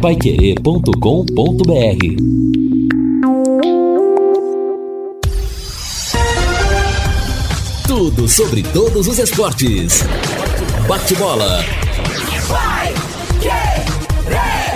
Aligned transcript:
paiquerê.com.br 0.00 0.90
Tudo 7.86 8.26
sobre 8.26 8.62
todos 8.62 9.06
os 9.06 9.18
esportes. 9.18 10.02
Bate-bola. 10.88 11.62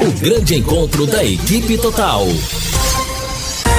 O 0.03 0.13
grande 0.21 0.57
encontro 0.57 1.07
da 1.07 1.25
equipe 1.25 1.79
total. 1.79 2.27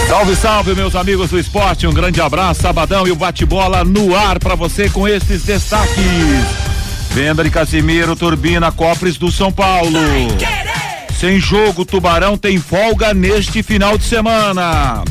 Salve, 0.09 0.35
salve, 0.35 0.73
meus 0.73 0.95
amigos 0.95 1.29
do 1.29 1.37
esporte. 1.37 1.85
Um 1.85 1.93
grande 1.93 2.19
abraço, 2.21 2.63
sabadão 2.63 3.07
e 3.07 3.11
o 3.11 3.15
bate-bola 3.15 3.83
no 3.83 4.15
ar 4.15 4.39
para 4.39 4.55
você 4.55 4.89
com 4.89 5.07
esses 5.07 5.43
destaques. 5.43 5.95
Venda 7.11 7.43
de 7.43 7.51
Casimiro, 7.51 8.15
Turbina, 8.15 8.71
Copres 8.71 9.15
do 9.17 9.31
São 9.31 9.51
Paulo. 9.51 9.99
Sem 11.19 11.39
jogo, 11.39 11.85
Tubarão 11.85 12.37
tem 12.37 12.59
folga 12.59 13.13
neste 13.13 13.63
final 13.63 13.97
de 13.97 14.03
semana. 14.03 15.03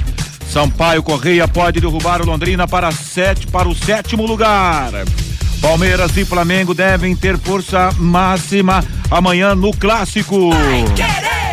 Sampaio 0.49 1.03
Correia 1.03 1.49
pode 1.49 1.81
derrubar 1.81 2.23
o 2.23 2.27
Londrina 2.27 2.69
para, 2.69 2.93
sete, 2.93 3.47
para 3.47 3.69
o 3.69 3.75
sétimo 3.75 4.25
lugar. 4.27 4.93
Palmeiras 5.61 6.17
e 6.17 6.25
Flamengo 6.25 6.75
devem 6.75 7.17
ter 7.17 7.39
força 7.39 7.91
máxima 7.99 8.85
amanhã 9.11 9.55
no 9.55 9.75
clássico. 9.75 10.51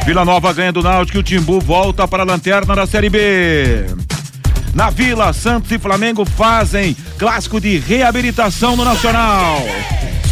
Vila 0.05 0.25
Nova 0.25 0.51
ganha 0.51 0.71
do 0.71 0.83
Náutico 0.83 1.17
e 1.17 1.21
o 1.21 1.23
Timbu 1.23 1.61
volta 1.61 2.07
para 2.07 2.23
a 2.23 2.25
lanterna 2.25 2.75
da 2.75 2.85
Série 2.85 3.09
B. 3.09 3.85
Na 4.73 4.89
Vila, 4.89 5.31
Santos 5.31 5.71
e 5.71 5.79
Flamengo 5.79 6.25
fazem 6.25 6.95
clássico 7.17 7.59
de 7.59 7.77
reabilitação 7.77 8.75
no 8.75 8.83
Nacional. 8.83 9.61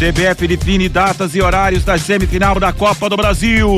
CBF 0.00 0.46
define 0.48 0.88
datas 0.88 1.34
e 1.34 1.42
horários 1.42 1.84
da 1.84 1.98
semifinal 1.98 2.58
da 2.58 2.72
Copa 2.72 3.06
do 3.06 3.18
Brasil. 3.18 3.76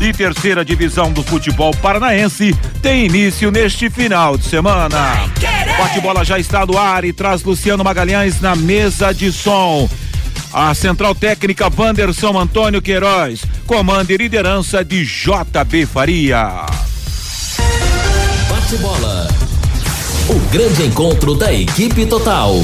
E 0.00 0.12
terceira 0.12 0.64
divisão 0.64 1.10
do 1.10 1.24
futebol 1.24 1.74
paranaense 1.74 2.54
tem 2.80 3.06
início 3.06 3.50
neste 3.50 3.90
final 3.90 4.38
de 4.38 4.44
semana. 4.44 5.28
Bate-bola 5.76 6.24
já 6.24 6.38
está 6.38 6.64
no 6.64 6.78
ar 6.78 7.04
e 7.04 7.12
traz 7.12 7.42
Luciano 7.42 7.82
Magalhães 7.82 8.40
na 8.40 8.54
mesa 8.54 9.12
de 9.12 9.32
som. 9.32 9.90
A 10.52 10.72
central 10.72 11.16
técnica 11.16 11.68
Wanderson 11.76 12.38
Antônio 12.38 12.80
Queiroz, 12.80 13.42
comando 13.66 14.12
e 14.12 14.16
liderança 14.16 14.84
de 14.84 15.04
JB 15.04 15.84
Faria. 15.84 16.64
Bate-bola. 18.48 19.26
O 20.28 20.38
grande 20.52 20.84
encontro 20.84 21.34
da 21.34 21.52
equipe 21.52 22.06
total. 22.06 22.54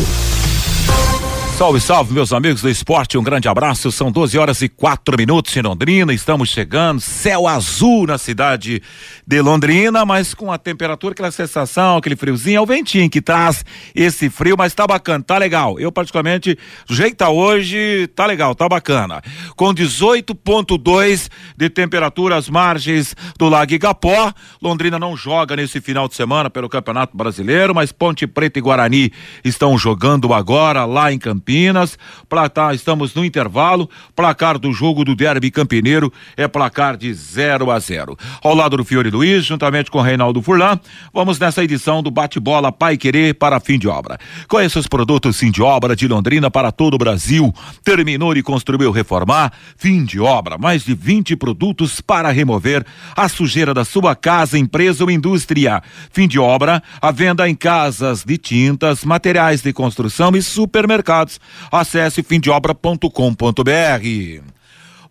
Salve, 1.63 1.81
salve, 1.81 2.13
meus 2.13 2.33
amigos 2.33 2.61
do 2.61 2.69
esporte, 2.69 3.17
um 3.17 3.23
grande 3.23 3.47
abraço. 3.47 3.93
São 3.93 4.11
12 4.11 4.37
horas 4.37 4.61
e 4.63 4.69
quatro 4.69 5.17
minutos 5.17 5.57
em 5.57 5.63
Londrina. 5.63 6.13
Estamos 6.13 6.49
chegando, 6.49 7.01
céu 7.01 7.47
azul 7.47 8.05
na 8.05 8.19
cidade 8.19 8.83
de 9.25 9.41
Londrina, 9.41 10.05
mas 10.05 10.35
com 10.35 10.51
a 10.51 10.59
temperatura, 10.59 11.13
aquela 11.13 11.31
sensação, 11.31 11.99
aquele 11.99 12.17
friozinho, 12.17 12.57
é 12.57 12.61
o 12.61 12.67
ventinho 12.67 13.09
que 13.09 13.23
traz 13.23 13.65
esse 13.95 14.29
frio, 14.29 14.57
mas 14.59 14.75
tá 14.75 14.89
bacana, 14.89 15.23
tá 15.23 15.39
legal. 15.39 15.79
Eu, 15.79 15.93
particularmente, 15.93 16.59
do 16.89 16.97
jeito 16.97 17.19
tá 17.19 17.31
hoje, 17.31 18.09
tá 18.09 18.27
legal, 18.27 18.57
tá 18.57 18.69
bacana. 18.69 19.23
Com 19.55 19.73
18,2 19.73 21.31
de 21.57 21.71
temperatura 21.71 22.35
às 22.35 22.51
margens 22.51 23.15
do 23.39 23.49
Lago 23.49 23.73
Igapó. 23.73 24.33
Londrina 24.61 24.99
não 24.99 25.17
joga 25.17 25.55
nesse 25.55 25.81
final 25.81 26.09
de 26.09 26.17
semana 26.17 26.51
pelo 26.51 26.69
Campeonato 26.69 27.17
Brasileiro, 27.17 27.73
mas 27.73 27.93
Ponte 27.93 28.27
Preta 28.27 28.59
e 28.59 28.63
Guarani 28.63 29.13
estão 29.45 29.79
jogando 29.79 30.35
agora 30.35 30.85
lá 30.85 31.13
em 31.13 31.21
Campinas. 31.21 31.52
Campinas. 31.53 31.99
Placar, 32.29 32.75
estamos 32.75 33.15
no 33.15 33.25
intervalo. 33.25 33.89
Placar 34.17 34.59
do 34.59 34.73
jogo 34.73 35.05
do 35.05 35.15
Derby 35.15 35.51
Campineiro 35.51 36.11
é 36.37 36.49
placar 36.49 36.97
de 36.97 37.13
0 37.13 37.71
a 37.71 37.79
0. 37.79 38.17
Ao 38.43 38.55
lado 38.55 38.79
do 38.79 38.85
Fiore 38.85 39.11
Luiz, 39.11 39.45
juntamente 39.45 39.91
com 39.91 40.01
Reinaldo 40.01 40.41
Furlan, 40.41 40.81
vamos 41.13 41.39
nessa 41.39 41.63
edição 41.63 42.03
do 42.03 42.11
Bate-Bola 42.11 42.73
Pai 42.73 42.97
Querer 42.97 43.35
para 43.35 43.61
fim 43.61 43.79
de 43.79 43.87
obra. 43.87 44.19
Conheça 44.49 44.79
os 44.79 44.87
produtos 44.87 45.39
fim 45.39 45.51
de 45.51 45.63
obra 45.63 45.95
de 45.95 46.09
Londrina 46.09 46.51
para 46.51 46.73
todo 46.73 46.95
o 46.95 46.99
Brasil. 46.99 47.53
Terminou 47.85 48.35
e 48.35 48.43
construiu 48.43 48.91
reformar. 48.91 49.53
Fim 49.77 50.05
de 50.05 50.21
obra. 50.21 50.57
Mais 50.57 50.85
de 50.85 50.95
20 50.95 51.37
produtos 51.37 52.01
para 52.01 52.31
remover 52.31 52.85
a 53.15 53.29
sujeira 53.29 53.75
da 53.75 53.85
sua 53.85 54.15
casa, 54.17 54.59
empresa 54.59 55.05
ou 55.05 55.11
indústria. 55.11 55.83
Fim 56.11 56.27
de 56.27 56.39
obra, 56.39 56.83
a 57.01 57.11
venda 57.11 57.49
em 57.49 57.55
casas 57.55 58.25
de 58.25 58.39
tintas, 58.39 59.05
materiais 59.05 59.61
de 59.61 59.73
construção 59.73 60.35
e 60.35 60.43
supermercados. 60.43 61.32
Acesse 61.71 62.23
fimdeobra.com.br. 62.23 64.62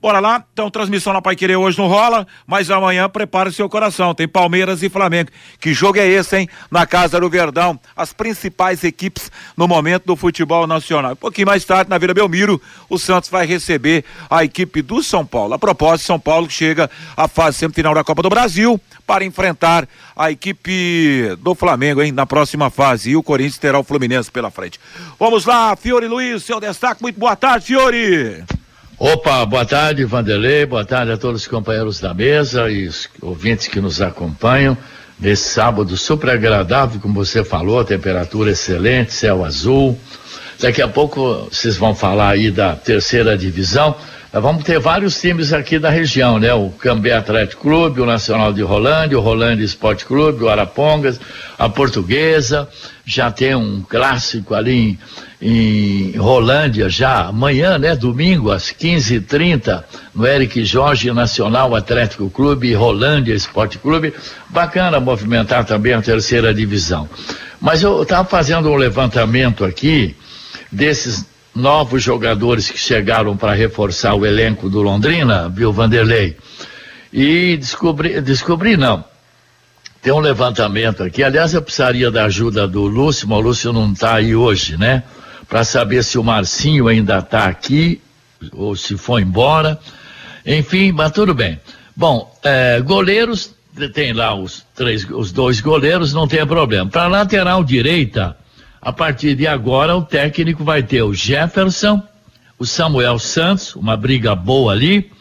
Bora 0.02 0.20
lá, 0.20 0.44
então 0.52 0.72
transmissão 0.72 1.14
na 1.14 1.22
Pai 1.22 1.36
Querer 1.36 1.58
hoje 1.58 1.78
não 1.78 1.88
rola, 1.88 2.26
mas 2.48 2.72
amanhã 2.72 3.08
prepare 3.08 3.52
seu 3.52 3.70
coração, 3.70 4.16
tem 4.16 4.28
Palmeiras 4.28 4.82
e 4.82 4.90
Flamengo. 4.90 5.30
Que 5.60 5.76
jogo 5.76 6.00
é 6.00 6.08
esse, 6.08 6.38
hein? 6.38 6.50
Na 6.72 6.88
Casa 6.88 7.20
do 7.20 7.30
Verdão, 7.30 7.80
as 7.96 8.12
principais 8.12 8.84
equipes 8.84 9.32
no 9.56 9.68
momento 9.68 10.08
do 10.08 10.16
futebol 10.16 10.66
nacional. 10.66 11.12
Um 11.12 11.16
pouquinho 11.16 11.46
mais 11.46 11.64
tarde, 11.66 11.88
na 11.88 12.00
Vila 12.00 12.16
Belmiro, 12.16 12.60
o 12.90 12.98
Santos 12.98 13.30
vai 13.30 13.46
receber 13.46 14.04
a 14.28 14.44
equipe 14.44 14.82
do 14.82 15.04
São 15.04 15.24
Paulo. 15.24 15.54
A 15.54 15.60
propósito, 15.60 16.08
São 16.08 16.20
Paulo 16.20 16.50
chega 16.50 16.90
à 17.16 17.28
fase 17.28 17.60
semifinal 17.60 17.94
da 17.94 18.04
Copa 18.04 18.24
do 18.24 18.30
Brasil 18.30 18.82
para 19.06 19.24
enfrentar 19.24 19.88
a 20.16 20.32
equipe 20.32 21.36
do 21.42 21.54
Flamengo, 21.54 22.02
hein? 22.02 22.12
Na 22.12 22.26
próxima 22.26 22.72
fase. 22.72 23.12
E 23.12 23.16
o 23.16 23.22
Corinthians 23.22 23.60
terá 23.60 23.78
o 23.78 23.84
Fluminense 23.84 24.32
pela 24.32 24.50
frente. 24.50 24.80
Vamos 25.20 25.46
lá, 25.46 25.76
Fiore 25.76 26.08
Luiz, 26.08 26.42
seu 26.44 26.60
destaque. 26.60 27.04
Muito 27.04 27.20
boa 27.20 27.36
tarde, 27.36 27.68
Fiore. 27.68 28.44
Opa, 29.04 29.44
boa 29.48 29.66
tarde, 29.66 30.06
Vanderlei, 30.06 30.64
boa 30.64 30.86
tarde 30.86 31.12
a 31.12 31.18
todos 31.18 31.42
os 31.42 31.48
companheiros 31.48 32.00
da 32.00 32.14
mesa 32.14 32.70
e 32.70 32.86
os 32.86 33.10
ouvintes 33.20 33.68
que 33.68 33.82
nos 33.82 34.00
acompanham 34.00 34.78
nesse 35.20 35.50
sábado 35.50 35.98
super 35.98 36.30
agradável, 36.30 37.02
como 37.02 37.16
você 37.16 37.44
falou, 37.44 37.84
temperatura 37.84 38.52
excelente, 38.52 39.12
céu 39.12 39.44
azul. 39.44 39.98
Daqui 40.60 40.84
a 40.84 40.88
pouco 40.88 41.48
vocês 41.52 41.78
vão 41.78 41.96
falar 41.96 42.30
aí 42.30 42.52
da 42.52 42.76
terceira 42.76 43.36
divisão. 43.36 43.96
Nós 44.32 44.44
vamos 44.44 44.64
ter 44.64 44.80
vários 44.80 45.20
times 45.20 45.52
aqui 45.52 45.80
da 45.80 45.90
região, 45.90 46.38
né? 46.38 46.54
O 46.54 46.70
Cambé 46.70 47.14
Atlético 47.14 47.64
Clube, 47.64 48.02
o 48.02 48.06
Nacional 48.06 48.54
de 48.54 48.62
Rolândia, 48.62 49.18
o 49.18 49.22
Rolândia 49.22 49.66
Esporte 49.66 50.06
Clube, 50.06 50.44
o 50.44 50.50
Arapongas, 50.50 51.20
a 51.58 51.68
Portuguesa. 51.68 52.70
Já 53.04 53.32
tem 53.32 53.56
um 53.56 53.82
clássico 53.82 54.54
ali 54.54 54.92
em, 54.92 55.00
em 55.42 56.16
Rolândia, 56.18 56.88
já 56.88 57.26
amanhã, 57.26 57.80
né? 57.80 57.96
Domingo, 57.96 58.52
às 58.52 58.66
15h30, 58.66 59.84
no 60.14 60.28
Eric 60.28 60.64
Jorge 60.64 61.12
Nacional 61.12 61.76
Atlético 61.76 62.30
Clube 62.30 62.72
Rolândia 62.76 63.34
Esporte 63.34 63.80
Clube. 63.80 64.14
Bacana 64.50 65.00
movimentar 65.00 65.66
também 65.66 65.94
a 65.94 66.02
terceira 66.02 66.54
divisão. 66.54 67.10
Mas 67.60 67.82
eu 67.82 68.04
estava 68.04 68.28
fazendo 68.28 68.70
um 68.70 68.76
levantamento 68.76 69.66
aqui 69.66 70.16
desses 70.72 71.26
novos 71.56 72.04
jogadores 72.04 72.70
que 72.70 72.78
chegaram 72.78 73.36
para 73.36 73.54
reforçar 73.54 74.14
o 74.14 74.26
elenco 74.26 74.70
do 74.70 74.82
Londrina, 74.82 75.50
viu, 75.50 75.74
Vanderlei? 75.74 76.38
E 77.12 77.58
descobri, 77.58 78.22
descobri 78.22 78.78
não. 78.78 79.04
Tem 80.02 80.14
um 80.14 80.20
levantamento 80.20 81.04
aqui. 81.04 81.24
Aliás, 81.24 81.54
eu 81.54 81.62
precisaria 81.62 82.10
da 82.10 82.26
ajuda 82.26 82.68
do 82.68 82.82
Lúcio, 82.84 83.28
mas 83.28 83.38
o 83.38 83.42
Lúcio 83.42 83.74
não 83.74 83.92
está 83.92 84.16
aí 84.16 84.36
hoje, 84.36 84.78
né? 84.78 85.04
Para 85.52 85.66
saber 85.66 86.02
se 86.02 86.18
o 86.18 86.24
Marcinho 86.24 86.88
ainda 86.88 87.18
está 87.18 87.44
aqui 87.44 88.02
ou 88.54 88.74
se 88.74 88.96
foi 88.96 89.24
embora. 89.24 89.78
Enfim, 90.46 90.94
mas 90.94 91.12
tudo 91.12 91.34
bem. 91.34 91.60
Bom, 91.94 92.34
é, 92.42 92.80
goleiros, 92.80 93.54
tem 93.94 94.14
lá 94.14 94.34
os 94.34 94.66
três, 94.74 95.04
os 95.04 95.34
dois 95.34 95.60
goleiros, 95.60 96.14
não 96.14 96.26
tem 96.26 96.48
problema. 96.48 96.90
Para 96.90 97.08
lateral 97.08 97.66
direita, 97.66 98.38
a 98.82 98.94
partir 98.94 99.36
de 99.36 99.46
agora, 99.46 99.94
o 99.94 100.02
técnico 100.02 100.64
vai 100.64 100.84
ter 100.84 101.02
o 101.02 101.14
Jefferson, 101.14 102.02
o 102.58 102.66
Samuel 102.66 103.20
Santos, 103.20 103.76
uma 103.76 103.98
briga 103.98 104.34
boa 104.34 104.72
ali, 104.72 105.12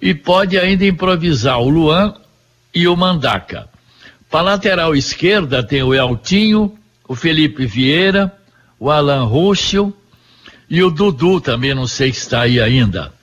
e 0.00 0.14
pode 0.14 0.56
ainda 0.56 0.86
improvisar 0.86 1.58
o 1.58 1.68
Luan 1.68 2.14
e 2.72 2.86
o 2.86 2.96
Mandaca. 2.96 3.68
Para 4.30 4.42
lateral 4.42 4.94
esquerda 4.94 5.64
tem 5.64 5.82
o 5.82 5.92
Eltinho, 5.92 6.78
o 7.08 7.16
Felipe 7.16 7.66
Vieira, 7.66 8.32
o 8.84 8.90
Alan 8.90 9.24
Ruschel 9.24 9.94
e 10.68 10.82
o 10.82 10.90
Dudu 10.90 11.40
também, 11.40 11.74
não 11.74 11.86
sei 11.86 12.12
se 12.12 12.18
está 12.18 12.42
aí 12.42 12.60
ainda. 12.60 13.14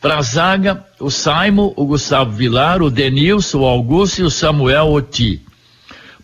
Para 0.00 0.16
a 0.16 0.22
zaga, 0.22 0.86
o 0.98 1.10
Saimo, 1.10 1.74
o 1.76 1.84
Gustavo 1.84 2.30
Vilar, 2.30 2.80
o 2.80 2.90
Denilson, 2.90 3.58
o 3.58 3.66
Augusto 3.66 4.22
e 4.22 4.24
o 4.24 4.30
Samuel 4.30 4.90
Oti. 4.90 5.42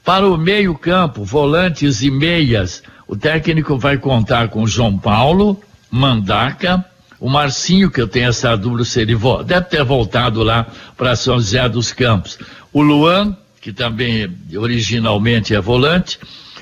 Para 0.02 0.26
o 0.26 0.38
meio-campo, 0.38 1.22
volantes 1.22 2.00
e 2.00 2.10
meias, 2.10 2.82
o 3.06 3.14
técnico 3.14 3.76
vai 3.76 3.98
contar 3.98 4.48
com 4.48 4.62
o 4.62 4.66
João 4.66 4.96
Paulo, 4.96 5.60
Mandaca, 5.90 6.82
o 7.20 7.28
Marcinho, 7.28 7.90
que 7.90 8.00
eu 8.00 8.08
tenho 8.08 8.30
essa 8.30 8.56
dúvida 8.56 8.86
se 8.86 9.02
ele 9.02 9.18
deve 9.44 9.66
ter 9.66 9.84
voltado 9.84 10.42
lá 10.42 10.66
para 10.96 11.14
São 11.14 11.34
José 11.34 11.68
dos 11.68 11.92
Campos. 11.92 12.38
O 12.72 12.80
Luan, 12.80 13.36
que 13.60 13.70
também 13.70 14.34
originalmente 14.56 15.54
é 15.54 15.60
volante, 15.60 16.18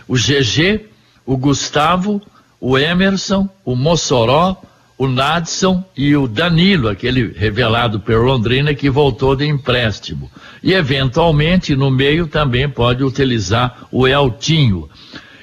o 0.09 0.17
GG, 0.17 0.96
o 1.27 1.37
Gustavo, 1.37 2.23
o 2.61 2.79
Emerson, 2.79 3.49
o 3.65 3.75
Mossoró, 3.75 4.57
o 4.97 5.07
Nadson 5.07 5.85
e 5.95 6.17
o 6.17 6.27
Danilo, 6.27 6.89
aquele 6.89 7.33
revelado 7.37 8.01
pelo 8.01 8.23
Londrina 8.23 8.73
que 8.73 8.89
voltou 8.89 9.37
de 9.37 9.45
empréstimo. 9.47 10.31
E 10.63 10.73
eventualmente 10.73 11.77
no 11.77 11.91
meio 11.91 12.27
também 12.27 12.69
pode 12.69 13.05
utilizar 13.05 13.87
o 13.93 14.07
Eltinho. 14.07 14.89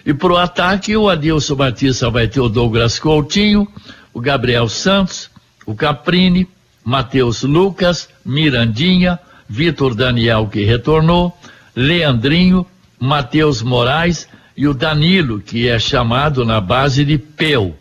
E 0.06 0.14
para 0.14 0.34
o 0.34 0.38
ataque, 0.38 0.98
o 0.98 1.08
Adilson 1.08 1.56
Batista 1.56 2.10
vai 2.10 2.28
ter 2.28 2.40
o 2.40 2.50
Douglas 2.50 2.98
Coutinho, 2.98 3.68
o 4.14 4.20
Gabriel 4.20 4.68
Santos, 4.68 5.30
o 5.66 5.76
Caprini, 5.76 6.48
Matheus 6.84 7.44
Lucas, 7.44 8.10
Mirandinha, 8.26 9.20
Vitor 9.48 9.94
Daniel 9.94 10.48
que 10.52 10.64
retornou, 10.66 11.38
Leandrinho, 11.76 12.66
Matheus 13.00 13.62
Moraes 13.62 14.28
e 14.56 14.68
o 14.68 14.74
Danilo, 14.74 15.40
que 15.40 15.68
é 15.68 15.80
chamado 15.80 16.46
na 16.46 16.62
base 16.62 17.04
de 17.04 17.18
Peu. 17.18 17.76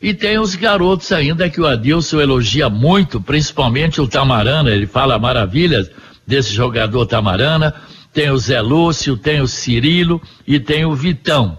E 0.00 0.12
tem 0.12 0.38
os 0.38 0.54
garotos 0.54 1.12
ainda 1.12 1.48
que 1.48 1.60
o 1.60 1.66
Adilson 1.66 2.20
elogia 2.20 2.68
muito, 2.68 3.20
principalmente 3.20 4.00
o 4.00 4.08
Tamarana, 4.08 4.70
ele 4.70 4.86
fala 4.86 5.18
maravilhas 5.18 5.90
desse 6.26 6.52
jogador 6.52 7.06
Tamarana. 7.06 7.74
Tem 8.12 8.28
o 8.30 8.36
Zé 8.36 8.60
Lúcio, 8.60 9.16
tem 9.16 9.40
o 9.40 9.46
Cirilo 9.46 10.20
e 10.46 10.58
tem 10.58 10.84
o 10.84 10.94
Vitão. 10.94 11.56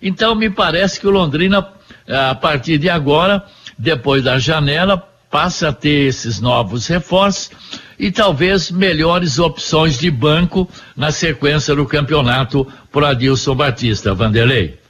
Então 0.00 0.34
me 0.34 0.48
parece 0.48 1.00
que 1.00 1.06
o 1.06 1.10
Londrina, 1.10 1.66
a 2.08 2.34
partir 2.34 2.78
de 2.78 2.88
agora, 2.88 3.44
depois 3.76 4.22
da 4.22 4.38
janela, 4.38 5.09
passa 5.30 5.68
a 5.68 5.72
ter 5.72 6.08
esses 6.08 6.40
novos 6.40 6.86
reforços 6.86 7.50
e 7.98 8.10
talvez 8.10 8.70
melhores 8.70 9.38
opções 9.38 9.98
de 9.98 10.10
banco 10.10 10.68
na 10.96 11.12
sequência 11.12 11.74
do 11.74 11.86
campeonato 11.86 12.66
por 12.90 13.04
Adilson 13.04 13.54
Batista. 13.54 14.12
Vanderlei 14.12 14.80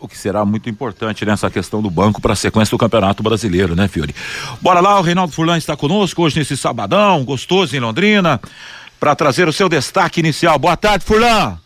o 0.00 0.08
que 0.08 0.18
será 0.18 0.44
muito 0.44 0.68
importante 0.68 1.24
nessa 1.24 1.50
questão 1.50 1.80
do 1.80 1.90
banco 1.90 2.20
para 2.20 2.34
a 2.34 2.36
sequência 2.36 2.70
do 2.70 2.78
Campeonato 2.78 3.22
Brasileiro, 3.22 3.74
né, 3.74 3.88
Fiore? 3.88 4.14
Bora 4.60 4.80
lá, 4.80 4.98
o 4.98 5.02
Reinaldo 5.02 5.32
Furlan 5.32 5.56
está 5.56 5.76
conosco 5.76 6.22
hoje 6.22 6.38
nesse 6.38 6.58
sabadão, 6.58 7.24
gostoso 7.24 7.74
em 7.74 7.80
Londrina, 7.80 8.38
para 9.00 9.16
trazer 9.16 9.48
o 9.48 9.52
seu 9.52 9.68
destaque 9.68 10.20
inicial. 10.20 10.58
Boa 10.58 10.76
tarde, 10.76 11.06
Furlan. 11.06 11.58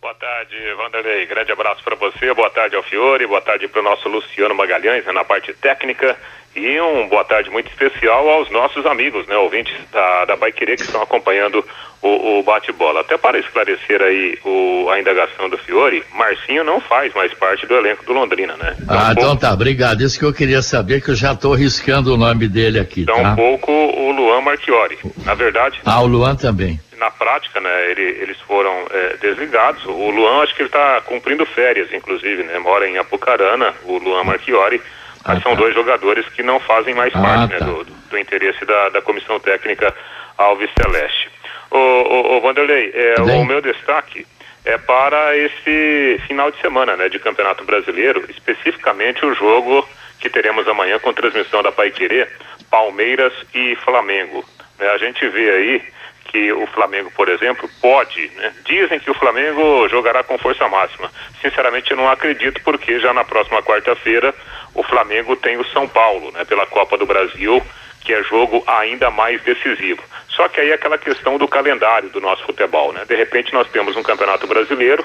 Boa 0.00 0.14
tarde, 0.14 0.54
Vanderlei. 0.76 1.26
Grande 1.26 1.52
abraço 1.52 1.82
para 1.84 1.96
você. 1.96 2.32
Boa 2.34 2.50
tarde 2.50 2.76
ao 2.76 2.82
Fiore. 2.82 3.26
Boa 3.26 3.40
tarde 3.40 3.68
para 3.68 3.80
o 3.80 3.84
nosso 3.84 4.08
Luciano 4.08 4.54
Magalhães 4.54 5.04
né, 5.04 5.12
na 5.12 5.24
parte 5.24 5.52
técnica. 5.52 6.16
E 6.58 6.80
um 6.80 7.08
boa 7.08 7.24
tarde 7.24 7.50
muito 7.50 7.68
especial 7.68 8.28
aos 8.28 8.50
nossos 8.50 8.84
amigos, 8.84 9.26
né, 9.26 9.36
ouvintes 9.36 9.74
da, 9.92 10.24
da 10.24 10.36
Baiquerê 10.36 10.76
que 10.76 10.82
estão 10.82 11.00
acompanhando 11.00 11.64
o, 12.02 12.38
o 12.38 12.42
bate-bola. 12.42 13.00
Até 13.00 13.16
para 13.16 13.38
esclarecer 13.38 14.02
aí 14.02 14.38
o, 14.44 14.88
a 14.90 14.98
indagação 15.00 15.48
do 15.48 15.56
Fiore, 15.58 16.02
Marcinho 16.14 16.64
não 16.64 16.80
faz 16.80 17.14
mais 17.14 17.32
parte 17.34 17.66
do 17.66 17.74
elenco 17.74 18.04
do 18.04 18.12
Londrina, 18.12 18.56
né? 18.56 18.76
ah, 18.88 19.12
então 19.12 19.36
tá, 19.36 19.52
obrigado. 19.52 20.02
Isso 20.02 20.18
que 20.18 20.24
eu 20.24 20.32
queria 20.32 20.62
saber, 20.62 21.00
que 21.00 21.10
eu 21.10 21.14
já 21.14 21.32
estou 21.32 21.54
riscando 21.54 22.12
o 22.12 22.16
nome 22.16 22.48
dele 22.48 22.78
aqui, 22.78 23.04
tá? 23.04 23.14
um 23.14 23.36
pouco 23.36 23.70
o 23.72 24.10
Luan 24.12 24.40
Marchiori, 24.40 24.98
na 25.24 25.34
verdade. 25.34 25.80
Ah, 25.84 26.00
o 26.00 26.06
Luan 26.06 26.34
também. 26.34 26.80
Na 26.98 27.10
prática, 27.12 27.60
né, 27.60 27.90
ele, 27.92 28.02
eles 28.22 28.36
foram 28.40 28.72
é, 28.90 29.16
desligados. 29.20 29.84
O 29.86 30.10
Luan, 30.10 30.42
acho 30.42 30.54
que 30.54 30.62
ele 30.62 30.68
está 30.68 31.00
cumprindo 31.02 31.46
férias, 31.46 31.92
inclusive, 31.92 32.42
né? 32.42 32.58
Mora 32.58 32.88
em 32.88 32.98
Apucarana, 32.98 33.72
o 33.84 33.98
Luan 33.98 34.24
Marchiori. 34.24 34.82
Ah, 35.24 35.34
mas 35.34 35.42
são 35.42 35.52
tá. 35.52 35.60
dois 35.60 35.74
jogadores 35.74 36.28
que 36.30 36.42
não 36.42 36.60
fazem 36.60 36.94
mais 36.94 37.14
ah, 37.14 37.20
parte 37.20 37.52
né, 37.52 37.58
tá. 37.58 37.66
né, 37.66 37.72
do, 37.72 37.84
do, 37.84 38.18
interesse 38.18 38.64
da, 38.64 38.88
da 38.90 39.02
comissão 39.02 39.38
técnica 39.40 39.94
Alves 40.36 40.70
Celeste. 40.80 41.30
O, 41.70 42.36
o 42.36 42.40
Vanderlei, 42.40 42.92
é, 42.94 43.20
o 43.20 43.44
meu 43.44 43.60
destaque 43.60 44.26
é 44.64 44.78
para 44.78 45.36
esse 45.36 46.20
final 46.26 46.50
de 46.50 46.60
semana 46.60 46.96
né, 46.96 47.08
de 47.08 47.18
Campeonato 47.18 47.64
Brasileiro, 47.64 48.24
especificamente 48.28 49.24
o 49.24 49.34
jogo 49.34 49.86
que 50.18 50.28
teremos 50.28 50.66
amanhã 50.66 50.98
com 50.98 51.12
transmissão 51.12 51.62
da 51.62 51.72
Paiquerê, 51.72 52.26
Palmeiras 52.70 53.32
e 53.54 53.76
Flamengo. 53.76 54.44
É, 54.78 54.88
a 54.90 54.98
gente 54.98 55.26
vê 55.28 55.50
aí 55.50 55.82
que 56.28 56.52
o 56.52 56.66
Flamengo, 56.68 57.10
por 57.16 57.28
exemplo, 57.28 57.68
pode, 57.80 58.28
né? 58.36 58.52
dizem 58.64 59.00
que 59.00 59.10
o 59.10 59.14
Flamengo 59.14 59.88
jogará 59.88 60.22
com 60.22 60.38
força 60.38 60.68
máxima. 60.68 61.10
Sinceramente, 61.40 61.90
eu 61.90 61.96
não 61.96 62.08
acredito, 62.08 62.60
porque 62.62 63.00
já 63.00 63.12
na 63.12 63.24
próxima 63.24 63.62
quarta-feira 63.62 64.34
o 64.74 64.82
Flamengo 64.82 65.34
tem 65.34 65.56
o 65.56 65.64
São 65.66 65.88
Paulo, 65.88 66.30
né, 66.32 66.44
pela 66.44 66.66
Copa 66.66 66.96
do 66.96 67.06
Brasil, 67.06 67.62
que 68.02 68.12
é 68.12 68.22
jogo 68.22 68.62
ainda 68.66 69.10
mais 69.10 69.42
decisivo. 69.42 70.02
Só 70.28 70.48
que 70.48 70.60
aí 70.60 70.70
é 70.70 70.74
aquela 70.74 70.98
questão 70.98 71.36
do 71.36 71.48
calendário 71.48 72.10
do 72.10 72.20
nosso 72.20 72.44
futebol, 72.44 72.92
né? 72.92 73.04
De 73.04 73.16
repente 73.16 73.52
nós 73.52 73.68
temos 73.70 73.96
um 73.96 74.02
campeonato 74.02 74.46
brasileiro 74.46 75.04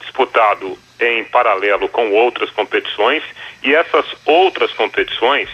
disputado 0.00 0.76
em 1.00 1.24
paralelo 1.24 1.88
com 1.88 2.10
outras 2.10 2.50
competições 2.50 3.22
e 3.62 3.74
essas 3.74 4.04
outras 4.26 4.72
competições 4.72 5.48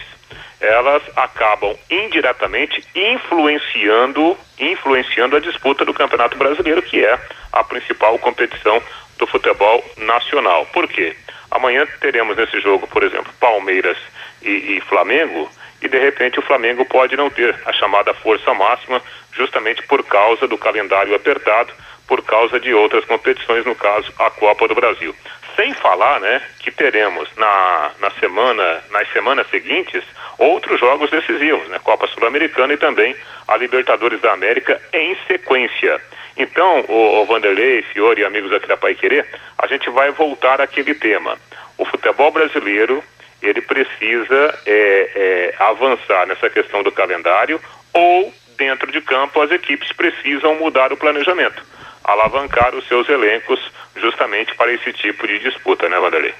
elas 0.61 1.01
acabam 1.15 1.75
indiretamente 1.89 2.83
influenciando 2.95 4.37
influenciando 4.59 5.35
a 5.35 5.39
disputa 5.39 5.83
do 5.83 5.93
Campeonato 5.93 6.37
Brasileiro, 6.37 6.83
que 6.83 7.03
é 7.03 7.19
a 7.51 7.63
principal 7.63 8.17
competição 8.19 8.81
do 9.17 9.25
futebol 9.25 9.83
nacional. 9.97 10.67
Por 10.67 10.87
quê? 10.87 11.15
Amanhã 11.49 11.85
teremos 11.99 12.37
nesse 12.37 12.61
jogo, 12.61 12.87
por 12.87 13.03
exemplo, 13.03 13.33
Palmeiras 13.39 13.97
e, 14.41 14.77
e 14.77 14.81
Flamengo, 14.81 15.49
e 15.81 15.87
de 15.87 15.99
repente 15.99 16.39
o 16.39 16.43
Flamengo 16.43 16.85
pode 16.85 17.17
não 17.17 17.29
ter 17.29 17.55
a 17.65 17.73
chamada 17.73 18.13
força 18.13 18.53
máxima, 18.53 19.01
justamente 19.33 19.81
por 19.83 20.03
causa 20.03 20.47
do 20.47 20.57
calendário 20.57 21.15
apertado, 21.15 21.73
por 22.07 22.21
causa 22.23 22.59
de 22.59 22.73
outras 22.73 23.03
competições, 23.05 23.65
no 23.65 23.75
caso 23.75 24.11
a 24.19 24.29
Copa 24.29 24.67
do 24.67 24.75
Brasil. 24.75 25.15
Sem 25.61 25.75
falar, 25.75 26.19
né, 26.19 26.41
que 26.57 26.71
teremos 26.71 27.29
na, 27.37 27.91
na 27.99 28.09
semana, 28.19 28.81
nas 28.89 29.07
semanas 29.11 29.47
seguintes, 29.51 30.03
outros 30.39 30.79
jogos 30.79 31.11
decisivos, 31.11 31.67
né, 31.67 31.77
Copa 31.83 32.07
Sul-Americana 32.07 32.73
e 32.73 32.77
também 32.77 33.15
a 33.47 33.57
Libertadores 33.57 34.19
da 34.21 34.33
América 34.33 34.81
em 34.91 35.15
sequência. 35.27 36.01
Então, 36.35 36.83
o, 36.87 37.21
o 37.21 37.25
Vanderlei, 37.27 37.83
Fiore 37.83 38.21
e 38.21 38.25
amigos 38.25 38.51
aqui 38.51 38.67
da 38.67 38.75
Pai 38.75 38.95
Querer, 38.95 39.23
a 39.55 39.67
gente 39.67 39.87
vai 39.91 40.09
voltar 40.09 40.59
àquele 40.59 40.95
tema. 40.95 41.37
O 41.77 41.85
futebol 41.85 42.31
brasileiro 42.31 43.03
ele 43.39 43.61
precisa 43.61 44.59
é, 44.65 45.11
é, 45.15 45.55
avançar 45.59 46.25
nessa 46.25 46.49
questão 46.49 46.81
do 46.81 46.91
calendário 46.91 47.61
ou, 47.93 48.33
dentro 48.57 48.91
de 48.91 48.99
campo, 48.99 49.39
as 49.39 49.51
equipes 49.51 49.91
precisam 49.91 50.55
mudar 50.55 50.91
o 50.91 50.97
planejamento, 50.97 51.63
alavancar 52.03 52.75
os 52.75 52.87
seus 52.87 53.07
elencos 53.09 53.59
justamente 53.95 54.55
para 54.55 54.73
esse 54.73 54.91
tipo 54.93 55.27
de 55.27 55.39
disputa, 55.39 55.87
né, 55.89 55.99
Vanderlei? 55.99 56.33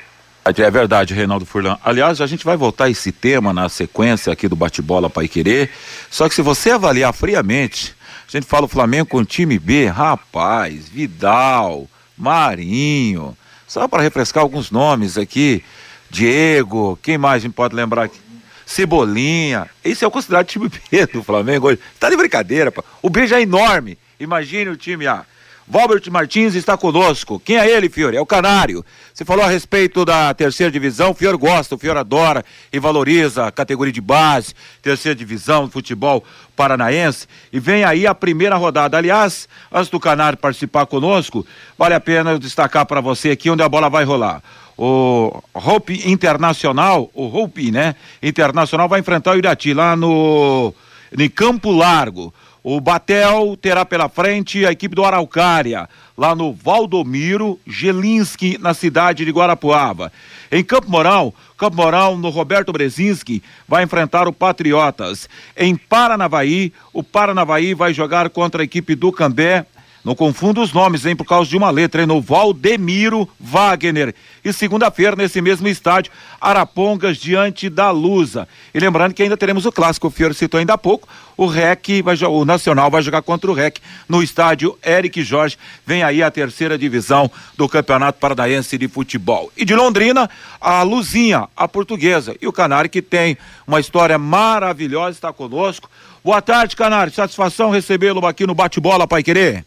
É 0.44 0.72
verdade, 0.72 1.14
Reinaldo 1.14 1.46
Furlan. 1.46 1.78
Aliás, 1.84 2.20
a 2.20 2.26
gente 2.26 2.44
vai 2.44 2.58
voltar 2.58 2.86
a 2.86 2.90
esse 2.90 3.12
tema 3.12 3.54
na 3.54 3.70
sequência 3.70 4.34
aqui 4.34 4.48
do 4.48 4.56
bate-bola 4.56 5.10
Pai 5.10 5.28
Querer. 5.28 5.70
Só 6.10 6.28
que 6.28 6.34
se 6.34 6.42
você 6.42 6.72
avaliar 6.72 7.14
friamente, 7.14 7.96
a 8.28 8.32
gente 8.32 8.48
fala 8.48 8.66
o 8.66 8.70
Flamengo 8.70 9.06
com 9.06 9.24
time 9.24 9.60
B, 9.60 9.86
rapaz, 9.86 10.90
Vidal, 10.90 11.88
Marinho, 12.18 13.38
só 13.68 13.88
para 13.88 14.02
refrescar 14.02 14.42
alguns 14.42 14.72
nomes 14.72 15.16
aqui. 15.16 15.64
Diego, 16.10 16.98
quem 17.04 17.20
mais 17.20 17.44
a 17.44 17.46
gente 17.46 17.54
pode 17.54 17.76
lembrar 17.76 18.04
aqui? 18.04 18.20
Cebolinha. 18.66 19.70
Esse 19.84 20.04
é 20.04 20.08
o 20.08 20.12
considerado 20.12 20.48
time 20.48 20.70
B 20.90 21.06
do 21.06 21.24
Flamengo 21.24 21.68
hoje. 21.68 21.80
Tá 22.00 22.10
de 22.10 22.18
brincadeira, 22.18 22.72
pô. 22.72 22.84
O 23.02 23.10
B 23.10 23.28
já 23.28 23.38
é 23.38 23.44
enorme. 23.44 23.98
Imagine 24.20 24.72
o 24.72 24.78
time 24.78 25.06
A. 25.08 25.26
Valbert 25.72 26.04
Martins 26.12 26.54
está 26.54 26.76
conosco. 26.76 27.40
Quem 27.40 27.56
é 27.56 27.66
ele, 27.66 27.88
Fiore? 27.88 28.18
É 28.18 28.20
o 28.20 28.26
Canário. 28.26 28.84
Você 29.14 29.24
falou 29.24 29.46
a 29.46 29.48
respeito 29.48 30.04
da 30.04 30.34
terceira 30.34 30.70
divisão. 30.70 31.12
O 31.12 31.14
Fiore 31.14 31.38
gosta, 31.38 31.76
o 31.76 31.78
Fiore 31.78 31.98
adora 31.98 32.44
e 32.74 32.78
valoriza 32.78 33.46
a 33.46 33.52
categoria 33.54 33.94
de 33.94 34.02
base, 34.02 34.54
terceira 34.82 35.16
divisão 35.16 35.64
do 35.64 35.72
futebol 35.72 36.26
paranaense. 36.58 37.26
E 37.54 37.58
vem 37.58 37.86
aí 37.86 38.06
a 38.06 38.14
primeira 38.14 38.58
rodada. 38.58 38.98
Aliás, 38.98 39.48
antes 39.72 39.90
do 39.90 39.98
Canário 39.98 40.38
participar 40.38 40.86
conosco, 40.88 41.48
vale 41.78 41.96
a 41.96 42.02
pena 42.02 42.32
eu 42.32 42.38
destacar 42.38 42.86
para 42.86 43.00
você 43.00 43.30
aqui 43.30 43.50
onde 43.50 43.64
a 43.64 43.70
bola 43.70 43.90
vai 43.90 44.04
rolar 44.04 44.44
o 44.78 45.42
Hope 45.54 46.02
Internacional, 46.10 47.10
o 47.14 47.28
Hope, 47.28 47.72
né? 47.72 47.96
Internacional 48.22 48.90
vai 48.90 49.00
enfrentar 49.00 49.36
o 49.36 49.38
Irati 49.38 49.74
lá 49.74 49.96
no 49.96 50.74
em 51.18 51.30
Campo 51.30 51.72
Largo. 51.72 52.34
O 52.64 52.80
Batel 52.80 53.58
terá 53.60 53.84
pela 53.84 54.08
frente 54.08 54.64
a 54.68 54.72
equipe 54.72 54.94
do 54.94 55.04
Araucária, 55.04 55.90
lá 56.16 56.36
no 56.36 56.54
Valdomiro 56.54 57.60
Gelinski, 57.66 58.56
na 58.60 58.76
cidade 58.76 59.26
de 59.26 59.32
Guarapuava. 59.32 60.14
Em 60.52 60.64
Campo 60.64 60.88
Moral, 60.88 61.34
Campo 61.58 61.78
Moral, 61.78 62.18
no 62.20 62.30
Roberto 62.30 62.72
Brezinski, 62.72 63.42
vai 63.68 63.84
enfrentar 63.84 64.28
o 64.28 64.34
Patriotas. 64.34 65.28
Em 65.58 65.76
Paranavaí, 65.76 66.72
o 66.94 67.02
Paranavaí 67.02 67.74
vai 67.74 67.96
jogar 67.96 68.30
contra 68.30 68.62
a 68.62 68.66
equipe 68.66 68.94
do 68.94 69.12
Cambé, 69.12 69.66
Não 70.04 70.16
confunda 70.16 70.62
os 70.62 70.74
nomes, 70.74 71.06
hein, 71.06 71.16
por 71.16 71.26
causa 71.26 71.48
de 71.48 71.56
uma 71.56 71.70
letra, 71.70 72.02
hein, 72.02 72.08
no 72.08 72.20
Valdemiro 72.20 73.30
Wagner. 73.40 74.16
E 74.44 74.52
segunda-feira, 74.52 75.16
nesse 75.16 75.40
mesmo 75.42 75.68
estádio, 75.68 76.12
Arapongas 76.40 77.18
diante 77.18 77.70
da 77.70 77.92
Lusa. 77.92 78.48
E 78.74 78.80
lembrando 78.80 79.14
que 79.14 79.22
ainda 79.22 79.38
teremos 79.38 79.68
o 79.68 79.72
clássico, 79.72 80.08
o 80.08 80.10
Fiore 80.10 80.34
citou 80.34 80.60
ainda 80.60 80.74
há 80.74 80.78
pouco, 80.78 81.08
o 81.38 81.46
REC, 81.46 82.02
vai, 82.04 82.16
o 82.16 82.44
Nacional 82.44 82.90
vai 82.90 83.04
jogar 83.04 83.22
contra 83.22 83.52
o 83.52 83.54
REC 83.54 83.80
no 84.10 84.24
estádio 84.24 84.76
Eric 84.84 85.22
Jorge. 85.24 85.56
Vem 85.86 86.02
aí 86.02 86.24
a 86.24 86.32
terceira 86.32 86.80
divisão 86.80 87.30
do 87.56 87.70
Campeonato 87.70 88.20
Paranaense 88.20 88.80
de 88.80 88.88
Futebol. 88.88 89.52
E 89.56 89.64
de 89.64 89.76
Londrina, 89.76 90.28
a 90.60 90.82
Luzinha, 90.82 91.48
a 91.56 91.68
portuguesa. 91.68 92.36
E 92.42 92.48
o 92.48 92.54
Canário 92.54 92.90
que 92.90 93.04
tem 93.04 93.38
uma 93.68 93.80
história 93.80 94.18
maravilhosa, 94.18 95.12
está 95.12 95.32
conosco. 95.32 95.88
Boa 96.24 96.42
tarde, 96.42 96.76
Canário. 96.76 97.14
Satisfação 97.14 97.70
recebê-lo 97.70 98.26
aqui 98.26 98.48
no 98.48 98.56
Bate-Bola, 98.56 99.08
Pai 99.08 99.22
Querer. 99.22 99.64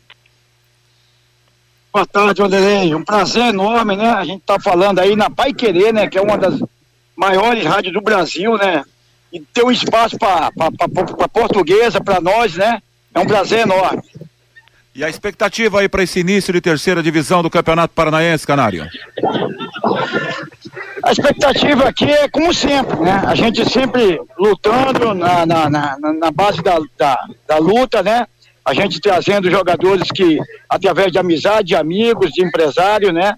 Boa 1.94 2.04
tarde, 2.04 2.42
Wanderlei. 2.42 2.92
Um 2.92 3.04
prazer 3.04 3.50
enorme, 3.50 3.94
né? 3.94 4.08
A 4.08 4.24
gente 4.24 4.42
tá 4.44 4.58
falando 4.58 4.98
aí 4.98 5.14
na 5.14 5.30
Pai 5.30 5.54
Querer, 5.54 5.94
né? 5.94 6.08
Que 6.08 6.18
é 6.18 6.20
uma 6.20 6.36
das 6.36 6.58
maiores 7.14 7.64
rádios 7.64 7.94
do 7.94 8.00
Brasil, 8.00 8.58
né? 8.58 8.82
E 9.32 9.38
ter 9.38 9.62
um 9.62 9.70
espaço 9.70 10.18
para 10.18 10.50
portuguesa, 11.32 12.00
para 12.00 12.20
nós, 12.20 12.56
né? 12.56 12.82
É 13.14 13.20
um 13.20 13.26
prazer 13.26 13.60
enorme. 13.60 14.02
E 14.92 15.04
a 15.04 15.08
expectativa 15.08 15.78
aí 15.78 15.88
para 15.88 16.02
esse 16.02 16.18
início 16.18 16.52
de 16.52 16.60
terceira 16.60 17.00
divisão 17.00 17.44
do 17.44 17.50
Campeonato 17.50 17.94
Paranaense, 17.94 18.44
Canário? 18.44 18.88
A 21.04 21.12
expectativa 21.12 21.88
aqui 21.88 22.10
é 22.10 22.28
como 22.28 22.52
sempre, 22.52 22.98
né? 22.98 23.22
A 23.24 23.36
gente 23.36 23.70
sempre 23.70 24.20
lutando 24.36 25.14
na, 25.14 25.46
na, 25.46 25.70
na, 25.70 25.96
na 25.96 26.30
base 26.32 26.60
da, 26.60 26.76
da, 26.98 27.16
da 27.46 27.58
luta, 27.58 28.02
né? 28.02 28.26
A 28.64 28.72
gente 28.72 29.00
trazendo 29.00 29.50
jogadores 29.50 30.08
que, 30.10 30.38
através 30.68 31.12
de 31.12 31.18
amizade, 31.18 31.68
de 31.68 31.76
amigos, 31.76 32.30
de 32.32 32.42
empresário, 32.42 33.12
né? 33.12 33.36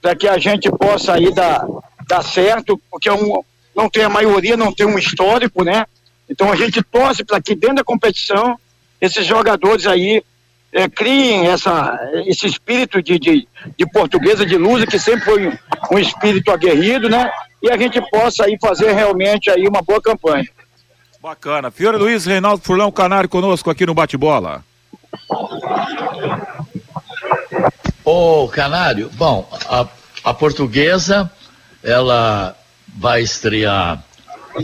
Para 0.00 0.14
que 0.14 0.28
a 0.28 0.38
gente 0.38 0.70
possa 0.70 1.14
aí 1.14 1.32
dar, 1.34 1.66
dar 2.06 2.22
certo, 2.22 2.80
porque 2.90 3.08
é 3.08 3.12
um, 3.12 3.42
não 3.74 3.90
tem 3.90 4.04
a 4.04 4.08
maioria, 4.08 4.56
não 4.56 4.72
tem 4.72 4.86
um 4.86 4.98
histórico, 4.98 5.64
né? 5.64 5.84
Então 6.30 6.52
a 6.52 6.56
gente 6.56 6.82
torce 6.82 7.24
para 7.24 7.40
que 7.40 7.54
dentro 7.54 7.76
da 7.76 7.84
competição 7.84 8.56
esses 9.00 9.26
jogadores 9.26 9.86
aí 9.86 10.22
é, 10.72 10.88
criem 10.88 11.48
essa, 11.48 11.98
esse 12.26 12.46
espírito 12.46 13.02
de, 13.02 13.18
de, 13.18 13.48
de 13.76 13.86
portuguesa 13.86 14.44
de 14.44 14.56
luz, 14.56 14.84
que 14.84 14.98
sempre 14.98 15.24
foi 15.24 15.48
um, 15.48 15.58
um 15.92 15.98
espírito 15.98 16.50
aguerrido, 16.50 17.08
né? 17.08 17.30
E 17.62 17.70
a 17.70 17.76
gente 17.76 18.00
possa 18.10 18.44
aí 18.44 18.56
fazer 18.60 18.92
realmente 18.92 19.50
aí 19.50 19.66
uma 19.66 19.82
boa 19.82 20.00
campanha. 20.00 20.46
Bacana. 21.20 21.70
Fiore 21.70 21.96
Luiz, 21.96 22.26
Reinaldo 22.26 22.62
Furlão 22.62 22.92
Canário 22.92 23.28
conosco 23.28 23.70
aqui 23.70 23.84
no 23.84 23.94
Bate-Bola. 23.94 24.64
Ô, 28.04 28.48
Canário, 28.48 29.10
bom, 29.14 29.48
a, 29.68 29.86
a 30.24 30.34
portuguesa, 30.34 31.30
ela 31.82 32.56
vai 32.96 33.22
estrear 33.22 34.02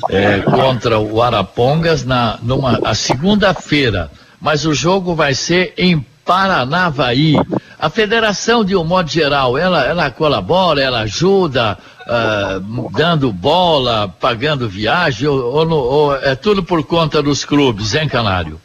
é, 0.09 0.41
contra 0.41 0.99
o 0.99 1.23
Arapongas 1.23 2.05
na 2.05 2.39
numa 2.43 2.81
a 2.85 2.95
segunda-feira, 2.95 4.11
mas 4.41 4.65
o 4.65 4.75
jogo 4.75 5.15
vai 5.15 5.35
ser 5.35 5.75
em 5.77 6.05
Paranavaí. 6.25 7.35
A 7.79 7.91
federação, 7.91 8.65
de 8.65 8.75
um 8.75 8.85
modo 8.85 9.11
geral, 9.11 9.59
ela, 9.59 9.85
ela 9.85 10.11
colabora, 10.11 10.83
ela 10.83 11.01
ajuda, 11.01 11.77
uh, 12.07 12.91
dando 12.91 13.31
bola, 13.31 14.09
pagando 14.09 14.69
viagem, 14.69 15.29
ou, 15.29 15.39
ou, 15.39 15.71
ou, 15.71 16.17
é 16.17 16.35
tudo 16.35 16.63
por 16.63 16.83
conta 16.85 17.23
dos 17.23 17.45
clubes, 17.45 17.95
hein, 17.95 18.09
Canário? 18.09 18.59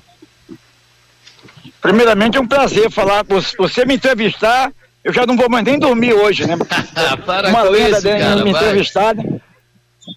Primeiramente 1.81 2.37
é 2.37 2.41
um 2.41 2.47
prazer 2.47 2.91
falar, 2.91 3.25
você 3.57 3.85
me 3.85 3.95
entrevistar, 3.95 4.71
eu 5.03 5.13
já 5.13 5.25
não 5.25 5.37
vou 5.37 5.49
mais 5.49 5.63
nem 5.63 5.79
dormir 5.79 6.13
hoje, 6.13 6.45
né? 6.45 6.57
Para 7.25 7.49
uma 7.49 7.63
lenda 7.63 7.97
isso, 7.97 8.03
cara, 8.03 8.43
me 8.43 8.51
entrevistar. 8.51 9.15
Né? 9.15 9.39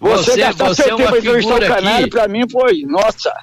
Você, 0.01 0.31
você 0.31 0.37
gastar 0.37 0.67
você 0.67 0.83
seu 0.83 0.95
é 0.95 0.97
tempo 0.97 1.09
para 1.09 1.19
entrevistar 1.19 1.55
o 1.55 1.67
canal, 1.67 2.07
para 2.09 2.27
mim 2.27 2.49
foi, 2.49 2.83
nossa. 2.83 3.33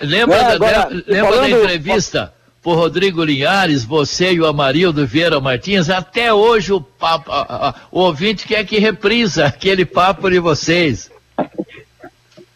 Lembra, 0.00 0.36
é, 0.36 0.52
agora, 0.52 0.72
da, 0.72 0.88
lembra 0.88 1.32
falando, 1.32 1.50
da 1.50 1.58
entrevista? 1.58 2.32
por 2.62 2.76
Rodrigo 2.76 3.24
Linhares, 3.24 3.84
você 3.84 4.32
e 4.32 4.40
o 4.40 4.46
Amarildo 4.46 5.06
Vieira 5.06 5.40
Martins, 5.40 5.88
até 5.88 6.32
hoje 6.34 6.72
o, 6.72 6.80
papo, 6.80 7.30
a, 7.30 7.68
a, 7.68 7.74
o 7.90 8.00
ouvinte 8.00 8.46
quer 8.46 8.64
que 8.64 8.78
reprisa 8.78 9.46
aquele 9.46 9.84
papo 9.84 10.28
de 10.28 10.38
vocês. 10.38 11.10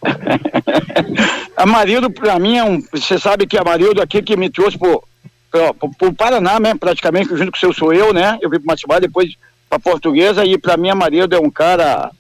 Amarildo, 1.62 2.10
para 2.10 2.38
mim, 2.38 2.56
é 2.56 2.64
um. 2.64 2.82
Você 2.92 3.18
sabe 3.18 3.46
que 3.46 3.56
Amarildo 3.56 4.02
aqui 4.02 4.20
que 4.22 4.36
me 4.36 4.50
trouxe 4.50 4.76
pro, 4.78 5.02
pro, 5.50 5.90
pro 5.96 6.12
Paraná 6.12 6.58
mesmo, 6.58 6.78
praticamente, 6.78 7.28
junto 7.36 7.52
com 7.52 7.56
o 7.56 7.60
seu 7.60 7.72
sou 7.72 7.92
eu, 7.92 8.12
né? 8.12 8.38
Eu 8.40 8.50
vim 8.50 8.58
para 8.58 8.72
Matibá, 8.72 8.98
depois 8.98 9.34
para 9.68 9.78
Portuguesa, 9.78 10.44
e 10.44 10.58
para 10.58 10.76
mim, 10.76 10.90
Amarildo 10.90 11.34
é 11.34 11.38
um 11.38 11.50
cara 11.50 12.10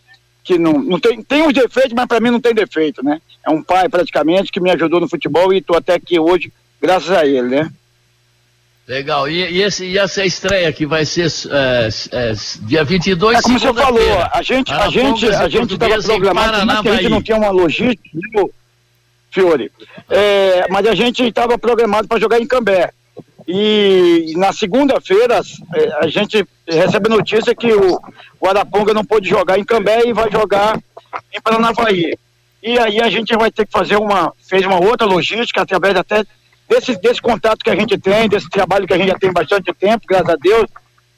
que 0.44 0.58
não, 0.58 0.72
não 0.74 0.98
tem, 0.98 1.22
tem 1.22 1.42
uns 1.42 1.52
defeitos, 1.52 1.92
mas 1.92 2.06
para 2.06 2.20
mim 2.20 2.30
não 2.30 2.40
tem 2.40 2.54
defeito, 2.54 3.04
né? 3.04 3.20
É 3.44 3.50
um 3.50 3.62
pai 3.62 3.88
praticamente 3.88 4.50
que 4.50 4.60
me 4.60 4.70
ajudou 4.70 5.00
no 5.00 5.08
futebol 5.08 5.52
e 5.52 5.58
estou 5.58 5.76
até 5.76 5.94
aqui 5.94 6.18
hoje, 6.18 6.52
graças 6.80 7.10
a 7.10 7.26
ele, 7.26 7.48
né? 7.48 7.70
Legal. 8.86 9.28
E, 9.28 9.38
e, 9.38 9.62
esse, 9.62 9.86
e 9.86 9.98
essa 9.98 10.24
estreia 10.24 10.72
que 10.72 10.84
vai 10.84 11.04
ser 11.04 11.30
é, 11.50 11.88
é, 12.12 12.32
dia 12.62 12.84
22 12.84 13.38
É 13.38 13.42
como 13.42 13.58
você 13.58 13.72
falou, 13.72 14.18
a 14.32 14.42
gente 14.42 14.72
a 14.72 14.88
gente 14.88 15.26
a 15.26 15.48
gente 15.48 15.74
estava 15.74 16.02
programado, 16.02 16.66
mas 16.66 16.86
a 16.86 16.96
gente 16.96 17.08
não 17.08 17.22
tinha 17.22 17.36
uma 17.36 17.50
logística, 17.50 18.08
Fiore. 19.32 19.72
É, 20.08 20.66
mas 20.68 20.86
a 20.86 20.94
gente 20.94 21.24
estava 21.24 21.58
programado 21.58 22.06
para 22.06 22.20
jogar 22.20 22.40
em 22.40 22.46
Cambé. 22.46 22.90
E 23.48 24.34
na 24.36 24.52
segunda-feira 24.52 25.40
é, 25.74 25.92
a 26.00 26.06
gente 26.06 26.46
recebe 26.68 27.08
notícia 27.08 27.54
que 27.54 27.72
o, 27.72 28.00
o 28.40 28.48
Araponga 28.48 28.94
não 28.94 29.04
pôde 29.04 29.28
jogar 29.28 29.58
em 29.58 29.64
Cambé 29.64 30.06
e 30.06 30.12
vai 30.12 30.30
jogar 30.30 30.78
em 31.34 31.40
Paranavaí. 31.40 32.16
E 32.62 32.78
aí 32.78 33.00
a 33.00 33.10
gente 33.10 33.34
vai 33.36 33.50
ter 33.50 33.66
que 33.66 33.72
fazer 33.72 33.96
uma, 33.96 34.32
fez 34.48 34.64
uma 34.64 34.80
outra 34.80 35.06
logística 35.06 35.62
através 35.62 35.96
até 35.96 36.24
desse, 36.68 36.94
desse 37.00 37.20
contato 37.20 37.64
que 37.64 37.70
a 37.70 37.74
gente 37.74 37.98
tem, 37.98 38.28
desse 38.28 38.48
trabalho 38.48 38.86
que 38.86 38.94
a 38.94 38.98
gente 38.98 39.08
já 39.08 39.18
tem 39.18 39.32
bastante 39.32 39.72
tempo, 39.74 40.06
graças 40.06 40.28
a 40.28 40.36
Deus, 40.36 40.66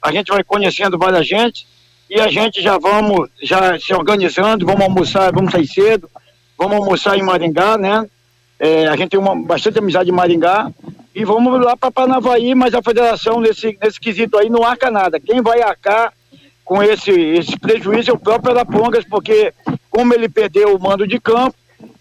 a 0.01 0.11
gente 0.11 0.31
vai 0.31 0.43
conhecendo 0.43 0.97
várias 0.97 1.27
gente 1.27 1.67
e 2.09 2.19
a 2.19 2.27
gente 2.27 2.61
já 2.61 2.77
vamos 2.77 3.29
já 3.41 3.79
se 3.79 3.93
organizando, 3.93 4.65
vamos 4.65 4.81
almoçar, 4.81 5.31
vamos 5.31 5.51
sair 5.51 5.67
cedo, 5.67 6.09
vamos 6.57 6.77
almoçar 6.77 7.17
em 7.17 7.23
Maringá, 7.23 7.77
né? 7.77 8.07
É, 8.59 8.87
a 8.87 8.95
gente 8.95 9.11
tem 9.11 9.19
uma, 9.19 9.35
bastante 9.35 9.79
amizade 9.79 10.09
em 10.09 10.13
Maringá 10.13 10.71
e 11.13 11.23
vamos 11.25 11.63
lá 11.63 11.75
para 11.75 11.91
Panavaí, 11.91 12.55
mas 12.55 12.73
a 12.73 12.81
federação 12.81 13.39
nesse, 13.39 13.77
nesse 13.81 13.99
quesito 13.99 14.37
aí 14.37 14.49
não 14.49 14.63
arca 14.63 14.89
nada. 14.89 15.19
Quem 15.19 15.41
vai 15.41 15.61
arcar 15.61 16.13
com 16.63 16.81
esse, 16.81 17.11
esse 17.11 17.57
prejuízo 17.59 18.11
é 18.11 18.13
o 18.13 18.19
próprio 18.19 18.51
Arapongas, 18.51 19.05
porque 19.05 19.53
como 19.89 20.13
ele 20.13 20.27
perdeu 20.27 20.75
o 20.75 20.79
mando 20.79 21.05
de 21.05 21.19
campo, 21.19 21.55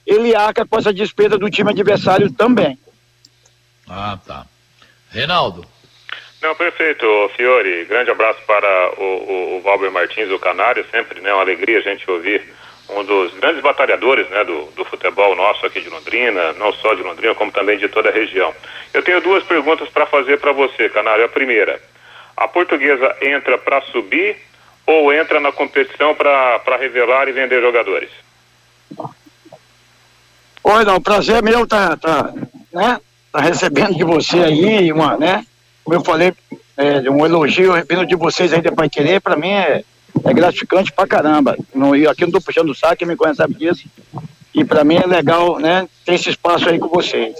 ele 0.07 0.35
arca 0.35 0.67
com 0.67 0.79
essa 0.79 0.93
despesa 0.93 1.39
do 1.39 1.51
time 1.51 1.71
adversário 1.71 2.33
também. 2.33 2.79
Ah, 3.89 4.19
tá. 4.27 4.47
Reinaldo. 5.11 5.67
Não, 6.43 6.55
perfeito, 6.55 7.07
Fiore. 7.37 7.85
Grande 7.87 8.11
abraço 8.11 8.41
para 8.47 8.93
o, 8.99 9.03
o, 9.03 9.57
o 9.57 9.61
Valber 9.63 9.91
Martins, 9.91 10.31
o 10.31 10.39
Canário. 10.39 10.85
Sempre 10.91 11.21
né, 11.21 11.33
uma 11.33 11.43
alegria 11.43 11.79
a 11.79 11.83
gente 11.83 12.11
ouvir 12.11 12.43
um 12.89 13.05
dos 13.05 13.33
grandes 13.35 13.63
batalhadores 13.63 14.29
né, 14.29 14.45
do, 14.45 14.67
do 14.77 14.85
futebol 14.85 15.35
nosso 15.35 15.65
aqui 15.65 15.81
de 15.81 15.89
Londrina, 15.89 16.53
não 16.55 16.73
só 16.75 16.95
de 16.95 17.03
Londrina, 17.03 17.35
como 17.35 17.51
também 17.51 17.79
de 17.79 17.89
toda 17.89 18.11
a 18.11 18.13
região. 18.13 18.55
Eu 18.93 19.03
tenho 19.03 19.21
duas 19.21 19.43
perguntas 19.45 19.89
para 19.89 20.07
fazer 20.07 20.39
para 20.39 20.53
você, 20.53 20.89
Canário. 20.89 21.25
A 21.25 21.29
primeira, 21.29 21.81
a 22.37 22.47
portuguesa 22.47 23.17
entra 23.23 23.57
para 23.57 23.81
subir 23.83 24.37
ou 24.87 25.13
entra 25.13 25.41
na 25.41 25.51
competição 25.51 26.15
para 26.15 26.77
revelar 26.79 27.29
e 27.29 27.33
vender 27.33 27.61
jogadores? 27.61 28.11
Oi, 30.63 30.85
não, 30.85 31.01
prazer 31.01 31.43
meu 31.43 31.67
tá, 31.67 31.97
tá, 31.97 32.33
né? 32.73 33.01
tá 33.33 33.41
recebendo 33.41 33.95
de 33.95 34.05
você 34.05 34.39
aí, 34.39 34.93
uma, 34.93 35.17
né? 35.17 35.45
Como 35.83 35.97
eu 35.97 36.05
falei, 36.05 36.33
é, 36.77 37.11
um 37.11 37.25
elogio 37.25 37.73
vindo 37.89 38.07
de 38.07 38.17
vocês 38.17 38.53
aí 38.53 38.61
de 38.61 38.71
Pai 38.71 38.89
Querer, 38.89 39.21
para 39.21 39.37
mim 39.37 39.51
é, 39.51 39.85
é 40.23 40.33
gratificante 40.33 40.93
pra 40.93 41.07
caramba. 41.07 41.57
Não, 41.75 41.95
e 41.97 42.07
aqui 42.07 42.25
não 42.25 42.33
tô 42.33 42.41
puxando 42.41 42.71
o 42.71 42.75
saco, 42.75 42.97
quem 42.97 43.09
me 43.09 43.17
conhece 43.17 43.39
sabe 43.39 43.55
disso. 43.55 43.85
E 44.55 44.65
para 44.65 44.85
mim 44.85 44.97
é 44.97 45.07
legal, 45.07 45.59
né? 45.59 45.89
Ter 46.05 46.15
esse 46.15 46.31
espaço 46.31 46.69
aí 46.69 46.79
com 46.79 46.89
vocês. 46.89 47.35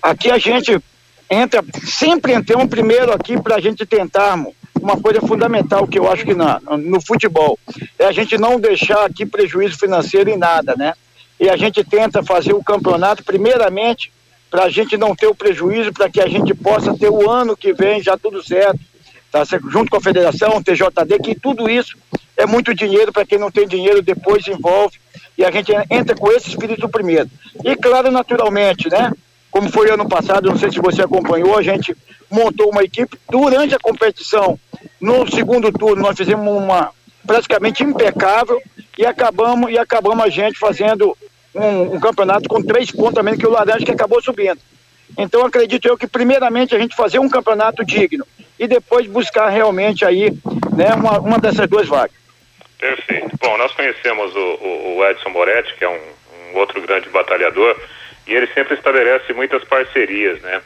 Aqui 0.00 0.30
a 0.30 0.38
gente 0.38 0.80
entra, 1.28 1.64
sempre 1.84 2.32
entramos 2.32 2.68
primeiro 2.68 3.12
aqui 3.12 3.40
para 3.40 3.56
a 3.56 3.60
gente 3.60 3.84
tentarmos 3.84 4.54
uma 4.80 4.96
coisa 5.00 5.20
fundamental 5.20 5.86
que 5.86 5.98
eu 5.98 6.10
acho 6.10 6.24
que 6.24 6.34
na, 6.34 6.60
no 6.60 7.00
futebol 7.00 7.58
é 7.98 8.04
a 8.04 8.12
gente 8.12 8.38
não 8.38 8.60
deixar 8.60 9.04
aqui 9.04 9.26
prejuízo 9.26 9.78
financeiro 9.78 10.30
em 10.30 10.36
nada, 10.36 10.74
né? 10.76 10.92
E 11.40 11.48
a 11.50 11.56
gente 11.56 11.82
tenta 11.82 12.22
fazer 12.22 12.54
o 12.54 12.62
campeonato 12.62 13.24
primeiramente 13.24 14.12
para 14.50 14.64
a 14.64 14.70
gente 14.70 14.96
não 14.96 15.14
ter 15.14 15.26
o 15.26 15.34
prejuízo, 15.34 15.92
para 15.92 16.08
que 16.08 16.20
a 16.20 16.28
gente 16.28 16.54
possa 16.54 16.96
ter 16.96 17.10
o 17.10 17.28
ano 17.28 17.56
que 17.56 17.72
vem 17.72 18.02
já 18.02 18.16
tudo 18.16 18.42
certo, 18.42 18.78
tá? 19.30 19.42
junto 19.70 19.90
com 19.90 19.96
a 19.96 20.00
federação, 20.00 20.62
TJD, 20.62 21.18
que 21.22 21.34
tudo 21.34 21.68
isso 21.68 21.96
é 22.36 22.46
muito 22.46 22.74
dinheiro 22.74 23.12
para 23.12 23.24
quem 23.24 23.38
não 23.38 23.50
tem 23.50 23.66
dinheiro, 23.66 24.02
depois 24.02 24.46
envolve, 24.46 24.98
e 25.36 25.44
a 25.44 25.50
gente 25.50 25.72
entra 25.90 26.14
com 26.14 26.30
esse 26.32 26.48
espírito 26.48 26.88
primeiro. 26.88 27.30
E 27.64 27.76
claro, 27.76 28.10
naturalmente, 28.10 28.88
né? 28.90 29.10
como 29.56 29.70
foi 29.70 29.90
ano 29.90 30.06
passado, 30.06 30.50
não 30.50 30.58
sei 30.58 30.70
se 30.70 30.78
você 30.78 31.00
acompanhou, 31.00 31.56
a 31.56 31.62
gente 31.62 31.96
montou 32.30 32.68
uma 32.68 32.82
equipe 32.82 33.18
durante 33.30 33.74
a 33.74 33.78
competição. 33.78 34.60
No 35.00 35.26
segundo 35.30 35.72
turno 35.72 36.02
nós 36.02 36.14
fizemos 36.14 36.46
uma 36.46 36.90
praticamente 37.26 37.82
impecável 37.82 38.60
e 38.98 39.06
acabamos 39.06 39.70
e 39.70 39.78
acabamos 39.78 40.22
a 40.22 40.28
gente 40.28 40.58
fazendo 40.58 41.16
um, 41.54 41.94
um 41.94 42.00
campeonato 42.00 42.50
com 42.50 42.62
três 42.62 42.90
pontos 42.90 43.14
também 43.14 43.38
que 43.38 43.46
o 43.46 43.50
Laranja 43.50 43.86
que 43.86 43.92
acabou 43.92 44.22
subindo. 44.22 44.60
Então 45.16 45.42
acredito 45.46 45.88
eu 45.88 45.96
que 45.96 46.06
primeiramente 46.06 46.74
a 46.74 46.78
gente 46.78 46.94
fazer 46.94 47.18
um 47.18 47.28
campeonato 47.28 47.82
digno 47.82 48.26
e 48.58 48.66
depois 48.66 49.06
buscar 49.06 49.48
realmente 49.48 50.04
aí 50.04 50.30
né, 50.74 50.94
uma, 50.94 51.18
uma 51.18 51.38
dessas 51.38 51.68
duas 51.68 51.88
vagas. 51.88 52.16
Perfeito. 52.78 53.36
Bom, 53.40 53.56
nós 53.56 53.72
conhecemos 53.72 54.34
o, 54.34 54.38
o, 54.38 54.96
o 54.98 55.06
Edson 55.06 55.30
Moretti, 55.30 55.74
que 55.76 55.84
é 55.84 55.88
um, 55.88 55.94
um, 55.94 56.58
outro 56.58 56.80
grande 56.82 57.08
batalhador, 57.08 57.76
e 58.26 58.34
ele 58.34 58.46
sempre 58.48 58.74
estabelece 58.74 59.32
muitas 59.32 59.64
parcerias, 59.64 60.40
né? 60.42 60.60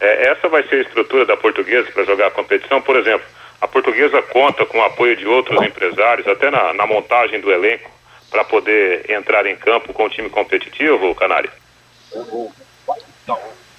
É, 0.00 0.28
essa 0.30 0.48
vai 0.48 0.62
ser 0.64 0.76
a 0.76 0.82
estrutura 0.82 1.24
da 1.24 1.36
portuguesa 1.36 1.90
para 1.92 2.04
jogar 2.04 2.28
a 2.28 2.30
competição, 2.30 2.82
por 2.82 2.96
exemplo, 2.96 3.26
a 3.60 3.68
portuguesa 3.68 4.20
conta 4.22 4.66
com 4.66 4.78
o 4.78 4.84
apoio 4.84 5.16
de 5.16 5.26
outros 5.26 5.62
empresários, 5.62 6.26
até 6.26 6.50
na, 6.50 6.72
na 6.72 6.86
montagem 6.86 7.40
do 7.40 7.52
elenco, 7.52 7.88
para 8.28 8.44
poder 8.44 9.08
entrar 9.08 9.46
em 9.46 9.54
campo 9.54 9.92
com 9.92 10.04
o 10.04 10.10
time 10.10 10.28
competitivo, 10.28 11.14
Canário? 11.14 11.50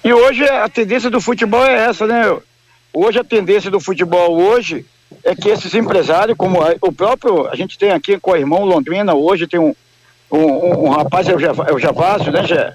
E 0.02 0.12
hoje 0.12 0.44
a 0.48 0.68
tendência 0.68 1.10
do 1.10 1.20
futebol 1.20 1.64
é 1.66 1.86
essa, 1.86 2.06
né? 2.06 2.22
Hoje 2.96 3.18
a 3.18 3.24
tendência 3.24 3.72
do 3.72 3.80
futebol 3.80 4.40
hoje 4.40 4.86
é 5.24 5.34
que 5.34 5.48
esses 5.48 5.74
empresários, 5.74 6.38
como 6.38 6.60
o 6.80 6.92
próprio, 6.92 7.48
a 7.48 7.56
gente 7.56 7.76
tem 7.76 7.90
aqui 7.90 8.20
com 8.20 8.30
o 8.30 8.36
irmão 8.36 8.64
Londrina, 8.64 9.12
hoje 9.14 9.48
tem 9.48 9.58
um, 9.58 9.74
um, 10.30 10.86
um 10.86 10.88
rapaz, 10.90 11.28
é 11.28 11.34
o, 11.34 11.40
é 11.40 11.72
o 11.72 11.78
Javásio, 11.78 12.30
né, 12.30 12.44
Gé? 12.46 12.74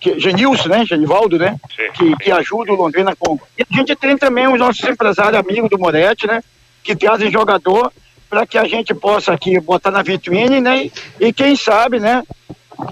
Que, 0.00 0.18
Genilson, 0.18 0.70
né, 0.70 0.86
Genivaldo, 0.86 1.38
né, 1.38 1.56
que, 1.94 2.16
que 2.16 2.32
ajuda 2.32 2.72
o 2.72 2.76
Londrina 2.76 3.14
com... 3.14 3.38
E 3.58 3.62
a 3.62 3.76
gente 3.76 3.94
tem 3.94 4.16
também 4.16 4.48
os 4.48 4.58
nossos 4.58 4.82
empresários 4.88 5.38
amigos 5.38 5.68
do 5.68 5.78
Moretti, 5.78 6.26
né, 6.26 6.42
que 6.82 6.96
trazem 6.96 7.30
jogador 7.30 7.92
para 8.28 8.46
que 8.46 8.56
a 8.56 8.64
gente 8.64 8.94
possa 8.94 9.34
aqui 9.34 9.60
botar 9.60 9.90
na 9.90 10.02
vitrine, 10.02 10.62
né, 10.62 10.86
e, 10.86 10.92
e 11.20 11.32
quem 11.32 11.54
sabe, 11.54 12.00
né, 12.00 12.22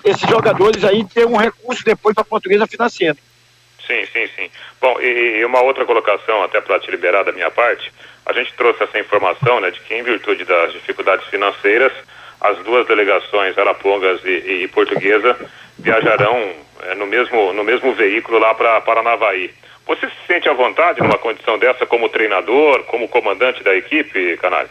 esses 0.04 0.28
jogadores 0.28 0.84
aí 0.84 1.04
ter 1.04 1.26
um 1.26 1.36
recurso 1.36 1.82
depois 1.82 2.14
para 2.14 2.22
a 2.22 2.26
portuguesa 2.26 2.66
financeira. 2.66 3.16
Sim, 3.86 4.04
sim, 4.12 4.28
sim. 4.34 4.50
Bom, 4.80 5.00
e, 5.00 5.38
e 5.38 5.44
uma 5.44 5.62
outra 5.62 5.84
colocação, 5.84 6.42
até 6.42 6.60
para 6.60 6.80
te 6.80 6.90
liberar 6.90 7.22
da 7.22 7.32
minha 7.32 7.50
parte, 7.50 7.92
a 8.24 8.32
gente 8.32 8.52
trouxe 8.54 8.82
essa 8.82 8.98
informação, 8.98 9.60
né, 9.60 9.70
de 9.70 9.80
que 9.80 9.94
em 9.94 10.02
virtude 10.02 10.44
das 10.44 10.72
dificuldades 10.72 11.26
financeiras, 11.28 11.92
as 12.40 12.58
duas 12.58 12.86
delegações, 12.86 13.56
Arapongas 13.56 14.20
e, 14.24 14.64
e 14.64 14.68
Portuguesa, 14.68 15.36
viajarão 15.78 16.52
é, 16.82 16.94
no, 16.94 17.06
mesmo, 17.06 17.52
no 17.52 17.62
mesmo 17.62 17.92
veículo 17.94 18.38
lá 18.38 18.54
para 18.54 18.80
Paranavaí. 18.80 19.50
Você 19.86 20.08
se 20.08 20.26
sente 20.26 20.48
à 20.48 20.52
vontade 20.52 21.00
numa 21.00 21.16
condição 21.16 21.58
dessa 21.58 21.86
como 21.86 22.08
treinador, 22.08 22.82
como 22.84 23.08
comandante 23.08 23.62
da 23.62 23.74
equipe, 23.74 24.36
Canário? 24.38 24.70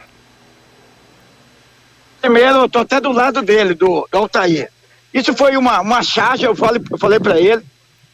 Primeiro, 2.20 2.58
eu 2.58 2.66
estou 2.66 2.82
até 2.82 3.00
do 3.00 3.14
lado 3.14 3.42
dele, 3.42 3.74
do, 3.74 4.08
do 4.12 4.18
Altair. 4.18 4.70
Isso 5.14 5.34
foi 5.34 5.56
uma, 5.56 5.80
uma 5.80 6.04
charge, 6.04 6.44
eu 6.44 6.54
falei, 6.54 6.82
eu 6.92 6.98
falei 6.98 7.20
para 7.20 7.40
ele. 7.40 7.64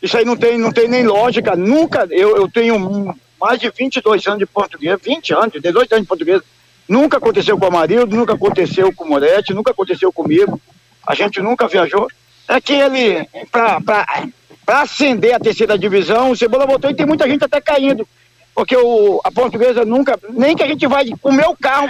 Isso 0.02 0.18
aí 0.18 0.26
não 0.26 0.36
tem, 0.36 0.58
não 0.58 0.72
tem 0.72 0.88
nem 0.88 1.06
lógica. 1.06 1.56
Nunca, 1.56 2.08
eu, 2.10 2.36
eu 2.36 2.50
tenho 2.50 3.16
mais 3.40 3.60
de 3.60 3.70
22 3.70 4.26
anos 4.28 4.40
de 4.40 4.46
português, 4.46 5.00
20 5.02 5.34
anos, 5.34 5.62
18 5.62 5.94
anos 5.94 6.04
de 6.04 6.08
português. 6.08 6.42
Nunca 6.88 7.18
aconteceu 7.18 7.58
com 7.58 7.66
o 7.66 7.68
Amarildo, 7.68 8.16
nunca 8.16 8.34
aconteceu 8.34 8.94
com 8.94 9.04
o 9.04 9.10
Moretti, 9.10 9.54
nunca 9.54 9.72
aconteceu 9.72 10.12
comigo. 10.12 10.60
A 11.08 11.16
gente 11.16 11.42
nunca 11.42 11.68
viajou. 11.68 12.08
É 12.48 12.60
que 12.60 12.74
ele, 12.74 13.28
para 13.52 14.82
ascender 14.82 15.34
a 15.34 15.40
terceira 15.40 15.78
divisão, 15.78 16.32
o 16.32 16.36
Cebola 16.36 16.66
voltou 16.66 16.90
e 16.90 16.96
tem 16.96 17.06
muita 17.06 17.28
gente 17.28 17.44
até 17.44 17.62
caindo. 17.62 18.06
Porque 18.54 18.76
o, 18.76 19.22
a 19.24 19.32
portuguesa 19.32 19.86
nunca, 19.86 20.20
nem 20.30 20.56
que 20.56 20.64
a 20.64 20.68
gente 20.68 20.86
vai 20.86 21.06
com 21.22 21.30
o 21.30 21.34
meu 21.34 21.56
carro, 21.56 21.90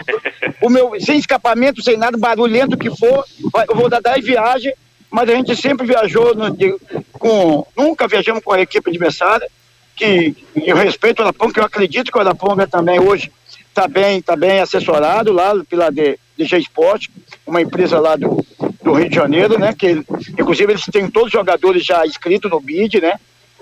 o 0.61 0.69
meu, 0.69 0.93
sem 0.99 1.17
escapamento, 1.17 1.83
sem 1.83 1.97
nada, 1.97 2.17
barulhento 2.17 2.77
que 2.77 2.95
for, 2.95 3.25
vai, 3.51 3.65
eu 3.67 3.75
vou 3.75 3.89
dar 3.89 4.01
10 4.01 4.23
viagens, 4.23 4.75
mas 5.11 5.29
a 5.29 5.35
gente 5.35 5.55
sempre 5.55 5.85
viajou 5.85 6.33
no, 6.33 6.49
de, 6.49 6.73
com. 7.11 7.65
Nunca 7.75 8.07
viajamos 8.07 8.41
com 8.43 8.53
a 8.53 8.61
equipe 8.61 8.89
adversária 8.89 9.47
que 9.95 10.35
eu 10.55 10.75
respeito 10.75 11.19
o 11.19 11.23
Araponga, 11.23 11.53
que 11.53 11.59
eu 11.59 11.65
acredito 11.65 12.11
que 12.11 12.17
o 12.17 12.21
Araponga 12.21 12.65
também 12.65 12.99
hoje 12.99 13.31
está 13.67 13.87
bem, 13.87 14.21
tá 14.21 14.35
bem 14.35 14.59
assessorado 14.59 15.31
lá 15.31 15.53
pela 15.69 15.91
DG 15.91 16.57
Esporte, 16.57 17.11
uma 17.45 17.61
empresa 17.61 17.99
lá 17.99 18.15
do, 18.15 18.43
do 18.81 18.93
Rio 18.93 19.09
de 19.09 19.15
Janeiro, 19.15 19.59
né? 19.59 19.75
Que 19.77 20.03
inclusive 20.39 20.71
eles 20.71 20.85
têm 20.85 21.09
todos 21.09 21.27
os 21.27 21.33
jogadores 21.33 21.85
já 21.85 22.05
inscritos 22.05 22.49
no 22.49 22.59
BID, 22.59 23.01
né? 23.01 23.19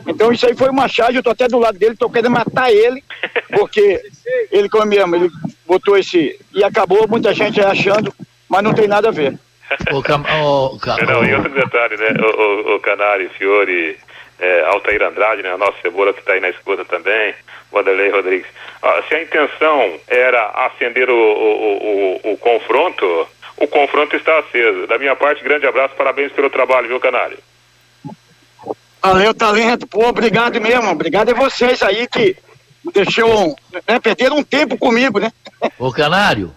Então 0.08 0.32
isso 0.32 0.46
aí 0.46 0.56
foi 0.56 0.70
uma 0.70 0.88
charge, 0.88 1.18
eu 1.18 1.24
tô 1.24 1.32
até 1.32 1.48
do 1.48 1.60
lado 1.60 1.78
dele, 1.78 1.96
tô 1.96 2.10
querendo 2.10 2.32
matar 2.32 2.72
ele, 2.72 3.04
porque 3.52 4.02
ele 4.52 4.70
como 4.70 4.86
mesmo, 4.86 5.16
ele 5.16 5.30
botou 5.68 5.98
esse. 5.98 6.40
E 6.54 6.64
acabou 6.64 7.08
muita 7.08 7.34
gente 7.34 7.60
achando, 7.60 8.14
mas 8.48 8.64
não 8.64 8.74
tem 8.74 8.88
nada 8.88 9.10
a 9.10 9.12
ver. 9.12 9.38
O 9.92 10.02
cam... 10.02 10.22
o, 10.22 10.80
cam... 10.80 10.98
Não, 11.06 11.24
e 11.24 11.34
outro 11.34 11.52
detalhe, 11.52 11.98
né? 11.98 12.08
O, 12.20 12.42
o, 12.42 12.76
o 12.76 12.80
Canário, 12.80 13.30
Fiore, 13.32 13.98
é, 14.40 14.62
Altair 14.66 15.02
Andrade, 15.04 15.44
né, 15.44 15.52
a 15.52 15.58
nossa 15.58 15.78
cebola 15.82 16.14
que 16.14 16.20
está 16.20 16.34
aí 16.34 16.40
na 16.40 16.50
escuta 16.50 16.86
também, 16.86 17.34
Vanderlei 17.72 18.10
Rodrigues. 18.10 18.48
Ah, 18.82 19.04
se 19.08 19.16
a 19.16 19.22
intenção 19.22 20.00
era 20.08 20.50
acender 20.66 21.10
o, 21.10 21.14
o, 21.14 22.20
o, 22.24 22.34
o, 22.34 22.38
confronto, 22.38 23.28
o 23.58 23.68
confronto 23.68 24.16
está 24.16 24.40
aceso. 24.40 24.88
Da 24.88 24.98
minha 24.98 25.16
parte, 25.16 25.44
grande 25.44 25.68
abraço, 25.68 25.96
parabéns 25.96 26.32
pelo 26.32 26.50
trabalho, 26.50 26.88
viu, 26.88 27.00
Canário? 27.00 27.38
Valeu, 29.02 29.34
talento. 29.34 29.88
Pô, 29.88 30.08
obrigado 30.08 30.60
mesmo. 30.60 30.90
Obrigado 30.90 31.30
a 31.30 31.34
vocês 31.34 31.82
aí 31.84 32.08
que 32.08 32.36
deixou, 32.94 33.56
né, 33.88 34.00
perderam 34.00 34.38
um 34.38 34.44
tempo 34.44 34.78
comigo, 34.78 35.20
né? 35.20 35.32
Ô, 35.78 35.92
Canário, 35.92 36.54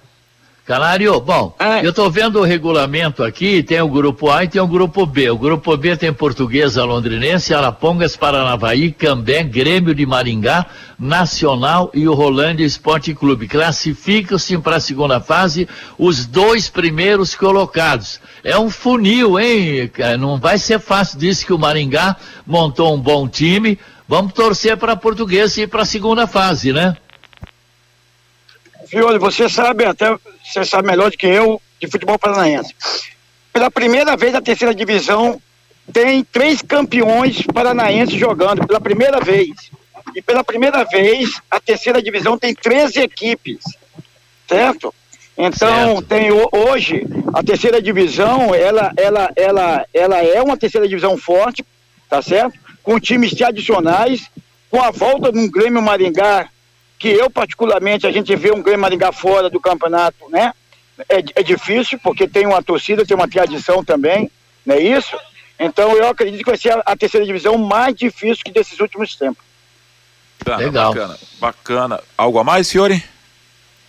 Canário, 0.64 1.18
bom, 1.18 1.56
é. 1.58 1.84
eu 1.84 1.90
estou 1.90 2.08
vendo 2.08 2.38
o 2.38 2.44
regulamento 2.44 3.24
aqui, 3.24 3.64
tem 3.64 3.80
o 3.80 3.88
grupo 3.88 4.30
A 4.30 4.44
e 4.44 4.48
tem 4.48 4.62
o 4.62 4.66
grupo 4.66 5.04
B. 5.04 5.28
O 5.28 5.36
grupo 5.36 5.76
B 5.76 5.96
tem 5.96 6.12
Portuguesa 6.12 6.84
Londrinense, 6.84 7.52
Arapongas, 7.52 8.16
Paranavaí, 8.16 8.92
Cambé, 8.92 9.42
Grêmio 9.42 9.92
de 9.92 10.06
Maringá, 10.06 10.66
Nacional 10.96 11.90
e 11.92 12.06
o 12.06 12.14
Rolândia 12.14 12.64
Esporte 12.64 13.12
Clube. 13.12 13.48
Classificam-se 13.48 14.56
para 14.58 14.76
a 14.76 14.80
segunda 14.80 15.18
fase 15.18 15.68
os 15.98 16.26
dois 16.26 16.68
primeiros 16.68 17.34
colocados. 17.34 18.20
É 18.44 18.56
um 18.56 18.70
funil, 18.70 19.40
hein? 19.40 19.90
Não 20.20 20.38
vai 20.38 20.58
ser 20.58 20.78
fácil. 20.78 21.18
Disse 21.18 21.44
que 21.44 21.52
o 21.52 21.58
Maringá 21.58 22.14
montou 22.46 22.94
um 22.94 23.00
bom 23.00 23.26
time. 23.26 23.76
Vamos 24.06 24.32
torcer 24.32 24.76
para 24.76 24.92
a 24.92 24.96
Portuguesa 24.96 25.60
ir 25.60 25.66
para 25.66 25.82
a 25.82 25.86
segunda 25.86 26.24
fase, 26.28 26.72
né? 26.72 26.96
Fiore, 28.92 29.18
você 29.18 29.48
sabe 29.48 29.86
até, 29.86 30.14
você 30.44 30.66
sabe 30.66 30.86
melhor 30.86 31.10
do 31.10 31.16
que 31.16 31.26
eu, 31.26 31.58
de 31.80 31.88
futebol 31.88 32.18
paranaense. 32.18 32.74
Pela 33.50 33.70
primeira 33.70 34.18
vez 34.18 34.34
a 34.34 34.42
terceira 34.42 34.74
divisão 34.74 35.40
tem 35.90 36.22
três 36.22 36.60
campeões 36.60 37.40
paranaenses 37.40 38.20
jogando, 38.20 38.66
pela 38.66 38.78
primeira 38.78 39.18
vez. 39.18 39.48
E 40.14 40.20
pela 40.20 40.44
primeira 40.44 40.84
vez 40.84 41.40
a 41.50 41.58
terceira 41.58 42.02
divisão 42.02 42.36
tem 42.36 42.54
13 42.54 43.00
equipes, 43.00 43.64
certo? 44.46 44.94
Então 45.38 45.96
certo. 45.96 46.02
tem 46.02 46.28
hoje 46.30 47.06
a 47.32 47.42
terceira 47.42 47.80
divisão, 47.80 48.54
ela, 48.54 48.92
ela, 48.94 49.32
ela, 49.34 49.86
ela 49.94 50.22
é 50.22 50.42
uma 50.42 50.58
terceira 50.58 50.86
divisão 50.86 51.16
forte, 51.16 51.64
tá 52.10 52.20
certo? 52.20 52.58
Com 52.82 53.00
times 53.00 53.40
adicionais, 53.40 54.30
com 54.70 54.82
a 54.82 54.90
volta 54.90 55.32
de 55.32 55.38
um 55.38 55.50
Grêmio 55.50 55.80
Maringá 55.80 56.50
que 57.02 57.08
eu 57.08 57.28
particularmente, 57.28 58.06
a 58.06 58.12
gente 58.12 58.34
vê 58.36 58.52
um 58.52 58.62
Grêmio 58.62 58.80
Maringá 58.80 59.10
fora 59.10 59.50
do 59.50 59.58
campeonato, 59.58 60.30
né? 60.30 60.52
É, 61.08 61.18
é 61.34 61.42
difícil, 61.42 61.98
porque 62.00 62.28
tem 62.28 62.46
uma 62.46 62.62
torcida, 62.62 63.04
tem 63.04 63.16
uma 63.16 63.26
tradição 63.26 63.84
também, 63.84 64.30
não 64.64 64.76
é 64.76 64.80
isso? 64.80 65.16
Então 65.58 65.96
eu 65.96 66.06
acredito 66.06 66.44
que 66.44 66.50
vai 66.50 66.56
ser 66.56 66.70
a, 66.70 66.82
a 66.86 66.96
terceira 66.96 67.26
divisão 67.26 67.58
mais 67.58 67.96
difícil 67.96 68.44
que 68.44 68.52
desses 68.52 68.78
últimos 68.78 69.16
tempos. 69.16 69.42
Bacana, 70.44 70.64
Legal. 70.64 70.94
Bacana, 70.94 71.18
bacana. 71.40 72.00
Algo 72.16 72.38
a 72.38 72.44
mais, 72.44 72.68
senhor? 72.68 72.92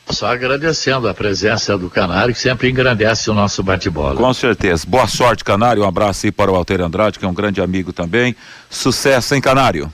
Só 0.09 0.25
agradecendo 0.25 1.07
a 1.07 1.13
presença 1.13 1.77
do 1.77 1.91
Canário, 1.91 2.33
que 2.33 2.41
sempre 2.41 2.71
engrandece 2.71 3.29
o 3.29 3.33
nosso 3.35 3.61
bate-bola. 3.61 4.15
Com 4.15 4.33
certeza. 4.33 4.87
Boa 4.87 5.07
sorte, 5.07 5.43
Canário. 5.43 5.83
Um 5.83 5.87
abraço 5.87 6.25
aí 6.25 6.31
para 6.31 6.51
o 6.51 6.55
Alter 6.55 6.81
Andrade, 6.81 7.19
que 7.19 7.25
é 7.25 7.27
um 7.27 7.33
grande 7.33 7.61
amigo 7.61 7.93
também. 7.93 8.35
Sucesso, 8.71 9.35
hein, 9.35 9.41
Canário? 9.41 9.93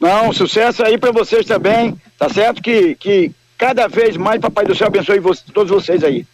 Não, 0.00 0.32
sucesso 0.32 0.84
aí 0.84 0.96
para 0.96 1.10
vocês 1.10 1.44
também, 1.44 2.00
tá 2.18 2.28
certo? 2.28 2.62
Que, 2.62 2.94
que 2.94 3.32
cada 3.56 3.88
vez 3.88 4.16
mais 4.16 4.40
Papai 4.40 4.64
do 4.64 4.74
Céu 4.74 4.86
abençoe 4.86 5.20
todos 5.52 5.70
vocês 5.70 6.04
aí. 6.04 6.24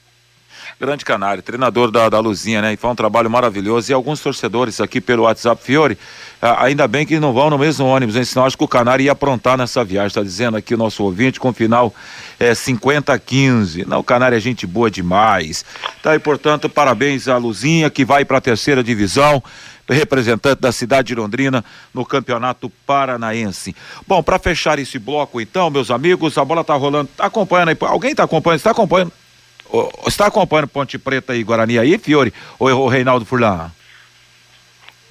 Grande 0.81 1.05
Canário, 1.05 1.42
treinador 1.42 1.90
da, 1.90 2.09
da 2.09 2.18
Luzinha, 2.18 2.61
né? 2.61 2.72
E 2.72 2.77
faz 2.77 2.92
um 2.92 2.96
trabalho 2.96 3.31
maravilhoso. 3.31 3.90
E 3.90 3.94
alguns 3.94 4.20
torcedores 4.20 4.81
aqui 4.81 5.00
pelo 5.00 5.22
WhatsApp, 5.22 5.62
Fiore, 5.62 5.96
ainda 6.42 6.88
bem 6.88 7.07
que 7.07 7.20
não 7.20 7.33
vão 7.33 7.48
no 7.48 7.57
mesmo 7.57 7.87
ônibus, 7.87 8.16
hein? 8.16 8.24
Senão 8.24 8.44
acho 8.44 8.59
que 8.59 8.64
o 8.64 8.68
Canário 8.68 9.05
ia 9.05 9.12
aprontar 9.12 9.57
nessa 9.57 9.85
viagem. 9.85 10.09
Está 10.09 10.22
dizendo 10.22 10.57
aqui 10.57 10.74
o 10.74 10.79
nosso 10.79 11.05
ouvinte 11.05 11.38
com 11.38 11.53
final 11.53 11.94
é 12.40 12.53
50-15. 12.53 13.87
Não, 13.87 14.00
o 14.00 14.05
Canário 14.05 14.37
é 14.37 14.40
gente 14.40 14.66
boa 14.66 14.90
demais. 14.90 15.64
Tá, 16.03 16.16
e 16.16 16.18
portanto, 16.18 16.68
parabéns 16.68 17.29
à 17.29 17.37
Luzinha 17.37 17.88
que 17.88 18.05
vai 18.05 18.24
para 18.24 18.38
a 18.38 18.40
terceira 18.40 18.83
divisão 18.83 19.42
representante 19.88 20.61
da 20.61 20.73
cidade 20.73 21.09
de 21.09 21.14
Londrina 21.14 21.64
no 21.92 22.05
Campeonato 22.05 22.70
Paranaense. 22.87 23.75
Bom, 24.07 24.23
para 24.23 24.38
fechar 24.38 24.79
esse 24.79 24.99
bloco 24.99 25.40
então, 25.40 25.70
meus 25.70 25.90
amigos, 25.90 26.38
a 26.38 26.44
bola 26.44 26.64
tá 26.64 26.75
rolando, 26.75 27.11
tá 27.16 27.27
acompanhando 27.27 27.68
aí, 27.70 27.77
alguém 27.81 28.14
tá 28.14 28.25
acompanhando, 28.25 28.59
está 28.59 28.70
acompanhando? 28.70 29.12
Está 30.07 30.27
acompanhando 30.27 30.68
Ponte 30.68 30.99
Preta 30.99 31.35
e 31.35 31.42
Guarani 31.42 31.79
aí, 31.79 31.99
Fiore? 31.99 32.33
Ou 32.59 32.68
o 32.68 32.88
Reinaldo 32.88 33.25
Furlan? 33.25 33.70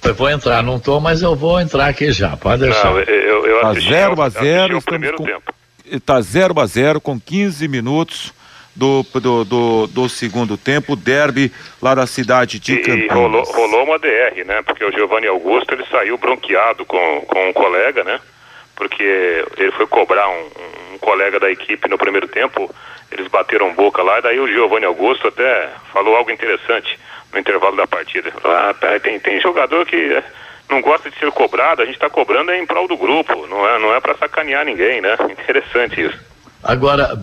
Eu 0.02 0.14
vou 0.14 0.30
entrar, 0.30 0.62
não 0.62 0.78
tô, 0.78 1.00
mas 1.00 1.22
eu 1.22 1.34
vou 1.34 1.60
entrar 1.60 1.86
aqui 1.86 2.12
já, 2.12 2.36
pode 2.36 2.62
deixar. 2.62 2.92
Não, 2.92 3.00
eu, 3.00 3.46
eu 3.46 3.60
tá 3.60 3.72
0 3.72 4.22
a 4.22 4.28
0 4.28 4.82
primeiro 4.82 5.16
com, 5.16 5.24
tempo. 5.24 5.54
Tá 6.04 6.20
0 6.20 6.60
a 6.60 6.66
0 6.66 7.00
com 7.00 7.18
15 7.18 7.66
minutos 7.68 8.32
do, 8.74 9.04
do, 9.14 9.44
do, 9.44 9.86
do, 9.86 10.08
segundo 10.08 10.56
tempo, 10.56 10.96
derby 10.96 11.52
lá 11.80 11.94
da 11.94 12.06
cidade 12.06 12.58
de 12.58 12.78
Campinas. 12.78 13.04
E 13.04 13.14
rolou, 13.14 13.42
rolou 13.44 13.84
uma 13.84 13.98
DR, 13.98 14.44
né? 14.44 14.62
Porque 14.62 14.84
o 14.84 14.92
Giovanni 14.92 15.26
Augusto 15.26 15.72
ele 15.72 15.84
saiu 15.90 16.18
bronqueado 16.18 16.84
com, 16.84 17.20
com 17.22 17.48
um 17.48 17.52
colega, 17.52 18.02
né? 18.02 18.20
Porque 18.74 19.44
ele 19.56 19.70
foi 19.72 19.86
cobrar 19.86 20.28
um, 20.28 20.50
um 20.94 20.98
colega 20.98 21.38
da 21.38 21.50
equipe 21.50 21.88
no 21.88 21.96
primeiro 21.96 22.26
tempo, 22.26 22.68
eles 23.12 23.28
bateram 23.28 23.72
boca 23.74 24.02
lá, 24.02 24.18
e 24.18 24.22
daí 24.22 24.40
o 24.40 24.48
Giovanni 24.48 24.86
Augusto 24.86 25.28
até 25.28 25.70
falou 25.92 26.16
algo 26.16 26.30
interessante 26.30 26.98
no 27.32 27.38
intervalo 27.38 27.76
da 27.76 27.86
partida. 27.86 28.32
Ah, 28.42 28.74
tem, 29.00 29.20
tem 29.20 29.40
jogador 29.40 29.86
que 29.86 29.96
é, 29.96 30.24
não 30.68 30.80
gosta 30.80 31.10
de 31.10 31.18
ser 31.18 31.30
cobrado, 31.30 31.82
a 31.82 31.84
gente 31.84 31.94
está 31.94 32.10
cobrando 32.10 32.50
é 32.50 32.58
em 32.58 32.66
prol 32.66 32.88
do 32.88 32.96
grupo, 32.96 33.46
não 33.46 33.68
é, 33.68 33.78
não 33.78 33.94
é 33.94 34.00
para 34.00 34.16
sacanear 34.16 34.64
ninguém, 34.64 35.00
né? 35.00 35.16
Interessante 35.30 36.00
isso. 36.00 36.33
Agora, 36.64 37.18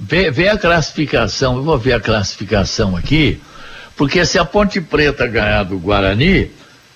vê, 0.00 0.30
vê, 0.30 0.48
a 0.48 0.58
classificação, 0.58 1.56
eu 1.56 1.62
vou 1.62 1.78
ver 1.78 1.92
a 1.92 2.00
classificação 2.00 2.96
aqui, 2.96 3.40
porque 3.96 4.24
se 4.26 4.36
a 4.36 4.44
Ponte 4.44 4.80
Preta 4.80 5.28
ganhar 5.28 5.62
do 5.62 5.78
Guarani, 5.78 6.50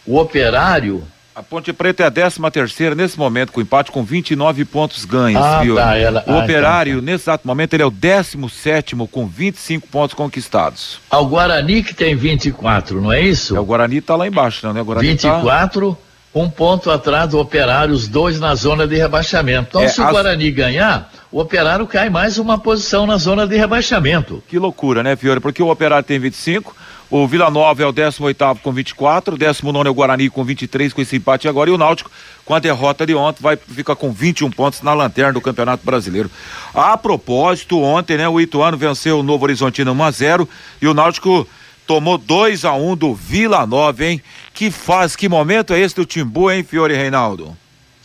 o 0.04 0.18
operário. 0.18 1.04
A 1.34 1.42
Ponte 1.44 1.72
Preta 1.72 2.02
é 2.02 2.06
a 2.06 2.10
13 2.10 2.40
terceira 2.50 2.94
nesse 2.96 3.16
momento, 3.16 3.52
com 3.52 3.60
empate 3.60 3.92
com 3.92 4.02
29 4.02 4.64
pontos 4.64 5.04
ganhos, 5.04 5.40
ah, 5.40 5.60
viu? 5.62 5.76
Tá, 5.76 5.96
ela, 5.96 6.24
o 6.26 6.32
ah, 6.32 6.38
operário, 6.38 6.94
então, 6.94 7.04
tá. 7.04 7.12
nesse 7.12 7.24
exato 7.24 7.46
momento, 7.46 7.74
ele 7.74 7.82
é 7.84 7.86
o 7.86 7.90
17 7.90 8.96
com 9.12 9.26
25 9.28 9.86
pontos 9.86 10.14
conquistados. 10.14 10.98
Ao 11.08 11.24
ah, 11.24 11.28
Guarani 11.28 11.82
que 11.84 11.94
tem 11.94 12.16
24, 12.16 13.00
não 13.00 13.12
é 13.12 13.20
isso? 13.20 13.54
É, 13.54 13.60
o 13.60 13.64
Guarani 13.64 13.98
está 13.98 14.16
lá 14.16 14.26
embaixo, 14.26 14.66
não 14.66 14.72
né? 14.72 14.80
O 14.80 14.84
Guarani 14.84 15.08
24. 15.08 15.92
Tá 15.92 16.05
um 16.40 16.50
ponto 16.50 16.90
atrás 16.90 17.30
do 17.30 17.38
Operário, 17.38 17.94
os 17.94 18.06
dois 18.06 18.38
na 18.38 18.54
zona 18.54 18.86
de 18.86 18.94
rebaixamento. 18.94 19.68
Então, 19.70 19.82
é, 19.82 19.88
se 19.88 20.00
o 20.02 20.04
as... 20.04 20.10
Guarani 20.10 20.50
ganhar, 20.50 21.10
o 21.32 21.40
Operário 21.40 21.86
cai 21.86 22.10
mais 22.10 22.36
uma 22.36 22.58
posição 22.58 23.06
na 23.06 23.16
zona 23.16 23.46
de 23.46 23.56
rebaixamento. 23.56 24.42
Que 24.46 24.58
loucura, 24.58 25.02
né, 25.02 25.16
Fiore? 25.16 25.40
Porque 25.40 25.62
o 25.62 25.70
Operário 25.70 26.04
tem 26.04 26.18
25, 26.18 26.76
o 27.10 27.26
Vila 27.26 27.50
Nova 27.50 27.82
é 27.82 27.86
o 27.86 27.92
18 27.92 28.60
com 28.62 28.70
24, 28.70 29.34
o 29.34 29.38
19 29.38 29.88
é 29.88 29.90
o 29.90 29.94
Guarani 29.94 30.28
com 30.28 30.44
23 30.44 30.92
com 30.92 31.00
esse 31.00 31.16
empate 31.16 31.48
agora 31.48 31.70
e 31.70 31.72
o 31.72 31.78
Náutico 31.78 32.10
com 32.44 32.54
a 32.54 32.58
derrota 32.58 33.06
de 33.06 33.14
ontem 33.14 33.42
vai 33.42 33.56
ficar 33.56 33.96
com 33.96 34.12
21 34.12 34.50
pontos 34.50 34.82
na 34.82 34.92
lanterna 34.92 35.32
do 35.32 35.40
Campeonato 35.40 35.86
Brasileiro. 35.86 36.30
A 36.74 36.98
propósito, 36.98 37.80
ontem, 37.80 38.18
né, 38.18 38.28
o 38.28 38.38
Ituano 38.38 38.76
venceu 38.76 39.20
o 39.20 39.22
Novo 39.22 39.44
Horizontino 39.44 39.92
1 39.92 40.02
a 40.02 40.10
0 40.10 40.48
e 40.82 40.86
o 40.86 40.92
Náutico 40.92 41.48
tomou 41.86 42.18
2 42.18 42.64
a 42.64 42.74
1 42.74 42.90
um 42.90 42.96
do 42.96 43.14
Vila 43.14 43.66
Nova, 43.66 44.04
hein? 44.04 44.20
Que 44.56 44.70
faz, 44.70 45.14
que 45.14 45.28
momento 45.28 45.74
é 45.74 45.80
esse 45.80 45.94
do 45.94 46.06
Timbu, 46.06 46.50
hein, 46.50 46.62
Fiore 46.62 46.94
Reinaldo? 46.94 47.54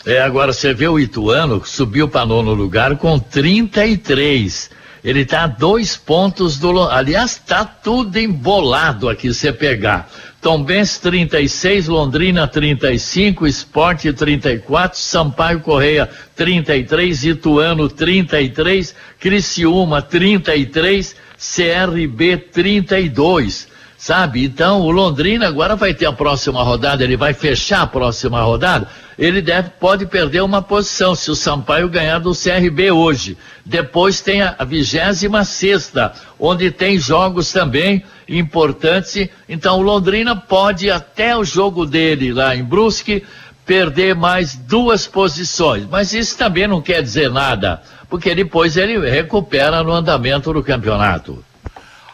É, 0.06 0.22
agora 0.22 0.52
você 0.52 0.74
vê 0.74 0.86
o 0.86 1.00
Ituano, 1.00 1.66
subiu 1.66 2.10
para 2.10 2.26
nono 2.26 2.54
lugar 2.54 2.98
com 2.98 3.18
33. 3.18 4.70
Ele 5.02 5.24
tá 5.24 5.46
a 5.46 5.48
dois 5.48 5.96
pontos 5.96 6.60
do. 6.60 6.90
Aliás, 6.90 7.38
tá 7.38 7.64
tudo 7.64 8.18
embolado 8.20 9.08
aqui, 9.08 9.34
você 9.34 9.54
pegar. 9.54 10.12
Tombense 10.42 11.00
36, 11.00 11.88
Londrina 11.88 12.46
35, 12.46 13.48
Esporte 13.48 14.12
34, 14.12 15.00
Sampaio 15.00 15.62
Correia 15.62 16.10
33, 16.36 17.24
Ituano 17.28 17.88
33, 17.88 18.94
Criciúma 19.18 20.02
33, 20.02 21.16
CRB 21.38 22.36
32 22.52 23.71
sabe? 24.02 24.44
Então 24.44 24.82
o 24.82 24.90
Londrina 24.90 25.48
agora 25.48 25.76
vai 25.76 25.94
ter 25.94 26.08
a 26.08 26.12
próxima 26.12 26.64
rodada, 26.64 27.04
ele 27.04 27.16
vai 27.16 27.36
fechar 27.36 27.84
a 27.84 27.88
próxima 27.88 28.42
rodada, 28.42 28.88
ele 29.16 29.44
deve, 29.44 29.70
pode 29.80 30.08
perder 30.08 30.42
uma 30.42 30.60
posição 30.60 31.14
se 31.14 31.30
o 31.30 31.36
Sampaio 31.36 31.88
ganhar 31.88 32.18
do 32.18 32.34
CRB 32.34 32.90
hoje. 32.90 33.38
Depois 33.64 34.20
tem 34.20 34.42
a 34.42 34.56
vigésima 34.66 35.46
sexta, 35.46 36.14
onde 36.40 36.72
tem 36.72 36.98
jogos 36.98 37.52
também 37.52 38.04
importantes. 38.28 39.30
Então 39.48 39.78
o 39.78 39.84
Londrina 39.84 40.36
pode 40.36 40.90
até 40.90 41.38
o 41.38 41.44
jogo 41.44 41.86
dele 41.86 42.34
lá 42.34 42.56
em 42.56 42.64
Brusque 42.64 43.24
perder 43.68 44.16
mais 44.16 44.56
duas 44.56 45.06
posições, 45.06 45.86
mas 45.88 46.12
isso 46.12 46.36
também 46.36 46.68
não 46.68 46.82
quer 46.82 47.04
dizer 47.04 47.30
nada, 47.30 47.84
porque 48.10 48.34
depois 48.34 48.76
ele 48.76 48.98
recupera 49.08 49.84
no 49.84 49.92
andamento 49.92 50.52
do 50.52 50.64
campeonato. 50.64 51.46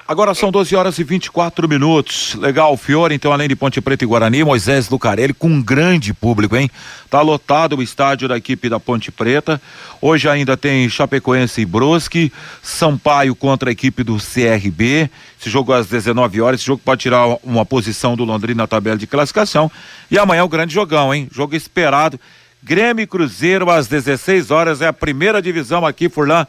Agora 0.07 0.33
são 0.33 0.49
12 0.49 0.73
horas 0.73 0.97
e 0.99 1.03
24 1.03 1.67
minutos. 1.67 2.33
Legal, 2.35 2.77
Fiore, 2.77 3.13
então, 3.13 3.33
além 3.33 3.49
de 3.49 3.57
Ponte 3.57 3.81
Preta 3.81 4.05
e 4.05 4.07
Guarani, 4.07 4.41
Moisés 4.41 4.89
Lucarelli, 4.89 5.33
com 5.33 5.49
um 5.49 5.61
grande 5.61 6.13
público, 6.13 6.55
hein? 6.55 6.71
Tá 7.09 7.19
lotado 7.19 7.75
o 7.75 7.83
estádio 7.83 8.25
da 8.25 8.37
equipe 8.37 8.69
da 8.69 8.79
Ponte 8.79 9.11
Preta. 9.11 9.61
Hoje 10.01 10.29
ainda 10.29 10.55
tem 10.55 10.87
Chapecoense 10.87 11.59
e 11.59 11.65
Brusque, 11.65 12.31
Sampaio 12.63 13.35
contra 13.35 13.69
a 13.69 13.73
equipe 13.73 14.01
do 14.01 14.15
CRB. 14.15 15.09
Esse 15.37 15.49
jogo 15.49 15.73
às 15.73 15.87
19 15.87 16.39
horas. 16.39 16.61
Esse 16.61 16.67
jogo 16.67 16.81
pode 16.85 17.01
tirar 17.01 17.27
uma 17.43 17.65
posição 17.65 18.15
do 18.15 18.23
Londrina 18.23 18.63
na 18.63 18.67
tabela 18.67 18.97
de 18.97 19.07
classificação. 19.07 19.69
E 20.09 20.17
amanhã 20.17 20.45
o 20.45 20.49
grande 20.49 20.73
jogão, 20.73 21.13
hein? 21.13 21.27
Jogo 21.33 21.53
esperado. 21.53 22.17
Grêmio 22.63 23.05
Cruzeiro 23.09 23.69
às 23.69 23.87
16 23.87 24.51
horas. 24.51 24.81
É 24.81 24.87
a 24.87 24.93
primeira 24.93 25.41
divisão 25.41 25.85
aqui, 25.85 26.07
Furlan, 26.07 26.47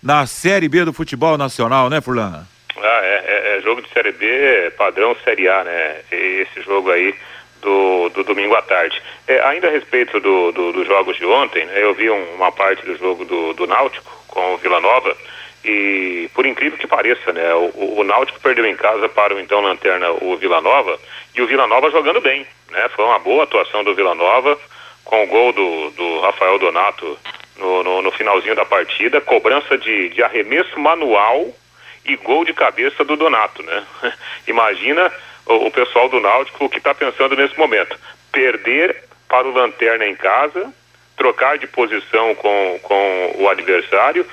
na 0.00 0.26
Série 0.26 0.68
B 0.68 0.84
do 0.84 0.92
futebol 0.92 1.36
nacional, 1.36 1.90
né, 1.90 2.00
Furlan? 2.00 2.46
Ah, 2.82 3.00
é, 3.02 3.24
é, 3.26 3.56
é, 3.56 3.60
jogo 3.60 3.82
de 3.82 3.88
Série 3.90 4.12
B 4.12 4.72
padrão 4.76 5.16
Série 5.24 5.48
A, 5.48 5.64
né? 5.64 6.00
Esse 6.10 6.62
jogo 6.62 6.90
aí 6.90 7.14
do, 7.60 8.08
do 8.10 8.24
domingo 8.24 8.54
à 8.54 8.62
tarde. 8.62 9.00
É, 9.28 9.40
ainda 9.46 9.68
a 9.68 9.70
respeito 9.70 10.18
do, 10.20 10.52
do, 10.52 10.72
dos 10.72 10.86
jogos 10.86 11.16
de 11.16 11.26
ontem, 11.26 11.64
né, 11.66 11.82
eu 11.82 11.94
vi 11.94 12.10
um, 12.10 12.34
uma 12.34 12.50
parte 12.50 12.84
do 12.84 12.96
jogo 12.96 13.24
do, 13.24 13.52
do 13.52 13.66
Náutico 13.66 14.10
com 14.28 14.54
o 14.54 14.56
Vila 14.56 14.80
Nova 14.80 15.16
e 15.64 16.30
por 16.34 16.46
incrível 16.46 16.78
que 16.78 16.86
pareça, 16.86 17.32
né? 17.32 17.54
O, 17.54 17.98
o 17.98 18.04
Náutico 18.04 18.40
perdeu 18.40 18.64
em 18.64 18.76
casa 18.76 19.08
para 19.08 19.34
o 19.34 19.40
então 19.40 19.60
lanterna 19.60 20.10
o 20.10 20.36
Vila 20.36 20.60
Nova 20.60 20.98
e 21.34 21.42
o 21.42 21.46
Vila 21.46 21.66
Nova 21.66 21.90
jogando 21.90 22.20
bem, 22.20 22.46
né? 22.70 22.88
Foi 22.96 23.04
uma 23.04 23.18
boa 23.18 23.44
atuação 23.44 23.84
do 23.84 23.94
Vila 23.94 24.14
Nova 24.14 24.58
com 25.04 25.22
o 25.22 25.26
gol 25.26 25.52
do, 25.52 25.90
do 25.90 26.20
Rafael 26.20 26.58
Donato 26.58 27.18
no, 27.58 27.82
no, 27.82 28.02
no 28.02 28.10
finalzinho 28.12 28.54
da 28.54 28.64
partida, 28.64 29.20
cobrança 29.20 29.76
de, 29.76 30.08
de 30.08 30.22
arremesso 30.22 30.78
manual 30.80 31.52
e 32.04 32.16
gol 32.16 32.44
de 32.44 32.52
cabeça 32.52 33.04
do 33.04 33.16
Donato, 33.16 33.62
né? 33.62 33.84
Imagina 34.46 35.12
o, 35.46 35.66
o 35.66 35.70
pessoal 35.70 36.08
do 36.08 36.20
Náutico 36.20 36.68
que 36.68 36.78
está 36.78 36.94
pensando 36.94 37.36
nesse 37.36 37.58
momento. 37.58 37.98
Perder 38.32 39.04
para 39.28 39.46
o 39.46 39.52
Lanterna 39.52 40.06
em 40.06 40.16
casa, 40.16 40.72
trocar 41.16 41.58
de 41.58 41.66
posição 41.66 42.34
com, 42.34 42.80
com 42.82 43.34
o 43.38 43.48
adversário, 43.48 44.26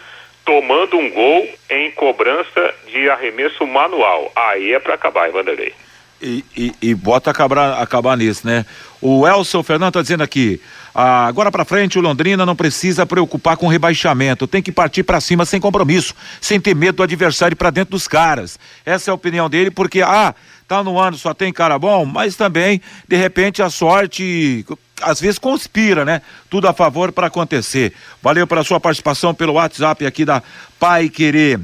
tomando 0.46 0.98
um 0.98 1.10
gol 1.10 1.50
em 1.70 1.92
cobrança 1.92 2.74
de 2.88 3.10
arremesso 3.10 3.68
manual. 3.68 4.32
Aí 4.36 4.74
é 4.74 4.80
para 4.80 4.94
acabar, 4.94 5.30
Vanderlei. 5.30 5.74
E, 6.22 6.44
e, 6.56 6.74
e, 6.82 6.96
bota 6.96 7.30
acabar, 7.30 7.80
acabar 7.80 8.18
nisso, 8.18 8.48
né? 8.48 8.66
O 9.00 9.28
Elson 9.28 9.62
Fernando 9.62 9.90
está 9.90 10.02
dizendo 10.02 10.24
aqui, 10.24 10.60
ah, 11.00 11.28
agora 11.28 11.52
para 11.52 11.64
frente 11.64 12.00
o 12.00 12.02
Londrina 12.02 12.44
não 12.44 12.56
precisa 12.56 13.06
preocupar 13.06 13.56
com 13.56 13.68
rebaixamento, 13.68 14.48
tem 14.48 14.64
que 14.64 14.72
partir 14.72 15.04
para 15.04 15.22
cima 15.22 15.46
sem 15.46 15.62
compromisso, 15.62 16.16
sem 16.42 16.60
ter 16.60 16.76
medo 16.76 16.96
do 16.96 17.04
adversário 17.04 17.56
para 17.56 17.70
dentro 17.70 17.92
dos 17.92 18.08
caras. 18.08 18.58
Essa 18.84 19.10
é 19.10 19.12
a 19.12 19.14
opinião 19.14 19.48
dele, 19.48 19.70
porque 19.70 20.02
ah, 20.02 20.34
tá 20.68 20.84
no 20.84 21.00
ano 21.00 21.16
só 21.16 21.36
tem 21.36 21.54
cara 21.54 21.78
bom, 21.78 22.04
mas 22.04 22.36
também 22.36 22.82
de 23.08 23.16
repente 23.16 23.62
a 23.62 23.70
sorte 23.70 24.66
às 25.04 25.22
vezes 25.22 25.38
conspira, 25.38 26.04
né? 26.04 26.20
Tudo 26.50 26.68
a 26.68 26.74
favor 26.74 27.12
para 27.12 27.28
acontecer. 27.28 27.94
Valeu 28.20 28.48
pela 28.48 28.64
sua 28.64 28.80
participação 28.80 29.36
pelo 29.36 29.54
WhatsApp 29.54 30.04
aqui 30.04 30.26
da 30.26 30.42
Pai 30.80 31.10
Querer. 31.10 31.60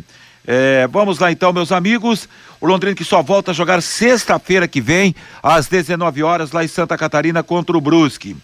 É, 0.45 0.87
vamos 0.91 1.17
lá 1.17 1.31
então, 1.31 1.51
meus 1.51 1.71
amigos. 1.71 2.29
O 2.61 2.67
Londrina 2.67 2.95
que 2.95 3.03
só 3.03 3.23
volta 3.23 3.49
a 3.49 3.53
jogar 3.53 3.81
sexta-feira 3.81 4.67
que 4.67 4.79
vem, 4.79 5.15
às 5.41 5.65
19 5.65 6.21
horas, 6.21 6.51
lá 6.51 6.63
em 6.63 6.67
Santa 6.67 6.95
Catarina, 6.95 7.41
contra 7.41 7.75
o 7.75 7.81
Brusque. 7.81 8.37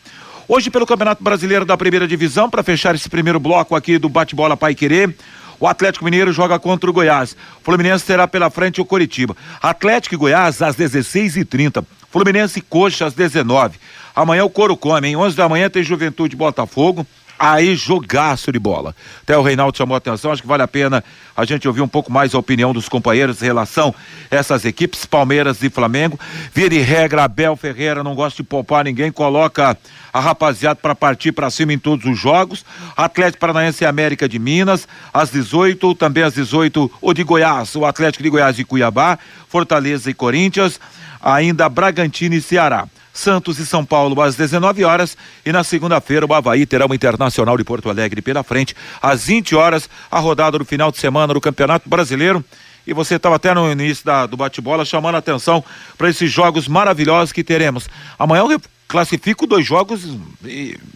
Hoje, 0.52 0.72
pelo 0.72 0.88
Campeonato 0.88 1.24
Brasileiro 1.24 1.64
da 1.64 1.78
Primeira 1.78 2.08
Divisão, 2.08 2.50
para 2.50 2.64
fechar 2.64 2.96
esse 2.96 3.08
primeiro 3.08 3.40
bloco 3.40 3.76
aqui 3.76 4.00
do 4.00 4.10
bate-bola 4.10 4.58
Pai 4.58 4.74
Querer, 4.74 5.16
o 5.60 5.68
Atlético 5.68 6.04
Mineiro 6.04 6.34
joga 6.34 6.58
contra 6.58 6.90
o 6.90 6.94
Goiás. 6.94 7.34
O 7.62 7.64
Fluminense 7.64 8.04
terá 8.04 8.28
pela 8.28 8.50
frente 8.50 8.82
o 8.82 8.86
Coritiba. 8.86 9.38
Atlético 9.62 10.16
e 10.16 10.18
Goiás 10.18 10.60
às 10.60 10.76
16h30. 10.76 11.86
Fluminense 12.10 12.58
e 12.58 12.62
Coxa 12.64 13.06
às 13.06 13.14
19 13.14 13.78
Amanhã 14.16 14.44
o 14.44 14.50
Coro 14.50 14.76
come, 14.76 15.10
hein? 15.10 15.16
11 15.16 15.38
da 15.38 15.48
manhã 15.48 15.70
tem 15.70 15.84
Juventude 15.84 16.36
Botafogo. 16.36 17.06
Aí, 17.40 17.74
jogaço 17.74 18.52
de 18.52 18.60
bola. 18.60 18.94
Até 19.22 19.38
o 19.38 19.42
Reinaldo 19.42 19.78
chamou 19.78 19.96
a 19.96 19.98
atenção, 19.98 20.30
acho 20.30 20.42
que 20.42 20.48
vale 20.48 20.62
a 20.62 20.68
pena 20.68 21.02
a 21.38 21.46
gente 21.46 21.66
ouvir 21.66 21.80
um 21.80 21.88
pouco 21.88 22.12
mais 22.12 22.36
a 22.36 22.38
opinião 22.38 22.74
dos 22.74 22.90
companheiros 22.90 23.42
em 23.42 23.46
relação 23.46 23.96
a 24.30 24.36
essas 24.36 24.66
equipes, 24.66 25.06
Palmeiras 25.06 25.64
e 25.64 25.70
Flamengo. 25.70 26.20
Vira 26.54 26.72
de 26.72 26.80
regra, 26.80 27.24
Abel 27.24 27.56
Ferreira 27.56 28.04
não 28.04 28.14
gosta 28.14 28.36
de 28.36 28.44
poupar 28.44 28.84
ninguém, 28.84 29.10
coloca 29.10 29.78
a 30.12 30.20
rapaziada 30.20 30.76
para 30.82 30.94
partir 30.94 31.32
para 31.32 31.50
cima 31.50 31.72
em 31.72 31.80
todos 31.80 32.06
os 32.06 32.20
jogos. 32.20 32.66
Atlético 32.98 33.40
Paranaense 33.40 33.86
e 33.86 33.88
América 33.88 34.28
de 34.28 34.38
Minas, 34.38 34.86
às 35.14 35.32
18, 35.32 35.96
também 35.96 36.24
às 36.24 36.34
18, 36.34 36.92
o 37.00 37.14
de 37.14 37.24
Goiás, 37.24 37.74
o 37.74 37.86
Atlético 37.86 38.22
de 38.22 38.30
Goiás 38.30 38.60
e 38.60 38.66
Cuiabá, 38.66 39.18
Fortaleza 39.48 40.10
e 40.10 40.14
Corinthians, 40.14 40.78
ainda 41.22 41.70
Bragantino 41.70 42.36
e 42.36 42.42
Ceará. 42.42 42.86
Santos 43.20 43.60
e 43.60 43.66
São 43.66 43.84
Paulo 43.84 44.20
às 44.22 44.36
19 44.36 44.84
horas 44.84 45.18
e 45.46 45.52
na 45.52 45.64
segunda-feira 45.64 46.26
o 46.26 46.34
Havaí 46.34 46.66
terá 46.66 46.88
o 46.90 46.94
Internacional 46.94 47.58
de 47.58 47.64
Porto 47.64 47.90
Alegre 47.90 48.22
pela 48.22 48.44
frente 48.44 48.76
às 49.02 49.26
20 49.26 49.56
horas 49.56 49.90
a 50.10 50.20
rodada 50.20 50.58
do 50.58 50.66
final 50.66 50.92
de 50.92 50.98
semana 50.98 51.34
do 51.34 51.42
Campeonato 51.42 51.90
Brasileiro 51.90 52.44
e 52.88 52.94
você 52.94 53.16
estava 53.16 53.36
até 53.36 53.54
no 53.54 53.70
início 53.70 54.06
da, 54.06 54.26
do 54.26 54.38
bate-bola 54.38 54.86
chamando 54.86 55.16
a 55.16 55.20
atenção 55.20 55.64
para 55.98 56.10
esses 56.10 56.32
jogos 56.32 56.68
maravilhosos 56.68 57.34
que 57.34 57.44
teremos. 57.44 57.88
Amanhã 58.18 58.46
eu 58.50 58.62
classifico 58.88 59.46
dois 59.46 59.66
jogos 59.66 60.02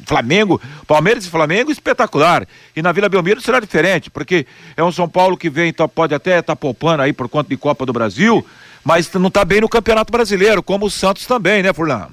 Flamengo, 0.08 0.60
Palmeiras 0.88 1.26
e 1.26 1.30
Flamengo 1.30 1.72
espetacular. 1.72 2.48
E 2.76 2.82
na 2.82 2.92
Vila 2.92 3.08
Belmiro 3.08 3.40
será 3.40 3.60
diferente, 3.60 4.10
porque 4.10 4.48
é 4.76 4.84
um 4.84 4.92
São 4.92 5.08
Paulo 5.08 5.38
que 5.38 5.50
vem, 5.50 5.70
então 5.70 5.88
pode 5.88 6.16
até 6.16 6.40
estar 6.40 6.54
tá 6.54 6.56
poupando 6.56 7.04
aí 7.04 7.14
por 7.14 7.30
conta 7.30 7.50
de 7.50 7.56
Copa 7.56 7.86
do 7.86 7.94
Brasil, 7.94 8.44
mas 8.84 9.12
não 9.14 9.28
está 9.28 9.46
bem 9.46 9.62
no 9.62 9.70
Campeonato 9.70 10.12
Brasileiro, 10.12 10.62
como 10.62 10.86
o 10.86 10.92
Santos 10.92 11.26
também, 11.26 11.64
né, 11.64 11.74
Furlan? 11.74 12.10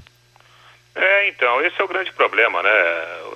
É, 0.94 1.28
então, 1.28 1.62
esse 1.62 1.80
é 1.80 1.85
o 1.85 1.88
grande 1.88 2.12
problema, 2.12 2.62
né? 2.62 2.70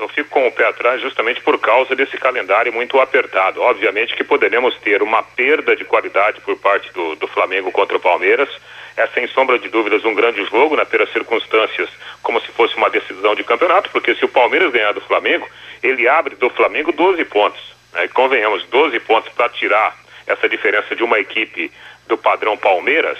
Eu 0.00 0.08
fico 0.08 0.28
com 0.28 0.46
o 0.46 0.52
pé 0.52 0.66
atrás 0.68 1.00
justamente 1.00 1.40
por 1.40 1.58
causa 1.58 1.94
desse 1.94 2.18
calendário 2.18 2.72
muito 2.72 3.00
apertado. 3.00 3.62
Obviamente 3.62 4.14
que 4.14 4.24
poderemos 4.24 4.76
ter 4.78 5.02
uma 5.02 5.22
perda 5.22 5.74
de 5.74 5.84
qualidade 5.84 6.40
por 6.40 6.58
parte 6.58 6.92
do, 6.92 7.14
do 7.14 7.28
Flamengo 7.28 7.70
contra 7.70 7.96
o 7.96 8.00
Palmeiras. 8.00 8.48
É 8.96 9.06
sem 9.08 9.26
sombra 9.28 9.58
de 9.58 9.68
dúvidas 9.68 10.04
um 10.04 10.14
grande 10.14 10.44
jogo, 10.44 10.76
né, 10.76 10.84
pelas 10.84 11.10
circunstâncias, 11.10 11.88
como 12.22 12.40
se 12.40 12.48
fosse 12.48 12.76
uma 12.76 12.90
decisão 12.90 13.34
de 13.34 13.42
campeonato, 13.42 13.90
porque 13.90 14.14
se 14.14 14.24
o 14.24 14.28
Palmeiras 14.28 14.72
ganhar 14.72 14.92
do 14.92 15.00
Flamengo, 15.00 15.48
ele 15.82 16.06
abre 16.06 16.36
do 16.36 16.50
Flamengo 16.50 16.92
12 16.92 17.24
pontos. 17.24 17.60
Né? 17.92 18.08
Convenhamos, 18.08 18.64
12 18.66 19.00
pontos 19.00 19.32
para 19.32 19.48
tirar 19.48 19.96
essa 20.26 20.48
diferença 20.48 20.94
de 20.94 21.02
uma 21.02 21.18
equipe 21.18 21.70
do 22.06 22.16
padrão 22.16 22.56
Palmeiras, 22.56 23.18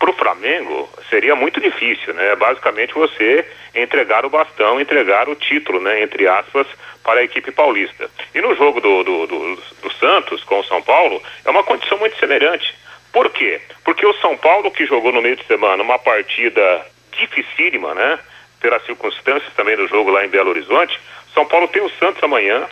para 0.00 0.10
o 0.10 0.14
Flamengo 0.14 0.88
seria 1.10 1.36
muito 1.36 1.60
difícil, 1.60 2.14
né? 2.14 2.34
Basicamente 2.34 2.94
você 2.94 3.46
entregar 3.74 4.24
o 4.24 4.30
bastão, 4.30 4.80
entregar 4.80 5.28
o 5.28 5.34
título, 5.34 5.78
né? 5.78 6.02
Entre 6.02 6.26
aspas, 6.26 6.66
para 7.04 7.20
a 7.20 7.22
equipe 7.22 7.52
paulista. 7.52 8.10
E 8.34 8.40
no 8.40 8.54
jogo 8.56 8.80
do, 8.80 9.04
do, 9.04 9.26
do, 9.26 9.56
do 9.56 9.92
Santos 9.94 10.42
com 10.44 10.60
o 10.60 10.64
São 10.64 10.80
Paulo 10.80 11.22
é 11.44 11.50
uma 11.50 11.62
condição 11.62 11.98
muito 11.98 12.18
semelhante. 12.18 12.74
Por 13.12 13.28
quê? 13.30 13.60
Porque 13.84 14.06
o 14.06 14.14
São 14.14 14.36
Paulo 14.38 14.70
que 14.70 14.86
jogou 14.86 15.12
no 15.12 15.20
meio 15.20 15.36
de 15.36 15.44
semana 15.44 15.82
uma 15.82 15.98
partida 15.98 16.86
dificílima, 17.12 17.94
né? 17.94 18.18
Pelas 18.58 18.84
circunstâncias 18.86 19.52
também 19.54 19.76
do 19.76 19.86
jogo 19.86 20.10
lá 20.10 20.24
em 20.24 20.28
Belo 20.28 20.50
Horizonte, 20.50 20.98
São 21.34 21.44
Paulo 21.44 21.68
tem 21.68 21.82
o 21.82 21.90
Santos 21.90 22.22
amanhã, 22.22 22.66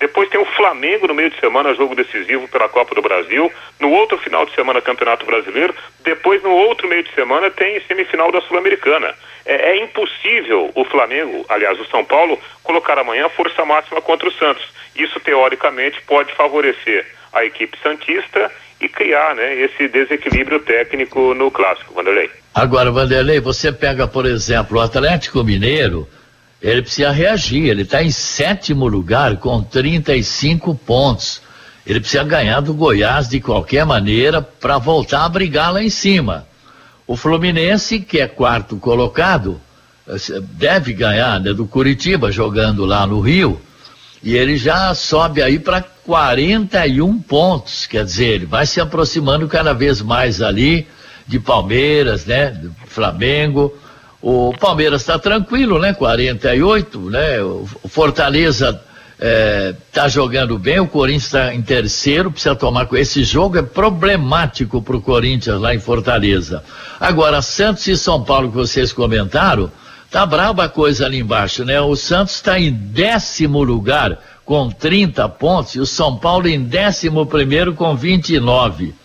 depois 0.00 0.30
tem 0.30 0.40
o 0.40 0.46
Flamengo 0.46 1.06
no 1.06 1.14
meio 1.14 1.28
de 1.28 1.38
semana, 1.38 1.74
jogo 1.74 1.94
decisivo 1.94 2.48
pela 2.48 2.70
Copa 2.70 2.94
do 2.94 3.02
Brasil. 3.02 3.52
No 3.78 3.90
outro 3.90 4.16
final 4.16 4.46
de 4.46 4.54
semana, 4.54 4.80
Campeonato 4.80 5.26
Brasileiro. 5.26 5.74
Depois, 6.02 6.42
no 6.42 6.48
outro 6.48 6.88
meio 6.88 7.04
de 7.04 7.14
semana, 7.14 7.50
tem 7.50 7.78
semifinal 7.82 8.32
da 8.32 8.40
Sul-Americana. 8.40 9.14
É, 9.44 9.72
é, 9.72 9.84
impossível 9.84 10.70
o 10.74 10.84
Flamengo, 10.86 11.44
aliás, 11.50 11.78
o 11.78 11.84
São 11.84 12.02
Paulo, 12.02 12.40
colocar 12.62 12.98
amanhã 12.98 13.28
força 13.28 13.62
máxima 13.66 14.00
contra 14.00 14.26
o 14.26 14.32
Santos. 14.32 14.66
Isso, 14.96 15.20
teoricamente, 15.20 16.00
pode 16.06 16.32
favorecer 16.32 17.06
a 17.34 17.44
equipe 17.44 17.76
Santista 17.82 18.50
e 18.80 18.88
criar 18.88 19.34
né, 19.34 19.54
esse 19.54 19.86
desequilíbrio 19.86 20.60
técnico 20.60 21.34
no 21.34 21.50
clássico, 21.50 21.92
Vanderlei. 21.92 22.30
Agora, 22.54 22.90
Vanderlei, 22.90 23.38
você 23.38 23.70
pega, 23.70 24.08
por 24.08 24.24
exemplo, 24.24 24.78
o 24.78 24.80
Atlético 24.80 25.44
Mineiro 25.44 26.08
ele 26.62 26.82
precisa 26.82 27.10
reagir. 27.10 27.66
Ele 27.66 27.82
está 27.82 28.02
em 28.02 28.10
sétimo 28.10 28.86
lugar 28.86 29.36
com 29.38 29.62
35 29.62 30.74
pontos. 30.74 31.40
Ele 31.86 32.00
precisa 32.00 32.22
ganhar 32.24 32.60
do 32.60 32.74
Goiás 32.74 33.28
de 33.28 33.40
qualquer 33.40 33.86
maneira 33.86 34.42
para 34.42 34.78
voltar 34.78 35.24
a 35.24 35.28
brigar 35.28 35.72
lá 35.72 35.82
em 35.82 35.90
cima. 35.90 36.46
O 37.06 37.16
Fluminense, 37.16 38.00
que 38.00 38.20
é 38.20 38.28
quarto 38.28 38.76
colocado, 38.76 39.60
deve 40.52 40.92
ganhar 40.92 41.40
né, 41.40 41.52
do 41.52 41.66
Curitiba 41.66 42.30
jogando 42.30 42.84
lá 42.84 43.06
no 43.06 43.20
Rio. 43.20 43.60
E 44.22 44.36
ele 44.36 44.56
já 44.56 44.94
sobe 44.94 45.42
aí 45.42 45.58
para 45.58 45.80
41 45.80 47.20
pontos. 47.22 47.86
Quer 47.86 48.04
dizer, 48.04 48.26
ele 48.26 48.46
vai 48.46 48.66
se 48.66 48.80
aproximando 48.80 49.48
cada 49.48 49.72
vez 49.72 50.02
mais 50.02 50.42
ali 50.42 50.86
de 51.26 51.40
Palmeiras, 51.40 52.26
né? 52.26 52.60
Flamengo. 52.86 53.74
O 54.22 54.52
Palmeiras 54.58 55.00
está 55.00 55.18
tranquilo, 55.18 55.78
né? 55.78 55.94
48, 55.94 56.98
né? 57.10 57.42
O 57.42 57.66
Fortaleza 57.88 58.80
está 59.16 60.06
é, 60.06 60.08
jogando 60.08 60.58
bem, 60.58 60.80
o 60.80 60.86
Corinthians 60.86 61.24
está 61.24 61.54
em 61.54 61.60
terceiro, 61.60 62.30
precisa 62.30 62.54
tomar 62.54 62.86
com 62.86 62.96
esse 62.96 63.22
jogo 63.22 63.58
é 63.58 63.62
problemático 63.62 64.80
para 64.80 64.96
o 64.96 65.00
Corinthians 65.00 65.60
lá 65.60 65.74
em 65.74 65.78
Fortaleza. 65.78 66.62
Agora, 66.98 67.42
Santos 67.42 67.86
e 67.86 67.96
São 67.96 68.22
Paulo 68.22 68.50
que 68.50 68.56
vocês 68.56 68.92
comentaram, 68.92 69.70
tá 70.10 70.24
braba 70.24 70.64
a 70.64 70.68
coisa 70.68 71.06
ali 71.06 71.18
embaixo, 71.18 71.64
né? 71.64 71.80
O 71.80 71.96
Santos 71.96 72.34
está 72.34 72.58
em 72.58 72.72
décimo 72.72 73.62
lugar 73.62 74.18
com 74.44 74.70
30 74.70 75.28
pontos 75.28 75.74
e 75.74 75.80
o 75.80 75.86
São 75.86 76.16
Paulo 76.16 76.48
em 76.48 76.62
décimo 76.62 77.26
primeiro 77.26 77.74
com 77.74 77.94
29 77.94 78.99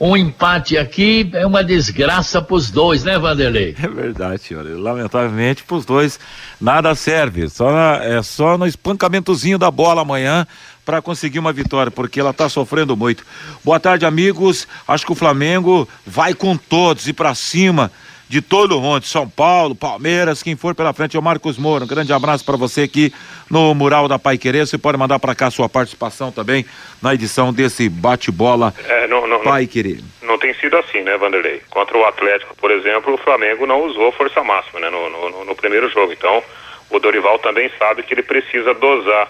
um 0.00 0.16
empate 0.16 0.78
aqui 0.78 1.30
é 1.34 1.46
uma 1.46 1.62
desgraça 1.62 2.40
para 2.40 2.56
os 2.56 2.70
dois, 2.70 3.04
né, 3.04 3.18
Vanderlei? 3.18 3.76
É 3.80 3.86
verdade, 3.86 4.42
senhor. 4.42 4.64
Lamentavelmente, 4.64 5.62
para 5.62 5.76
os 5.76 5.84
dois, 5.84 6.18
nada 6.58 6.94
serve. 6.94 7.50
Só 7.50 7.70
na, 7.70 8.02
é 8.02 8.22
só 8.22 8.56
no 8.56 8.66
espancamentozinho 8.66 9.58
da 9.58 9.70
bola 9.70 10.00
amanhã 10.00 10.46
para 10.86 11.02
conseguir 11.02 11.38
uma 11.38 11.52
vitória, 11.52 11.90
porque 11.90 12.18
ela 12.18 12.30
está 12.30 12.48
sofrendo 12.48 12.96
muito. 12.96 13.24
Boa 13.62 13.78
tarde, 13.78 14.06
amigos. 14.06 14.66
Acho 14.88 15.04
que 15.04 15.12
o 15.12 15.14
Flamengo 15.14 15.86
vai 16.06 16.32
com 16.32 16.56
todos 16.56 17.06
e 17.06 17.12
para 17.12 17.34
cima 17.34 17.92
de 18.30 18.40
todo 18.40 18.78
o 18.78 18.80
mundo, 18.80 19.04
São 19.04 19.28
Paulo, 19.28 19.74
Palmeiras, 19.74 20.40
quem 20.40 20.54
for 20.54 20.72
pela 20.72 20.92
frente 20.92 21.16
é 21.16 21.18
o 21.18 21.22
Marcos 21.22 21.58
Moura. 21.58 21.82
Um 21.82 21.88
grande 21.88 22.12
abraço 22.12 22.44
para 22.44 22.56
você 22.56 22.82
aqui 22.82 23.12
no 23.50 23.74
Mural 23.74 24.06
da 24.06 24.20
Pai 24.20 24.38
Querer. 24.38 24.64
Você 24.64 24.78
pode 24.78 24.96
mandar 24.96 25.18
para 25.18 25.34
cá 25.34 25.50
sua 25.50 25.68
participação 25.68 26.30
também 26.30 26.64
na 27.02 27.12
edição 27.12 27.52
desse 27.52 27.88
bate-bola 27.88 28.72
é, 28.86 29.08
não, 29.08 29.26
não, 29.26 29.40
Pai 29.40 29.66
Querer. 29.66 29.98
Não 30.22 30.38
tem 30.38 30.54
sido 30.54 30.76
assim, 30.76 31.02
né, 31.02 31.16
Vanderlei? 31.16 31.60
Contra 31.70 31.98
o 31.98 32.04
Atlético, 32.04 32.54
por 32.54 32.70
exemplo, 32.70 33.14
o 33.14 33.18
Flamengo 33.18 33.66
não 33.66 33.84
usou 33.84 34.12
força 34.12 34.44
máxima, 34.44 34.78
né, 34.78 34.88
no, 34.90 35.10
no, 35.10 35.44
no 35.46 35.56
primeiro 35.56 35.90
jogo. 35.90 36.12
Então, 36.12 36.40
o 36.88 37.00
Dorival 37.00 37.36
também 37.40 37.68
sabe 37.80 38.04
que 38.04 38.14
ele 38.14 38.22
precisa 38.22 38.72
dosar 38.74 39.28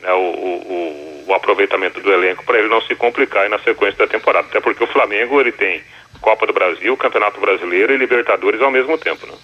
né, 0.00 0.12
o, 0.12 0.20
o, 0.20 1.24
o 1.28 1.34
aproveitamento 1.34 2.00
do 2.00 2.12
elenco 2.12 2.44
para 2.44 2.58
ele 2.58 2.68
não 2.68 2.80
se 2.82 2.94
complicar 2.94 3.44
aí 3.44 3.48
na 3.48 3.58
sequência 3.58 3.98
da 3.98 4.06
temporada. 4.06 4.46
Até 4.48 4.60
porque 4.60 4.84
o 4.84 4.88
Flamengo 4.88 5.40
ele 5.40 5.52
tem 5.52 5.82
Copa 6.20 6.46
do 6.46 6.52
Brasil, 6.52 6.96
Campeonato 6.96 7.40
Brasileiro 7.40 7.92
e 7.92 7.96
Libertadores 7.96 8.60
ao 8.60 8.70
mesmo 8.70 8.96
tempo, 8.98 9.26
né? 9.26 9.34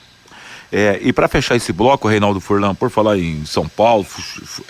É, 0.74 0.98
e 1.02 1.12
para 1.12 1.28
fechar 1.28 1.54
esse 1.54 1.70
bloco, 1.70 2.08
Reinaldo 2.08 2.40
Furlan, 2.40 2.74
por 2.74 2.88
falar 2.88 3.18
em 3.18 3.44
São 3.44 3.68
Paulo, 3.68 4.06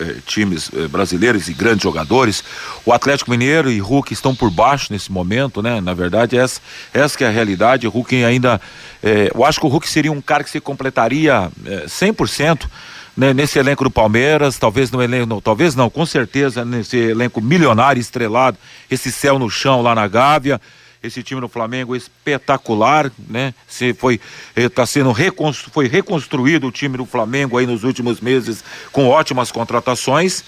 é, 0.01 0.15
times 0.25 0.69
é, 0.75 0.85
brasileiros 0.89 1.47
e 1.47 1.53
grandes 1.53 1.81
jogadores, 1.81 2.43
o 2.85 2.91
Atlético 2.91 3.31
Mineiro 3.31 3.71
e 3.71 3.79
Hulk 3.79 4.11
estão 4.11 4.35
por 4.35 4.51
baixo 4.51 4.91
nesse 4.91 5.09
momento, 5.09 5.61
né? 5.61 5.79
Na 5.79 5.93
verdade, 5.93 6.37
essa, 6.37 6.59
essa 6.93 7.23
é 7.23 7.27
a 7.27 7.31
realidade. 7.31 7.87
Hulk 7.87 8.21
ainda. 8.25 8.59
É, 9.01 9.31
eu 9.33 9.45
acho 9.45 9.61
que 9.61 9.65
o 9.65 9.69
Hulk 9.69 9.87
seria 9.87 10.11
um 10.11 10.21
cara 10.21 10.43
que 10.43 10.49
se 10.49 10.59
completaria 10.59 11.49
é, 11.65 11.85
100%. 11.85 12.67
Né, 13.15 13.31
nesse 13.31 13.59
elenco 13.59 13.83
do 13.83 13.91
Palmeiras, 13.91 14.57
talvez 14.57 14.89
no 14.89 15.01
elenco, 15.01 15.27
não, 15.27 15.39
talvez 15.39 15.75
não, 15.75 15.87
com 15.87 16.03
certeza 16.03 16.65
nesse 16.65 16.97
elenco 16.97 17.39
milionário 17.39 17.99
estrelado, 17.99 18.57
esse 18.89 19.11
céu 19.11 19.37
no 19.37 19.51
chão 19.51 19.83
lá 19.83 19.93
na 19.93 20.07
Gávea, 20.07 20.59
esse 21.03 21.21
time 21.21 21.41
do 21.41 21.49
Flamengo 21.49 21.95
espetacular, 21.95 23.11
né? 23.27 23.53
Se 23.67 23.93
foi 23.93 24.19
está 24.55 24.83
eh, 24.83 24.85
sendo 24.85 25.11
reconstru, 25.11 25.69
foi 25.69 25.87
reconstruído 25.87 26.67
o 26.67 26.71
time 26.71 26.97
do 26.97 27.05
Flamengo 27.05 27.57
aí 27.57 27.67
nos 27.67 27.83
últimos 27.83 28.21
meses 28.21 28.63
com 28.91 29.07
ótimas 29.07 29.51
contratações 29.51 30.43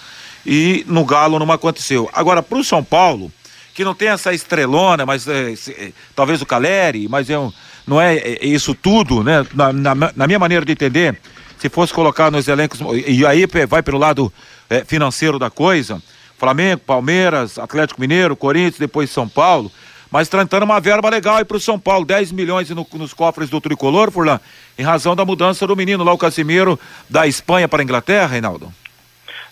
e 0.45 0.85
no 0.87 1.03
Galo 1.03 1.37
não 1.37 1.51
aconteceu. 1.51 2.09
Agora 2.13 2.41
para 2.41 2.57
o 2.57 2.63
São 2.63 2.83
Paulo, 2.83 3.31
que 3.73 3.83
não 3.83 3.93
tem 3.93 4.07
essa 4.07 4.33
estrelona, 4.33 5.05
mas 5.05 5.27
é, 5.27 5.53
se, 5.55 5.93
talvez 6.15 6.41
o 6.41 6.45
Caleri, 6.45 7.09
mas 7.09 7.29
é 7.29 7.37
um, 7.37 7.51
não 7.85 8.01
é, 8.01 8.15
é, 8.15 8.45
isso 8.45 8.73
tudo, 8.73 9.23
né? 9.23 9.45
Na, 9.53 9.73
na, 9.73 9.95
na, 10.15 10.27
minha 10.27 10.39
maneira 10.39 10.65
de 10.65 10.71
entender, 10.71 11.19
se 11.57 11.69
fosse 11.69 11.93
colocar 11.93 12.31
nos 12.31 12.47
elencos 12.47 12.79
e 13.07 13.25
aí 13.25 13.45
vai 13.67 13.81
pelo 13.81 13.97
lado 13.97 14.31
é, 14.69 14.83
financeiro 14.83 15.39
da 15.39 15.49
coisa, 15.49 16.01
Flamengo, 16.37 16.81
Palmeiras, 16.85 17.57
Atlético 17.57 18.01
Mineiro, 18.01 18.35
Corinthians, 18.35 18.79
depois 18.79 19.09
São 19.09 19.27
Paulo 19.27 19.71
mas 20.15 20.27
está 20.27 20.41
entrando 20.41 20.63
uma 20.63 20.79
verba 20.79 21.09
legal 21.09 21.35
aí 21.35 21.43
para 21.43 21.57
o 21.57 21.59
São 21.59 21.77
Paulo, 21.77 22.05
10 22.05 22.31
milhões 22.31 22.69
no, 22.69 22.87
nos 22.93 23.13
cofres 23.13 23.49
do 23.49 23.59
tricolor, 23.59 24.09
Furlan, 24.11 24.39
em 24.79 24.81
razão 24.81 25.13
da 25.13 25.25
mudança 25.25 25.67
do 25.67 25.75
menino 25.75 26.05
lá, 26.05 26.13
o 26.13 26.17
Casimiro, 26.17 26.79
da 27.09 27.27
Espanha 27.27 27.67
para 27.67 27.81
a 27.81 27.83
Inglaterra, 27.83 28.27
Reinaldo. 28.27 28.71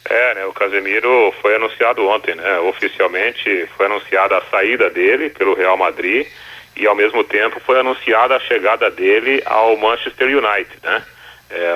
É, 0.10 0.36
né, 0.36 0.46
o 0.46 0.54
Casemiro 0.54 1.34
foi 1.42 1.56
anunciado 1.56 2.08
ontem, 2.08 2.36
né? 2.36 2.60
Oficialmente 2.60 3.68
foi 3.76 3.88
anunciada 3.88 4.38
a 4.38 4.42
saída 4.50 4.90
dele 4.90 5.30
pelo 5.32 5.54
Real 5.54 5.78
Madrid 5.78 6.28
e 6.78 6.88
ao 6.88 6.96
mesmo 6.96 7.26
tempo 7.26 7.60
foi 7.66 7.80
anunciada 7.82 8.38
a 8.38 8.40
chegada 8.40 8.90
dele 8.90 9.42
ao 9.46 9.76
Manchester 9.76 10.28
United, 10.28 10.78
né? 10.82 11.04
É 11.54 11.76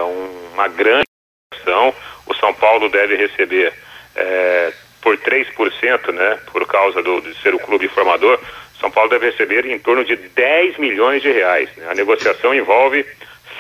uma 0.54 0.68
grande 0.68 1.08
ação. 1.54 1.94
O 2.26 2.34
São 2.34 2.54
Paulo 2.54 2.90
deve 2.90 3.16
receber 3.16 3.74
é, 4.16 4.74
por 5.02 5.18
3%, 5.18 6.12
né? 6.12 6.40
Por 6.52 6.66
causa 6.68 7.02
do, 7.02 7.22
de 7.22 7.34
ser 7.42 7.54
o 7.56 7.60
clube 7.60 7.88
formador, 7.88 8.40
São 8.80 8.92
Paulo 8.92 9.10
deve 9.10 9.28
receber 9.28 9.66
em 9.66 9.80
torno 9.80 10.04
de 10.04 10.16
10 10.16 10.78
milhões 10.78 11.22
de 11.22 11.32
reais. 11.32 11.70
Né? 11.78 11.88
A 11.90 11.96
negociação 11.96 12.54
envolve 12.54 13.06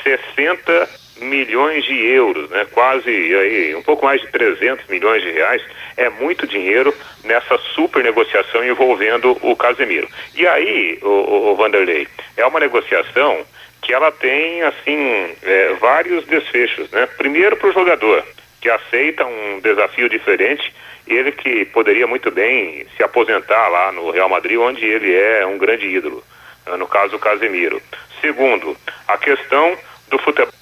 60 0.03 0.89
milhões 1.19 1.84
de 1.86 2.06
euros, 2.06 2.49
né? 2.49 2.65
quase 2.71 3.10
aí, 3.10 3.75
um 3.75 3.82
pouco 3.82 4.06
mais 4.06 4.21
de 4.21 4.27
300 4.27 4.88
milhões 4.88 5.23
de 5.23 5.32
reais, 5.32 5.62
é 5.95 6.10
muito 6.10 6.45
dinheiro 6.45 6.93
nessa 7.23 7.58
super 7.73 8.03
negociação 8.03 8.63
envolvendo 8.63 9.38
o 9.41 9.56
Casemiro. 9.56 10.08
E 10.36 10.45
aí, 10.47 10.99
o, 11.01 11.51
o 11.51 11.56
Vanderlei, 11.56 12.08
é 12.36 12.45
uma 12.45 12.60
negociação 12.60 13.45
que 13.88 13.93
ela 13.93 14.12
tem 14.12 14.62
assim 14.63 15.34
é, 15.41 15.73
vários 15.80 16.26
desfechos, 16.26 16.91
né? 16.91 17.08
Primeiro 17.17 17.56
para 17.56 17.69
o 17.69 17.73
jogador 17.73 18.21
que 18.60 18.69
aceita 18.69 19.26
um 19.26 19.62
desafio 19.62 20.10
diferente, 20.10 20.73
ele 21.08 21.32
que 21.32 21.63
poderia 21.63 22.06
muito 22.06 22.30
bem 22.30 22.86
se 22.97 23.02
aposentar 23.02 23.69
lá 23.69 23.93
no 23.93 24.12
Real 24.12 24.28
Madrid, 24.28 24.58
onde 24.60 24.84
ele 24.84 25.15
é 25.15 25.45
um 25.45 25.58
grande 25.58 25.88
ídolo, 25.88 26.21
no 26.78 26.86
caso 26.86 27.15
o 27.15 27.19
Casemiro. 27.19 27.82
Segundo, 28.19 28.76
a 29.08 29.17
questão 29.17 29.78
do 30.10 30.19
futebol 30.19 30.57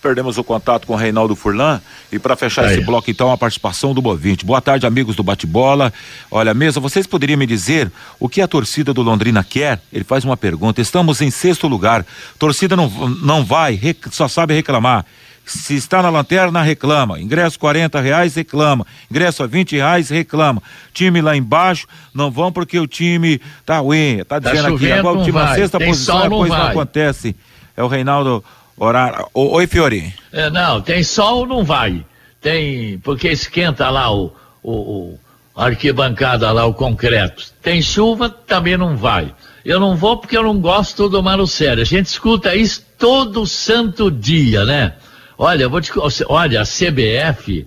Perdemos 0.00 0.38
o 0.38 0.44
contato 0.44 0.86
com 0.86 0.92
o 0.92 0.96
Reinaldo 0.96 1.34
Furlan 1.34 1.80
e 2.12 2.18
para 2.18 2.36
fechar 2.36 2.64
Aí. 2.64 2.74
esse 2.76 2.84
bloco 2.84 3.10
então 3.10 3.32
a 3.32 3.36
participação 3.36 3.92
do 3.92 4.00
Bovinte. 4.00 4.44
Boa 4.44 4.60
tarde, 4.60 4.86
amigos 4.86 5.16
do 5.16 5.24
Bate-Bola. 5.24 5.92
Olha, 6.30 6.54
mesa, 6.54 6.78
vocês 6.78 7.06
poderiam 7.06 7.36
me 7.36 7.46
dizer 7.46 7.90
o 8.20 8.28
que 8.28 8.40
a 8.40 8.46
torcida 8.46 8.94
do 8.94 9.02
Londrina 9.02 9.42
quer? 9.42 9.80
Ele 9.92 10.04
faz 10.04 10.24
uma 10.24 10.36
pergunta. 10.36 10.80
Estamos 10.80 11.20
em 11.20 11.30
sexto 11.30 11.66
lugar. 11.66 12.06
Torcida 12.38 12.76
não 12.76 12.88
não 12.88 13.44
vai, 13.44 13.78
só 14.10 14.28
sabe 14.28 14.54
reclamar. 14.54 15.04
Se 15.44 15.74
está 15.74 16.02
na 16.02 16.10
lanterna, 16.10 16.62
reclama. 16.62 17.18
Ingresso 17.18 17.58
40 17.58 18.00
reais, 18.00 18.34
reclama. 18.34 18.86
Ingresso 19.10 19.42
a 19.42 19.46
20 19.46 19.76
reais, 19.76 20.10
reclama. 20.10 20.62
Time 20.92 21.22
lá 21.22 21.34
embaixo, 21.34 21.86
não 22.12 22.30
vão 22.30 22.52
porque 22.52 22.78
o 22.78 22.86
time 22.86 23.40
tá 23.64 23.78
ruim. 23.78 24.18
Tá, 24.28 24.40
tá 24.40 24.50
dizendo 24.52 24.76
aqui, 24.76 24.92
agora 24.92 25.18
o 25.18 25.24
time 25.24 25.38
na 25.38 25.54
sexta 25.54 25.78
Tem 25.78 25.88
posição, 25.88 26.22
depois 26.22 26.50
não, 26.50 26.58
não 26.58 26.66
acontece. 26.66 27.34
É 27.74 27.82
o 27.82 27.88
Reinaldo 27.88 28.44
Horário. 28.78 29.26
Oi, 29.34 29.66
Fiori. 29.66 30.14
É, 30.32 30.48
não, 30.50 30.80
tem 30.80 31.02
sol, 31.02 31.46
não 31.46 31.64
vai. 31.64 32.04
Tem, 32.40 32.98
porque 32.98 33.28
esquenta 33.28 33.90
lá 33.90 34.12
o, 34.14 34.32
o, 34.62 34.72
o 34.72 35.18
arquibancada 35.56 36.50
lá, 36.52 36.64
o 36.64 36.74
concreto. 36.74 37.44
Tem 37.60 37.82
chuva, 37.82 38.30
também 38.30 38.76
não 38.76 38.96
vai. 38.96 39.34
Eu 39.64 39.80
não 39.80 39.96
vou 39.96 40.16
porque 40.16 40.36
eu 40.36 40.42
não 40.44 40.60
gosto 40.60 41.08
do 41.08 41.22
Marucério. 41.22 41.82
A 41.82 41.86
gente 41.86 42.06
escuta 42.06 42.54
isso 42.54 42.84
todo 42.96 43.46
santo 43.46 44.10
dia, 44.10 44.64
né? 44.64 44.94
Olha, 45.36 45.68
vou 45.68 45.80
te, 45.80 45.92
olha, 46.26 46.60
a 46.60 46.64
CBF, 46.64 47.66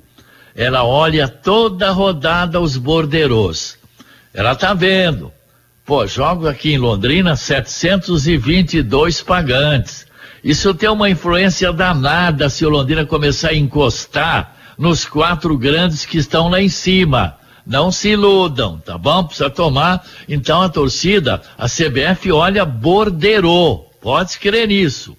ela 0.55 0.83
olha 0.83 1.27
toda 1.27 1.91
rodada 1.91 2.59
os 2.59 2.77
borderos. 2.77 3.77
Ela 4.33 4.55
tá 4.55 4.73
vendo. 4.73 5.31
Pô, 5.85 6.07
jogo 6.07 6.47
aqui 6.47 6.73
em 6.73 6.77
Londrina 6.77 7.35
722 7.35 9.21
pagantes. 9.21 10.05
Isso 10.43 10.73
tem 10.73 10.89
uma 10.89 11.09
influência 11.09 11.71
danada 11.71 12.49
se 12.49 12.65
o 12.65 12.69
Londrina 12.69 13.05
começar 13.05 13.49
a 13.49 13.55
encostar 13.55 14.55
nos 14.77 15.05
quatro 15.05 15.55
grandes 15.57 16.05
que 16.05 16.17
estão 16.17 16.49
lá 16.49 16.59
em 16.61 16.69
cima. 16.69 17.37
Não 17.65 17.91
se 17.91 18.09
iludam, 18.09 18.79
tá 18.79 18.97
bom? 18.97 19.23
Precisa 19.23 19.49
tomar. 19.49 20.03
Então 20.27 20.61
a 20.61 20.69
torcida, 20.69 21.41
a 21.57 21.67
CBF 21.67 22.31
olha 22.31 22.65
borderou. 22.65 23.91
Pode 24.01 24.39
crer 24.39 24.67
nisso. 24.67 25.15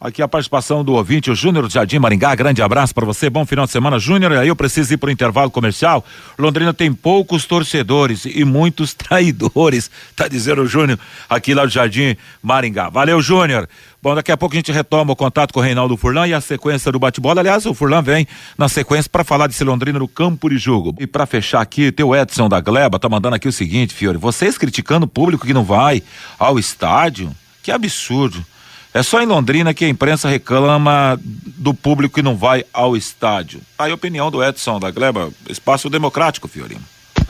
Aqui 0.00 0.22
a 0.22 0.28
participação 0.28 0.84
do 0.84 0.92
ouvinte, 0.92 1.28
o 1.28 1.34
Júnior 1.34 1.66
de 1.66 1.74
Jardim 1.74 1.98
Maringá. 1.98 2.32
Grande 2.32 2.62
abraço 2.62 2.94
para 2.94 3.04
você, 3.04 3.28
bom 3.28 3.44
final 3.44 3.66
de 3.66 3.72
semana, 3.72 3.98
Júnior. 3.98 4.30
Aí 4.34 4.46
eu 4.46 4.54
preciso 4.54 4.94
ir 4.94 4.96
para 4.96 5.08
o 5.08 5.10
intervalo 5.10 5.50
comercial. 5.50 6.04
Londrina 6.38 6.72
tem 6.72 6.92
poucos 6.92 7.46
torcedores 7.46 8.24
e 8.24 8.44
muitos 8.44 8.94
traidores, 8.94 9.90
tá 10.14 10.28
dizendo 10.28 10.62
o 10.62 10.68
Júnior 10.68 11.00
aqui 11.28 11.52
lá 11.52 11.64
do 11.64 11.70
Jardim 11.72 12.16
Maringá. 12.40 12.88
Valeu, 12.88 13.20
Júnior. 13.20 13.68
Bom, 14.00 14.14
daqui 14.14 14.30
a 14.30 14.36
pouco 14.36 14.54
a 14.54 14.58
gente 14.58 14.70
retoma 14.70 15.14
o 15.14 15.16
contato 15.16 15.52
com 15.52 15.58
o 15.58 15.62
Reinaldo 15.64 15.96
Furlan 15.96 16.28
e 16.28 16.32
a 16.32 16.40
sequência 16.40 16.92
do 16.92 17.00
bate-bola. 17.00 17.40
Aliás, 17.40 17.66
o 17.66 17.74
Furlan 17.74 18.00
vem 18.00 18.24
na 18.56 18.68
sequência 18.68 19.10
para 19.10 19.24
falar 19.24 19.48
de 19.48 19.64
Londrina 19.64 19.98
no 19.98 20.06
campo 20.06 20.48
de 20.48 20.58
jogo. 20.58 20.94
E 21.00 21.08
para 21.08 21.26
fechar 21.26 21.60
aqui, 21.60 21.90
teu 21.90 22.14
Edson 22.14 22.48
da 22.48 22.60
Gleba 22.60 23.00
tá 23.00 23.08
mandando 23.08 23.34
aqui 23.34 23.48
o 23.48 23.52
seguinte, 23.52 23.92
Fiore, 23.92 24.16
vocês 24.16 24.56
criticando 24.56 25.06
o 25.06 25.08
público 25.08 25.44
que 25.44 25.52
não 25.52 25.64
vai 25.64 26.04
ao 26.38 26.56
estádio? 26.56 27.34
Que 27.64 27.72
absurdo. 27.72 28.46
É 28.92 29.02
só 29.02 29.20
em 29.20 29.26
Londrina 29.26 29.74
que 29.74 29.84
a 29.84 29.88
imprensa 29.88 30.28
reclama 30.28 31.18
do 31.22 31.74
público 31.74 32.16
que 32.16 32.22
não 32.22 32.36
vai 32.36 32.64
ao 32.72 32.96
estádio. 32.96 33.60
Aí 33.78 33.90
a 33.90 33.94
opinião 33.94 34.30
do 34.30 34.42
Edson 34.42 34.80
da 34.80 34.90
Gleba, 34.90 35.30
espaço 35.48 35.90
democrático, 35.90 36.48
Fiorino. 36.48 36.82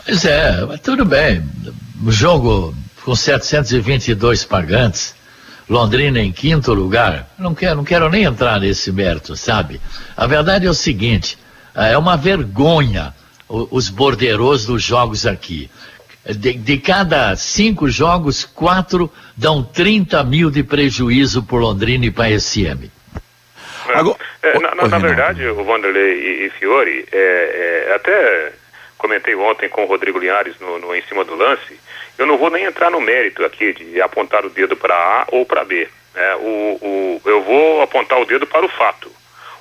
Pois 0.05 0.25
é, 0.25 0.65
mas 0.65 0.81
tudo 0.81 1.05
bem. 1.05 1.43
O 2.05 2.13
jogo 2.13 2.75
com 3.05 3.15
722 3.15 4.45
pagantes, 4.45 5.15
Londrina 5.69 6.21
em 6.21 6.33
quinto 6.33 6.73
lugar, 6.73 7.29
não 7.39 7.55
quero, 7.55 7.77
não 7.77 7.85
quero 7.85 8.09
nem 8.09 8.25
entrar 8.25 8.61
nesse 8.61 8.91
mérito, 8.93 9.37
sabe? 9.37 9.81
A 10.17 10.27
verdade 10.27 10.67
é 10.67 10.71
o 10.71 10.75
seguinte, 10.75 11.37
é 11.75 11.99
uma 11.99 12.17
vergonha 12.17 13.13
os 13.49 13.89
borderos 13.89 14.67
dos 14.67 14.83
jogos 14.83 15.25
aqui 15.25 15.71
de, 16.29 16.53
de, 16.55 16.79
cada 16.79 17.35
cinco 17.37 17.89
jogos, 17.89 18.45
quatro 18.45 19.11
dão 19.37 19.63
30 19.63 20.23
mil 20.25 20.51
de 20.51 20.63
prejuízo 20.63 21.43
por 21.43 21.61
Londrina 21.61 22.07
e 22.07 22.11
para 22.11 22.39
SM. 22.39 22.91
É, 24.43 24.49
é, 24.49 24.59
na, 24.59 24.75
na, 24.75 24.89
na, 24.89 24.99
verdade, 24.99 25.47
o 25.47 25.65
Vanderlei 25.65 26.13
e, 26.13 26.47
e 26.47 26.51
Fiore, 26.51 27.07
é, 27.11 27.87
é, 27.89 27.95
até 27.95 28.53
comentei 28.99 29.35
ontem 29.35 29.69
com 29.69 29.85
o 29.85 29.87
Rodrigo 29.87 30.19
Linhares 30.19 30.59
no, 30.61 30.79
no, 30.79 30.95
em 30.95 31.03
cima 31.03 31.25
do 31.25 31.35
lance, 31.35 31.81
eu 32.19 32.27
não 32.27 32.37
vou 32.37 32.51
nem 32.51 32.65
entrar 32.65 32.91
no 32.91 33.01
mérito 33.01 33.45
aqui 33.45 33.73
de 33.73 34.01
apontar 34.03 34.45
o 34.45 34.51
dedo 34.51 34.77
para 34.77 34.95
A 34.95 35.27
ou 35.29 35.47
para 35.47 35.65
B. 35.65 35.89
Né? 36.15 36.35
O, 36.37 36.79
o, 36.83 37.23
eu 37.25 37.43
vou 37.43 37.81
apontar 37.81 38.21
o 38.21 38.27
dedo 38.27 38.47
para 38.47 38.67
o 38.67 38.69
fato. 38.69 39.11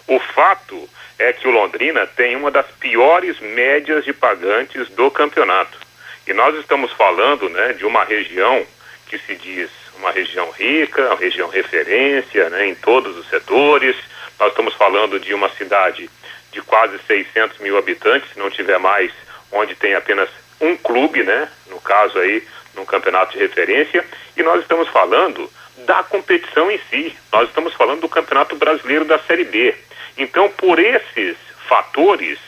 O 0.07 0.19
fato 0.19 0.89
é 1.19 1.31
que 1.31 1.47
o 1.47 1.51
Londrina 1.51 2.05
tem 2.07 2.35
uma 2.35 2.51
das 2.51 2.65
piores 2.79 3.39
médias 3.39 4.03
de 4.03 4.11
pagantes 4.11 4.89
do 4.89 5.09
campeonato. 5.11 5.86
E 6.27 6.33
nós 6.33 6.55
estamos 6.55 6.91
falando 6.91 7.47
né, 7.49 7.73
de 7.73 7.85
uma 7.85 8.03
região 8.03 8.65
que 9.07 9.17
se 9.17 9.35
diz 9.35 9.69
uma 9.97 10.11
região 10.11 10.51
rica, 10.51 11.07
uma 11.07 11.15
região 11.15 11.47
referência 11.47 12.49
né, 12.49 12.67
em 12.67 12.75
todos 12.75 13.15
os 13.17 13.29
setores. 13.29 13.95
Nós 14.37 14.49
estamos 14.49 14.73
falando 14.73 15.19
de 15.19 15.33
uma 15.33 15.49
cidade 15.49 16.09
de 16.51 16.61
quase 16.61 16.99
600 17.07 17.59
mil 17.59 17.77
habitantes, 17.77 18.29
se 18.31 18.39
não 18.39 18.49
tiver 18.49 18.77
mais, 18.77 19.11
onde 19.51 19.73
tem 19.75 19.95
apenas 19.95 20.29
um 20.59 20.75
clube, 20.75 21.23
né? 21.23 21.49
No 21.69 21.79
caso 21.79 22.19
aí, 22.19 22.43
num 22.75 22.85
campeonato 22.85 23.31
de 23.31 23.39
referência. 23.39 24.05
E 24.35 24.43
nós 24.43 24.61
estamos 24.61 24.89
falando 24.89 25.49
da 25.85 26.03
competição 26.03 26.69
em 26.69 26.79
si. 26.89 27.15
Nós 27.31 27.47
estamos 27.47 27.73
falando 27.73 28.01
do 28.01 28.09
Campeonato 28.09 28.55
Brasileiro 28.55 29.05
da 29.05 29.19
Série 29.19 29.45
B. 29.45 29.73
Então, 30.17 30.49
por 30.49 30.77
esses 30.79 31.37
fatores, 31.69 32.39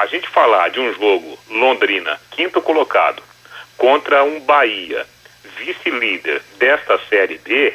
a 0.00 0.06
gente 0.06 0.28
falar 0.28 0.70
de 0.70 0.80
um 0.80 0.94
jogo 0.94 1.38
Londrina, 1.50 2.18
quinto 2.30 2.62
colocado, 2.62 3.22
contra 3.76 4.24
um 4.24 4.40
Bahia, 4.40 5.06
vice-líder 5.58 6.40
desta 6.56 6.98
Série 7.08 7.36
B, 7.36 7.74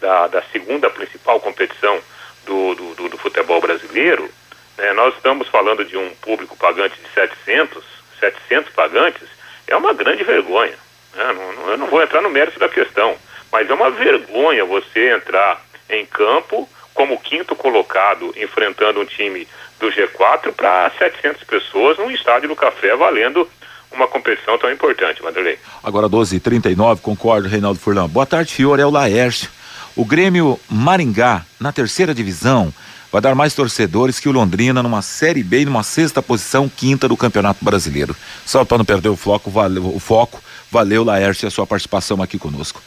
da, 0.00 0.26
da, 0.26 0.42
segunda 0.52 0.88
principal 0.88 1.38
competição 1.38 2.00
do, 2.46 2.74
do, 2.74 2.94
do, 2.94 3.08
do 3.10 3.18
futebol 3.18 3.60
brasileiro, 3.60 4.30
né, 4.78 4.92
nós 4.94 5.14
estamos 5.16 5.48
falando 5.48 5.84
de 5.84 5.98
um 5.98 6.14
público 6.16 6.56
pagante 6.56 6.98
de 6.98 7.08
700, 7.10 7.84
700 8.20 8.72
pagantes, 8.72 9.28
é 9.66 9.76
uma 9.76 9.92
grande 9.92 10.24
vergonha. 10.24 10.78
Né? 11.14 11.32
Não, 11.34 11.52
não, 11.52 11.70
eu 11.72 11.76
não 11.76 11.86
vou 11.88 12.02
entrar 12.02 12.22
no 12.22 12.30
mérito 12.30 12.58
da 12.58 12.70
questão, 12.70 13.18
mas 13.52 13.68
é 13.68 13.74
uma 13.74 13.90
vergonha 13.90 14.64
você 14.64 15.10
entrar 15.10 15.62
em 15.90 16.06
campo 16.06 16.66
como 16.96 17.20
quinto 17.20 17.54
colocado, 17.54 18.34
enfrentando 18.36 19.00
um 19.00 19.04
time 19.04 19.46
do 19.78 19.88
G4 19.88 20.52
para 20.56 20.90
700 20.98 21.44
pessoas 21.44 21.98
num 21.98 22.10
estádio 22.10 22.48
do 22.48 22.56
Café 22.56 22.96
valendo 22.96 23.48
uma 23.92 24.08
competição 24.08 24.58
tão 24.58 24.72
importante, 24.72 25.22
Vanderlei. 25.22 25.58
Agora 25.84 26.08
12h39, 26.08 27.00
concordo, 27.00 27.48
Reinaldo 27.48 27.78
Furlan. 27.78 28.08
Boa 28.08 28.26
tarde, 28.26 28.52
Fiore, 28.52 28.80
é 28.80 28.86
o 28.86 28.90
Laércio. 28.90 29.50
O 29.94 30.04
Grêmio 30.04 30.58
Maringá, 30.70 31.44
na 31.60 31.70
terceira 31.70 32.14
divisão, 32.14 32.72
vai 33.16 33.22
dar 33.22 33.34
mais 33.34 33.54
torcedores 33.54 34.20
que 34.20 34.28
o 34.28 34.32
Londrina 34.32 34.82
numa 34.82 35.00
Série 35.00 35.42
B 35.42 35.62
e 35.62 35.64
numa 35.64 35.82
sexta 35.82 36.20
posição, 36.20 36.68
quinta 36.68 37.08
do 37.08 37.16
Campeonato 37.16 37.64
Brasileiro. 37.64 38.14
Só 38.44 38.62
para 38.62 38.76
não 38.76 38.84
perder 38.84 39.08
o 39.08 39.16
foco, 39.16 39.50
valeu, 39.50 39.86
o 39.86 39.98
foco, 39.98 40.38
valeu 40.70 41.02
Laércio 41.02 41.48
a 41.48 41.50
sua 41.50 41.66
participação 41.66 42.20
aqui 42.20 42.38
conosco. 42.38 42.82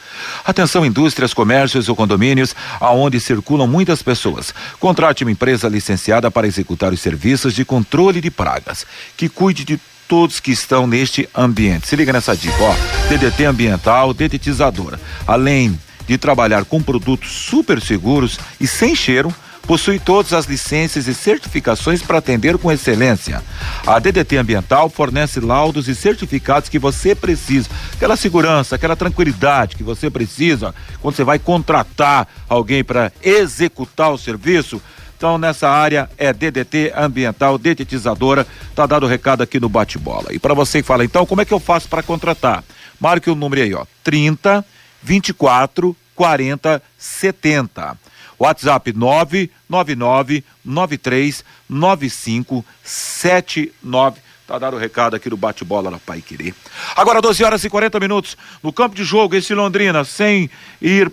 Atenção 0.46 0.86
indústrias, 0.86 1.34
comércios 1.34 1.90
ou 1.90 1.96
condomínios, 1.96 2.56
aonde 2.80 3.20
circulam 3.20 3.66
muitas 3.66 4.04
pessoas. 4.04 4.54
Contrate 4.80 5.24
uma 5.24 5.32
empresa 5.32 5.68
licenciada 5.68 6.30
para 6.30 6.46
executar 6.46 6.94
os 6.94 7.02
serviços 7.02 7.56
de 7.56 7.66
controle 7.66 8.22
de 8.22 8.30
pragas, 8.30 8.86
que 9.18 9.30
cuide 9.30 9.66
de 9.66 9.82
todos 10.08 10.40
que 10.40 10.52
estão 10.52 10.86
neste 10.86 11.28
ambiente. 11.36 11.88
Se 11.88 11.96
liga 11.96 12.14
nessa 12.14 12.38
dica, 12.38 12.62
ó. 12.62 12.76
DDT 13.10 13.46
ambiental, 13.46 14.14
detetizadora. 14.14 15.02
Além 15.26 15.76
de 16.08 16.20
trabalhar 16.20 16.66
com 16.66 16.84
produtos 16.84 17.32
super 17.32 17.82
seguros 17.82 18.40
e 18.62 18.68
sem 18.68 18.96
cheiro, 18.96 19.34
possui 19.70 20.00
todas 20.00 20.34
as 20.34 20.48
licenças 20.48 21.08
e 21.08 21.14
certificações 21.14 22.02
para 22.02 22.18
atender 22.18 22.58
com 22.58 22.72
excelência. 22.72 23.44
A 23.86 24.00
DDT 24.00 24.38
Ambiental 24.38 24.90
fornece 24.90 25.40
laudos 25.40 25.88
e 25.88 25.94
certificados 25.94 26.70
que 26.70 26.80
você 26.80 27.14
precisa, 27.14 27.70
aquela 27.94 28.18
segurança, 28.18 28.76
aquela 28.76 28.96
tranquilidade 28.96 29.76
que 29.76 29.84
você 29.84 30.10
precisa 30.10 30.74
quando 31.04 31.16
você 31.16 31.24
vai 31.24 31.38
contratar 31.38 32.28
alguém 32.50 32.84
para 32.84 33.12
executar 33.22 34.12
o 34.12 34.18
serviço. 34.18 34.82
Então, 35.16 35.38
nessa 35.38 35.70
área 35.70 36.10
é 36.18 36.34
DDT 36.34 36.92
ambiental, 36.96 37.60
detetizadora. 37.60 38.48
Tá 38.74 38.88
dado 38.88 39.06
o 39.06 39.10
recado 39.10 39.44
aqui 39.44 39.60
no 39.60 39.70
bate-bola. 39.70 40.34
E 40.34 40.40
para 40.40 40.56
você 40.56 40.82
que 40.82 40.88
fala, 40.88 41.06
então, 41.06 41.28
como 41.28 41.42
é 41.42 41.46
que 41.46 41.54
eu 41.54 41.60
faço 41.60 41.88
para 41.88 42.02
contratar? 42.02 42.64
Marque 43.00 43.30
o 43.30 43.36
número 43.36 43.62
aí, 43.62 43.76
ó. 43.76 43.86
30 44.04 44.66
24 45.04 45.96
40 46.16 46.82
70. 46.98 48.09
WhatsApp 48.40 48.94
999 48.94 50.44
93 50.64 51.44
95 51.70 52.66
79. 52.84 54.22
Tá 54.48 54.58
dando 54.58 54.78
o 54.78 54.80
recado 54.80 55.16
aqui 55.16 55.30
do 55.30 55.38
bate-bola 55.38 55.92
da 55.92 56.00
Pai 56.00 56.22
Querer. 56.22 56.56
Agora 56.96 57.22
12 57.22 57.44
horas 57.44 57.64
e 57.64 57.70
40 57.70 58.00
minutos 58.00 58.36
no 58.64 58.74
campo 58.74 58.96
de 58.96 59.04
jogo 59.04 59.36
esse 59.36 59.54
Londrina 59.54 60.04
sem 60.04 60.50
ir 60.82 61.12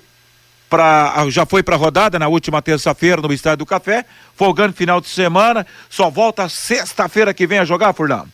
para 0.70 1.28
já 1.28 1.44
foi 1.44 1.62
para 1.62 1.76
rodada 1.76 2.18
na 2.18 2.28
última 2.28 2.62
terça-feira 2.62 3.20
no 3.20 3.32
Estádio 3.32 3.58
do 3.58 3.66
Café, 3.66 4.04
folgando 4.34 4.74
final 4.74 5.00
de 5.00 5.08
semana, 5.08 5.66
só 5.88 6.10
volta 6.10 6.48
sexta-feira 6.48 7.32
que 7.34 7.46
vem 7.46 7.58
a 7.58 7.64
jogar, 7.64 7.92
Fernando. 7.92 8.28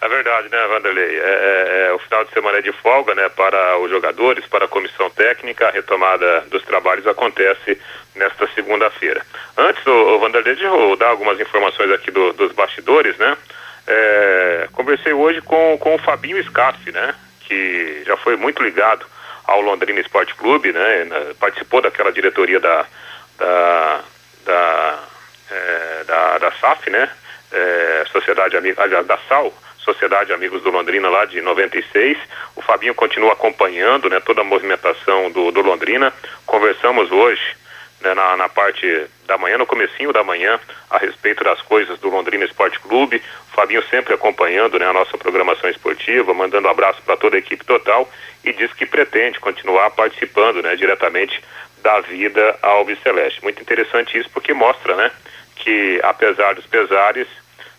É 0.00 0.08
verdade, 0.08 0.48
né, 0.48 0.66
Vanderlei? 0.68 1.18
É, 1.18 1.18
é, 1.18 1.88
é, 1.88 1.92
o 1.92 1.98
final 1.98 2.24
de 2.24 2.32
semana 2.32 2.58
é 2.58 2.62
de 2.62 2.70
folga, 2.70 3.14
né, 3.16 3.28
para 3.30 3.78
os 3.78 3.90
jogadores, 3.90 4.46
para 4.46 4.66
a 4.66 4.68
comissão 4.68 5.10
técnica. 5.10 5.68
A 5.68 5.72
retomada 5.72 6.42
dos 6.50 6.62
trabalhos 6.62 7.06
acontece 7.06 7.76
nesta 8.18 8.46
segunda-feira. 8.48 9.22
Antes, 9.56 9.86
o, 9.86 10.18
Vanderlei, 10.18 10.54
de 10.54 10.64
eu 10.64 10.96
dar 10.96 11.08
algumas 11.08 11.40
informações 11.40 11.90
aqui 11.92 12.10
do, 12.10 12.32
dos 12.34 12.52
bastidores, 12.52 13.16
né? 13.16 13.36
É, 13.86 14.68
conversei 14.72 15.12
hoje 15.12 15.40
com, 15.40 15.78
com 15.78 15.94
o 15.94 15.98
Fabinho 15.98 16.42
Scaff, 16.44 16.92
né? 16.92 17.14
Que 17.40 18.02
já 18.04 18.16
foi 18.18 18.36
muito 18.36 18.62
ligado 18.62 19.06
ao 19.46 19.62
Londrina 19.62 20.00
Esporte 20.00 20.34
Clube, 20.34 20.72
né? 20.72 21.08
Participou 21.40 21.80
daquela 21.80 22.12
diretoria 22.12 22.60
da, 22.60 22.84
da, 23.38 24.00
da, 24.44 24.98
é, 25.50 26.04
da, 26.04 26.38
da 26.38 26.52
SAF, 26.52 26.90
né? 26.90 27.08
É, 27.50 28.04
Sociedade 28.12 28.56
Amiga, 28.58 28.82
aliás, 28.82 29.06
da 29.06 29.16
SAL, 29.26 29.54
Sociedade 29.78 30.34
Amigos 30.34 30.62
do 30.62 30.70
Londrina 30.70 31.08
lá 31.08 31.24
de 31.24 31.40
96. 31.40 32.18
O 32.54 32.60
Fabinho 32.60 32.94
continua 32.94 33.32
acompanhando 33.32 34.10
né, 34.10 34.20
toda 34.20 34.42
a 34.42 34.44
movimentação 34.44 35.30
do, 35.30 35.50
do 35.50 35.62
Londrina. 35.62 36.12
Conversamos 36.44 37.10
hoje 37.10 37.56
né, 38.00 38.14
na, 38.14 38.36
na, 38.36 38.48
parte 38.48 39.06
da 39.26 39.36
manhã, 39.36 39.58
no 39.58 39.66
comecinho 39.66 40.12
da 40.12 40.22
manhã, 40.22 40.58
a 40.90 40.98
respeito 40.98 41.42
das 41.42 41.60
coisas 41.62 41.98
do 41.98 42.08
Londrina 42.08 42.44
Esporte 42.44 42.78
Clube. 42.80 43.22
O 43.50 43.54
Fabinho 43.54 43.82
sempre 43.88 44.14
acompanhando 44.14 44.78
né, 44.78 44.86
a 44.86 44.92
nossa 44.92 45.18
programação 45.18 45.68
esportiva, 45.68 46.32
mandando 46.32 46.68
um 46.68 46.70
abraço 46.70 47.02
para 47.02 47.16
toda 47.16 47.36
a 47.36 47.38
equipe 47.38 47.64
total 47.64 48.08
e 48.44 48.52
diz 48.52 48.72
que 48.72 48.86
pretende 48.86 49.40
continuar 49.40 49.90
participando 49.90 50.62
né, 50.62 50.76
diretamente 50.76 51.42
da 51.82 52.00
vida 52.00 52.58
Alves 52.62 53.00
Celeste. 53.02 53.42
Muito 53.42 53.60
interessante 53.60 54.18
isso 54.18 54.30
porque 54.30 54.52
mostra 54.52 54.94
né, 54.94 55.10
que, 55.56 56.00
apesar 56.02 56.54
dos 56.54 56.66
pesares, 56.66 57.26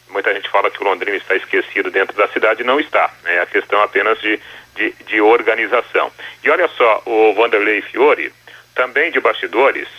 muita 0.09 0.33
gente 0.33 0.49
fala 0.49 0.69
que 0.69 0.81
o 0.81 0.85
Londrina 0.85 1.17
está 1.17 1.35
esquecido 1.35 1.91
dentro 1.91 2.15
da 2.15 2.27
cidade, 2.27 2.63
não 2.63 2.79
está. 2.79 3.11
É 3.25 3.35
né? 3.35 3.41
a 3.41 3.45
questão 3.45 3.81
apenas 3.81 4.19
de, 4.19 4.39
de, 4.75 4.91
de, 5.05 5.21
organização. 5.21 6.11
E 6.43 6.49
olha 6.49 6.67
só, 6.69 7.01
o 7.05 7.33
Vanderlei 7.33 7.81
Fiore, 7.81 8.31
também 8.79 9.11
de 9.11 9.19
bastidores, 9.19 9.89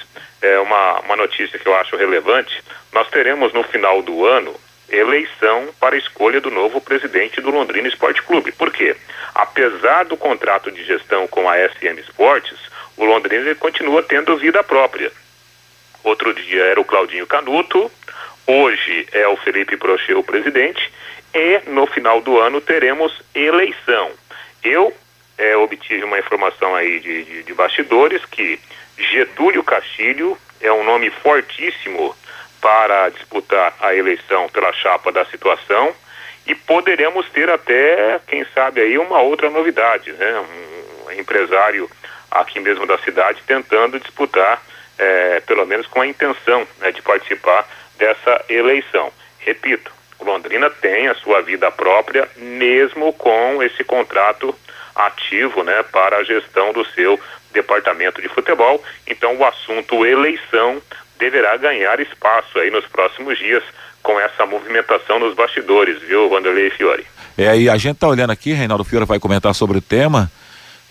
é 0.41 0.59
uma, 0.59 1.01
uma 1.01 1.17
notícia 1.17 1.59
que 1.59 1.69
eu 1.69 1.77
acho 1.77 1.97
relevante. 1.97 2.65
Nós 2.95 3.07
teremos 3.11 3.53
no 3.53 3.63
final 3.65 4.01
do 4.01 4.25
ano 4.25 4.59
eleição 4.89 5.69
para 5.79 5.97
a 5.97 5.99
escolha 5.99 6.41
do 6.41 6.51
novo 6.51 6.81
presidente 6.81 7.43
do 7.43 7.51
Londrina 7.51 7.87
Esporte 7.89 8.23
Clube. 8.23 8.53
Por 8.53 8.73
quê? 8.73 8.97
Apesar 9.35 10.07
do 10.07 10.17
contrato 10.17 10.71
de 10.71 10.83
gestão 10.83 11.29
com 11.29 11.47
a 11.47 11.57
SM 11.57 12.01
Esportes, 12.01 12.59
o 12.97 13.05
Londrina 13.05 13.55
continua 13.55 14.03
tendo 14.03 14.39
vida 14.39 14.65
própria. 14.65 15.13
Outro 16.03 16.33
dia 16.33 16.65
era 16.65 16.81
o 16.81 16.85
Claudinho 16.85 17.27
Canuto, 17.27 17.93
Hoje 18.47 19.07
é 19.13 19.29
o 19.29 19.37
Felipe 19.37 19.77
Prochê 19.77 20.15
o 20.15 20.25
presidente 20.25 20.91
e 21.33 21.61
no 21.71 21.87
final 21.87 22.21
do 22.21 22.41
ano 22.41 22.61
teremos 22.61 23.13
eleição. 23.33 24.11
Eu 24.65 24.93
é, 25.41 25.57
obtive 25.57 26.05
uma 26.05 26.19
informação 26.19 26.75
aí 26.75 27.01
de, 27.01 27.25
de, 27.25 27.43
de 27.45 27.55
bastidores 27.55 28.23
que 28.27 28.61
Getúlio 28.99 29.65
Castilho 29.65 30.37
é 30.61 30.71
um 30.71 30.85
nome 30.85 31.09
fortíssimo 31.11 32.15
para 32.61 33.09
disputar 33.09 33.75
a 33.81 33.95
eleição 33.95 34.51
pela 34.51 34.71
chapa 34.75 35.11
da 35.11 35.25
situação 35.25 35.95
e 36.47 36.55
poderemos 36.55 37.27
ter 37.31 37.49
até, 37.49 38.21
quem 38.27 38.45
sabe 38.55 38.83
aí, 38.83 38.99
uma 38.99 39.23
outra 39.23 39.49
novidade, 39.49 40.13
né? 40.13 40.45
Um 41.07 41.13
empresário 41.13 41.91
aqui 42.31 42.61
mesmo 42.61 42.87
da 42.87 42.99
cidade 42.99 43.43
tentando 43.47 43.99
disputar, 43.99 44.63
é, 44.99 45.41
pelo 45.41 45.65
menos 45.65 45.87
com 45.87 46.03
a 46.03 46.07
intenção 46.07 46.69
né, 46.81 46.93
de 46.93 47.01
participar 47.01 47.67
dessa 47.97 48.45
eleição. 48.49 49.11
Repito, 49.39 49.91
Londrina 50.21 50.69
tem 50.69 51.09
a 51.09 51.15
sua 51.15 51.41
vida 51.41 51.71
própria, 51.71 52.29
mesmo 52.37 53.11
com 53.15 53.63
esse 53.63 53.83
contrato 53.83 54.55
ativo 54.95 55.63
né, 55.63 55.83
para 55.85 56.19
a 56.19 56.25
gestão 56.25 56.73
do 56.73 56.85
seu 56.87 57.19
departamento 57.53 58.21
de 58.21 58.29
futebol. 58.29 58.83
Então, 59.07 59.37
o 59.37 59.45
assunto 59.45 60.05
eleição 60.05 60.81
deverá 61.19 61.57
ganhar 61.57 62.01
espaço 62.01 62.59
aí 62.59 62.71
nos 62.71 62.87
próximos 62.87 63.39
dias 63.39 63.63
com 64.03 64.19
essa 64.19 64.47
movimentação 64.47 65.19
nos 65.19 65.35
bastidores, 65.35 66.01
viu, 66.03 66.29
Vanderlei 66.31 66.71
Fiore? 66.71 67.05
É, 67.37 67.49
aí 67.49 67.69
a 67.69 67.77
gente 67.77 67.99
tá 67.99 68.09
olhando 68.09 68.31
aqui, 68.31 68.53
Reinaldo 68.53 68.85
Fiore 68.85 69.05
vai 69.05 69.19
comentar 69.19 69.55
sobre 69.55 69.79
o 69.79 69.81
tema. 69.81 70.31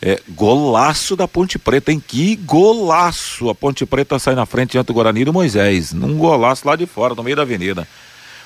É, 0.02 0.20
golaço 0.30 1.16
da 1.16 1.28
Ponte 1.28 1.60
Preta, 1.60 1.92
hein? 1.92 2.02
Que 2.06 2.36
golaço! 2.38 3.50
A 3.50 3.56
Ponte 3.56 3.86
Preta 3.86 4.18
sai 4.18 4.34
na 4.34 4.46
frente 4.46 4.72
diante 4.72 4.88
do 4.88 4.94
Guarani 4.94 5.26
do 5.26 5.34
Moisés. 5.34 5.92
Num 5.92 6.18
golaço 6.18 6.66
lá 6.66 6.76
de 6.76 6.86
fora, 6.86 7.16
no 7.16 7.24
meio 7.24 7.36
da 7.36 7.42
avenida. 7.42 7.88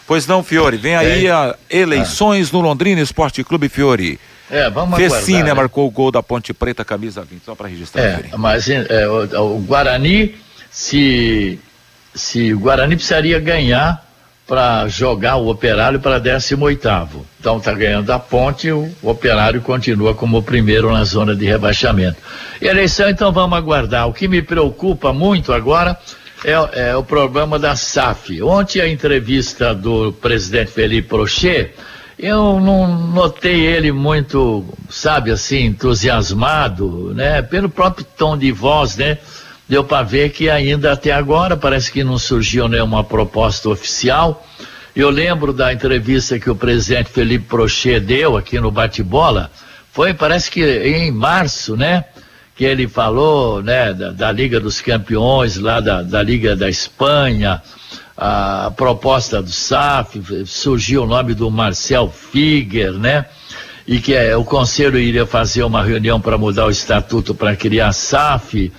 Pois 0.08 0.26
não, 0.26 0.44
Fiore, 0.44 0.78
vem 0.78 0.96
aí 0.96 1.28
é. 1.28 1.32
a 1.32 1.56
eleições 1.70 2.52
no 2.52 2.60
Londrina 2.60 3.02
Esporte 3.02 3.44
Clube 3.44 3.70
Fiore. 3.70 4.20
É, 4.52 4.70
vamos 4.70 4.98
Fecina 4.98 5.40
né, 5.40 5.46
né? 5.46 5.54
marcou 5.54 5.88
o 5.88 5.92
gol 5.92 6.12
da 6.12 6.22
Ponte 6.22 6.54
Preta, 6.54 6.84
camisa 6.84 7.24
20, 7.24 7.44
só 7.44 7.56
para 7.56 7.68
registrar. 7.68 8.02
É, 8.02 8.24
mas 8.38 8.70
é, 8.70 9.08
o, 9.08 9.56
o, 9.56 9.60
Guarani, 9.60 10.36
se, 10.70 11.60
se 12.14 12.54
o 12.54 12.60
Guarani 12.60 12.96
precisaria 12.96 13.40
ganhar 13.40 14.04
para 14.46 14.88
jogar 14.88 15.38
o 15.38 15.50
Operário 15.50 16.00
para 16.00 16.20
18 16.20 16.88
Então 17.40 17.58
está 17.58 17.74
ganhando 17.74 18.12
a 18.12 18.20
ponte, 18.20 18.72
o 18.72 18.94
Operário 19.02 19.62
continua 19.62 20.14
como 20.14 20.38
o 20.38 20.44
primeiro 20.44 20.92
na 20.92 21.04
zona 21.06 21.36
de 21.36 21.46
rebaixamento. 21.46 22.18
E 22.62 22.68
eleição, 22.68 23.10
então 23.10 23.32
vamos 23.32 23.58
aguardar. 23.58 24.08
O 24.08 24.14
que 24.14 24.28
me 24.28 24.42
preocupa 24.42 25.14
muito 25.14 25.54
agora 25.54 25.98
é, 26.44 26.90
é 26.90 26.96
o 26.96 27.04
problema 27.04 27.58
da 27.58 27.76
SAF. 27.76 28.42
Ontem 28.42 28.82
a 28.82 28.88
entrevista 28.88 29.74
do 29.74 30.12
presidente 30.12 30.72
Felipe 30.72 31.08
Prochet, 31.08 31.72
eu 32.26 32.58
não 32.58 32.88
notei 33.10 33.66
ele 33.66 33.92
muito, 33.92 34.64
sabe 34.90 35.30
assim, 35.30 35.66
entusiasmado, 35.66 37.14
né? 37.14 37.42
Pelo 37.42 37.68
próprio 37.68 38.06
tom 38.18 38.38
de 38.38 38.50
voz, 38.50 38.96
né? 38.96 39.18
deu 39.68 39.84
para 39.84 40.04
ver 40.04 40.30
que 40.30 40.50
ainda 40.50 40.94
até 40.94 41.12
agora 41.12 41.58
parece 41.58 41.92
que 41.92 42.04
não 42.04 42.18
surgiu 42.18 42.70
nenhuma 42.70 43.04
proposta 43.04 43.68
oficial. 43.70 44.46
Eu 44.96 45.10
lembro 45.10 45.52
da 45.52 45.74
entrevista 45.74 46.40
que 46.40 46.50
o 46.50 46.56
presidente 46.56 47.10
Felipe 47.10 47.46
Prochet 47.46 48.00
deu 48.00 48.38
aqui 48.38 48.58
no 48.58 48.72
bate-bola, 48.72 49.52
foi 49.92 50.14
parece 50.14 50.50
que 50.50 50.64
em 50.64 51.12
março, 51.12 51.76
né? 51.76 52.06
Que 52.56 52.64
ele 52.64 52.88
falou, 52.88 53.62
né, 53.62 53.94
da, 53.94 54.12
da 54.12 54.32
Liga 54.32 54.60
dos 54.60 54.80
Campeões, 54.80 55.58
lá 55.58 55.80
da, 55.80 56.04
da 56.04 56.22
Liga 56.22 56.56
da 56.56 56.70
Espanha, 56.70 57.62
a, 58.18 58.68
a 58.68 58.72
proposta 58.72 59.42
do 59.42 59.52
SAF, 59.52 60.46
surgiu 60.46 61.04
o 61.04 61.08
nome 61.08 61.34
do 61.34 61.50
Marcel 61.50 62.10
Figuer, 62.10 62.94
né? 62.94 63.26
E 63.88 64.00
que 64.00 64.14
é, 64.14 64.36
o 64.36 64.46
conselho 64.46 64.98
iria 64.98 65.26
fazer 65.26 65.64
uma 65.64 65.84
reunião 65.84 66.20
para 66.20 66.38
mudar 66.38 66.66
o 66.66 66.72
estatuto 66.72 67.36
para 67.36 67.56
criar 67.56 67.92
SAF 67.92 68.72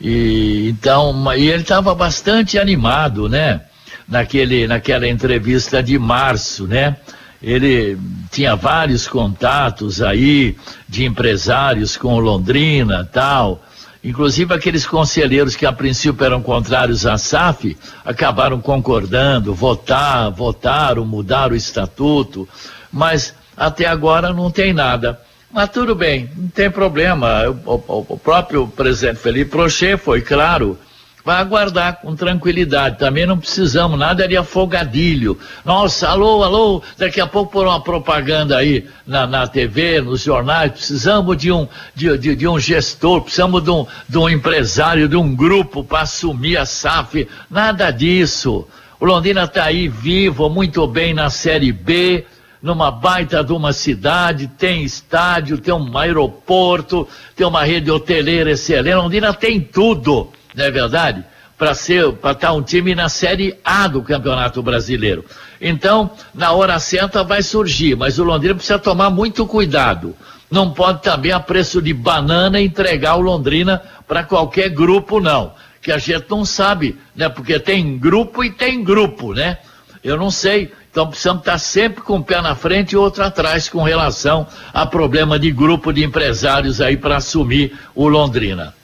E 0.00 0.68
então, 0.70 1.34
e 1.34 1.50
ele 1.50 1.62
estava 1.62 1.94
bastante 1.94 2.58
animado, 2.58 3.28
né? 3.28 3.62
Naquele, 4.08 4.66
naquela 4.66 5.08
entrevista 5.08 5.82
de 5.82 5.98
março, 5.98 6.66
né? 6.66 6.96
Ele 7.42 7.98
tinha 8.30 8.56
vários 8.56 9.06
contatos 9.06 10.00
aí 10.00 10.56
de 10.88 11.04
empresários 11.04 11.96
com 11.96 12.18
Londrina, 12.18 13.04
tal. 13.04 13.62
Inclusive 14.06 14.54
aqueles 14.54 14.86
conselheiros 14.86 15.56
que 15.56 15.66
a 15.66 15.72
princípio 15.72 16.24
eram 16.24 16.40
contrários 16.40 17.04
à 17.04 17.18
SAF 17.18 17.76
acabaram 18.04 18.60
concordando, 18.60 19.52
votar, 19.52 20.30
votaram, 20.30 21.04
mudaram 21.04 21.54
o 21.54 21.56
estatuto, 21.56 22.48
mas 22.92 23.34
até 23.56 23.84
agora 23.84 24.32
não 24.32 24.48
tem 24.48 24.72
nada. 24.72 25.20
Mas 25.52 25.70
tudo 25.70 25.92
bem, 25.96 26.30
não 26.36 26.46
tem 26.46 26.70
problema. 26.70 27.48
O, 27.48 27.72
o, 27.74 28.06
o 28.10 28.16
próprio 28.16 28.68
presidente 28.68 29.18
Felipe 29.18 29.50
Prochet 29.50 29.96
foi 29.96 30.20
claro 30.20 30.78
vai 31.26 31.40
aguardar 31.40 32.00
com 32.00 32.14
tranquilidade. 32.14 33.00
Também 33.00 33.26
não 33.26 33.36
precisamos 33.36 33.98
nada 33.98 34.28
de 34.28 34.36
afogadilho. 34.36 35.36
Nossa, 35.64 36.06
alô, 36.08 36.44
alô, 36.44 36.80
daqui 36.96 37.20
a 37.20 37.26
pouco 37.26 37.50
por 37.50 37.66
uma 37.66 37.80
propaganda 37.80 38.56
aí 38.56 38.86
na, 39.04 39.26
na 39.26 39.44
TV, 39.44 40.00
nos 40.00 40.22
jornais, 40.22 40.70
precisamos 40.70 41.36
de 41.36 41.50
um, 41.50 41.66
de, 41.96 42.16
de, 42.16 42.36
de 42.36 42.46
um 42.46 42.60
gestor, 42.60 43.22
precisamos 43.22 43.60
de 43.64 43.70
um, 43.72 43.84
de 44.08 44.16
um 44.16 44.28
empresário, 44.28 45.08
de 45.08 45.16
um 45.16 45.34
grupo 45.34 45.82
para 45.82 46.02
assumir 46.02 46.58
a 46.58 46.64
SAF. 46.64 47.26
Nada 47.50 47.90
disso. 47.90 48.64
O 49.00 49.04
Londrina 49.04 49.42
está 49.42 49.64
aí 49.64 49.88
vivo, 49.88 50.48
muito 50.48 50.86
bem 50.86 51.12
na 51.12 51.28
Série 51.28 51.72
B, 51.72 52.24
numa 52.62 52.92
baita 52.92 53.42
de 53.42 53.52
uma 53.52 53.72
cidade, 53.72 54.46
tem 54.46 54.84
estádio, 54.84 55.58
tem 55.58 55.74
um 55.74 55.98
aeroporto, 55.98 57.08
tem 57.34 57.44
uma 57.44 57.64
rede 57.64 57.90
hoteleira 57.90 58.52
excelente. 58.52 58.94
Londrina 58.94 59.34
tem 59.34 59.60
tudo 59.60 60.30
não 60.56 60.64
é 60.64 60.70
verdade? 60.70 61.22
Para 61.58 61.74
ser, 61.74 62.12
para 62.14 62.32
estar 62.32 62.48
tá 62.48 62.52
um 62.52 62.62
time 62.62 62.94
na 62.94 63.08
Série 63.08 63.58
A 63.64 63.86
do 63.86 64.02
Campeonato 64.02 64.62
Brasileiro. 64.62 65.24
Então, 65.60 66.10
na 66.34 66.52
hora 66.52 66.78
certa 66.78 67.22
vai 67.22 67.42
surgir, 67.42 67.94
mas 67.94 68.18
o 68.18 68.24
Londrina 68.24 68.54
precisa 68.54 68.78
tomar 68.78 69.10
muito 69.10 69.46
cuidado. 69.46 70.14
Não 70.50 70.70
pode 70.70 71.02
também 71.02 71.32
a 71.32 71.40
preço 71.40 71.82
de 71.82 71.92
banana 71.92 72.60
entregar 72.60 73.16
o 73.16 73.20
Londrina 73.20 73.82
para 74.06 74.22
qualquer 74.22 74.70
grupo, 74.70 75.20
não. 75.20 75.52
Que 75.82 75.92
a 75.92 75.98
gente 75.98 76.24
não 76.28 76.44
sabe, 76.44 76.98
né? 77.14 77.28
Porque 77.28 77.58
tem 77.58 77.98
grupo 77.98 78.42
e 78.44 78.50
tem 78.50 78.82
grupo, 78.82 79.32
né? 79.32 79.58
Eu 80.02 80.16
não 80.16 80.30
sei. 80.30 80.72
Então 80.90 81.08
precisamos 81.08 81.42
estar 81.42 81.58
sempre 81.58 82.02
com 82.02 82.16
um 82.16 82.22
pé 82.22 82.40
na 82.40 82.54
frente 82.54 82.92
e 82.92 82.96
outro 82.96 83.22
atrás 83.22 83.68
com 83.68 83.82
relação 83.82 84.46
a 84.72 84.86
problema 84.86 85.38
de 85.38 85.50
grupo 85.50 85.92
de 85.92 86.04
empresários 86.04 86.80
aí 86.80 86.96
para 86.96 87.16
assumir 87.16 87.76
o 87.94 88.08
Londrina. 88.08 88.74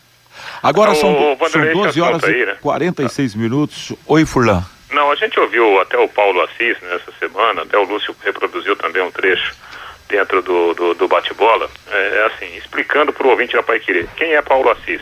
Agora 0.62 0.94
são, 0.94 1.36
são 1.50 1.72
12 1.72 2.00
horas 2.00 2.22
aí, 2.22 2.46
né? 2.46 2.52
e 2.56 2.62
46 2.62 3.34
minutos. 3.34 3.92
Oi, 4.06 4.24
Furlan. 4.24 4.62
Não, 4.90 5.10
a 5.10 5.16
gente 5.16 5.40
ouviu 5.40 5.80
até 5.80 5.98
o 5.98 6.06
Paulo 6.06 6.40
Assis 6.42 6.76
nessa 6.82 7.10
semana, 7.18 7.62
até 7.62 7.76
o 7.76 7.82
Lúcio 7.82 8.14
reproduziu 8.22 8.76
também 8.76 9.02
um 9.02 9.10
trecho 9.10 9.54
dentro 10.08 10.42
do, 10.42 10.74
do, 10.74 10.94
do 10.94 11.08
bate-bola, 11.08 11.68
é, 11.90 11.96
é, 11.96 12.26
assim, 12.26 12.56
explicando 12.56 13.12
para 13.12 13.26
o 13.26 13.30
ouvinte 13.30 13.54
da 13.54 13.62
Pai 13.62 13.80
Querer, 13.80 14.06
quem 14.14 14.34
é 14.34 14.42
Paulo 14.42 14.70
Assis? 14.70 15.00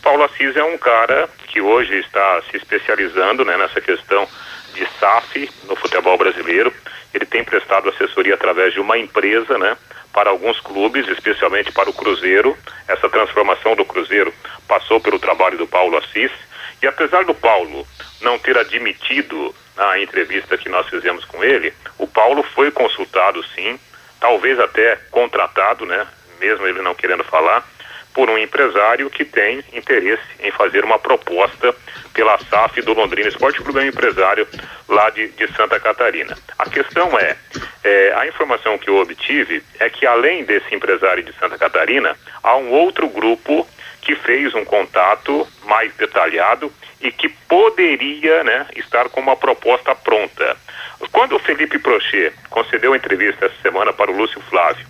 Paulo 0.00 0.22
Assis 0.22 0.56
é 0.56 0.62
um 0.62 0.78
cara 0.78 1.28
que 1.48 1.60
hoje 1.60 1.98
está 1.98 2.42
se 2.50 2.56
especializando 2.56 3.44
né, 3.44 3.56
nessa 3.56 3.80
questão 3.80 4.26
de 4.72 4.86
SAF 4.98 5.50
no 5.64 5.76
futebol 5.76 6.16
brasileiro. 6.16 6.72
Ele 7.12 7.26
tem 7.26 7.44
prestado 7.44 7.88
assessoria 7.88 8.34
através 8.34 8.72
de 8.72 8.80
uma 8.80 8.96
empresa, 8.96 9.58
né? 9.58 9.76
para 10.12 10.30
alguns 10.30 10.60
clubes, 10.60 11.08
especialmente 11.08 11.72
para 11.72 11.88
o 11.88 11.92
Cruzeiro. 11.92 12.56
Essa 12.86 13.08
transformação 13.08 13.74
do 13.74 13.84
Cruzeiro 13.84 14.32
passou 14.66 15.00
pelo 15.00 15.18
trabalho 15.18 15.58
do 15.58 15.66
Paulo 15.66 15.96
Assis. 15.96 16.30
E 16.82 16.86
apesar 16.86 17.24
do 17.24 17.34
Paulo 17.34 17.86
não 18.20 18.38
ter 18.38 18.56
admitido 18.56 19.54
na 19.76 19.98
entrevista 20.00 20.58
que 20.58 20.68
nós 20.68 20.88
fizemos 20.88 21.24
com 21.24 21.42
ele, 21.42 21.72
o 21.98 22.06
Paulo 22.06 22.42
foi 22.42 22.70
consultado 22.70 23.42
sim, 23.54 23.78
talvez 24.20 24.58
até 24.58 24.96
contratado, 25.10 25.86
né? 25.86 26.06
Mesmo 26.40 26.66
ele 26.66 26.82
não 26.82 26.94
querendo 26.94 27.24
falar, 27.24 27.66
por 28.12 28.28
um 28.28 28.38
empresário 28.38 29.08
que 29.10 29.24
tem 29.24 29.64
interesse 29.72 30.22
em 30.40 30.50
fazer 30.50 30.84
uma 30.84 30.98
proposta 30.98 31.74
pela 32.12 32.38
SAF 32.38 32.82
do 32.82 32.92
Londrina 32.92 33.28
Esporte 33.28 33.62
Clube, 33.62 33.80
é 33.80 33.82
um 33.82 33.86
empresário 33.86 34.46
lá 34.88 35.08
de, 35.10 35.28
de 35.28 35.50
Santa 35.54 35.80
Catarina. 35.80 36.36
A 36.58 36.68
questão 36.68 37.18
é, 37.18 37.36
é, 37.82 38.12
a 38.14 38.26
informação 38.26 38.76
que 38.76 38.90
eu 38.90 38.96
obtive 38.98 39.62
é 39.80 39.88
que 39.88 40.06
além 40.06 40.44
desse 40.44 40.74
empresário 40.74 41.22
de 41.22 41.32
Santa 41.38 41.56
Catarina, 41.56 42.14
há 42.42 42.56
um 42.56 42.70
outro 42.70 43.08
grupo 43.08 43.66
que 44.02 44.16
fez 44.16 44.54
um 44.54 44.64
contato 44.64 45.48
mais 45.64 45.94
detalhado 45.94 46.70
e 47.00 47.10
que 47.10 47.28
poderia 47.28 48.44
né, 48.44 48.66
estar 48.76 49.08
com 49.08 49.20
uma 49.20 49.36
proposta 49.36 49.94
pronta. 49.94 50.56
Quando 51.10 51.36
o 51.36 51.38
Felipe 51.38 51.78
Prochet 51.78 52.32
concedeu 52.50 52.92
a 52.92 52.96
entrevista 52.96 53.46
essa 53.46 53.62
semana 53.62 53.92
para 53.92 54.10
o 54.10 54.16
Lúcio 54.16 54.40
Flávio, 54.42 54.86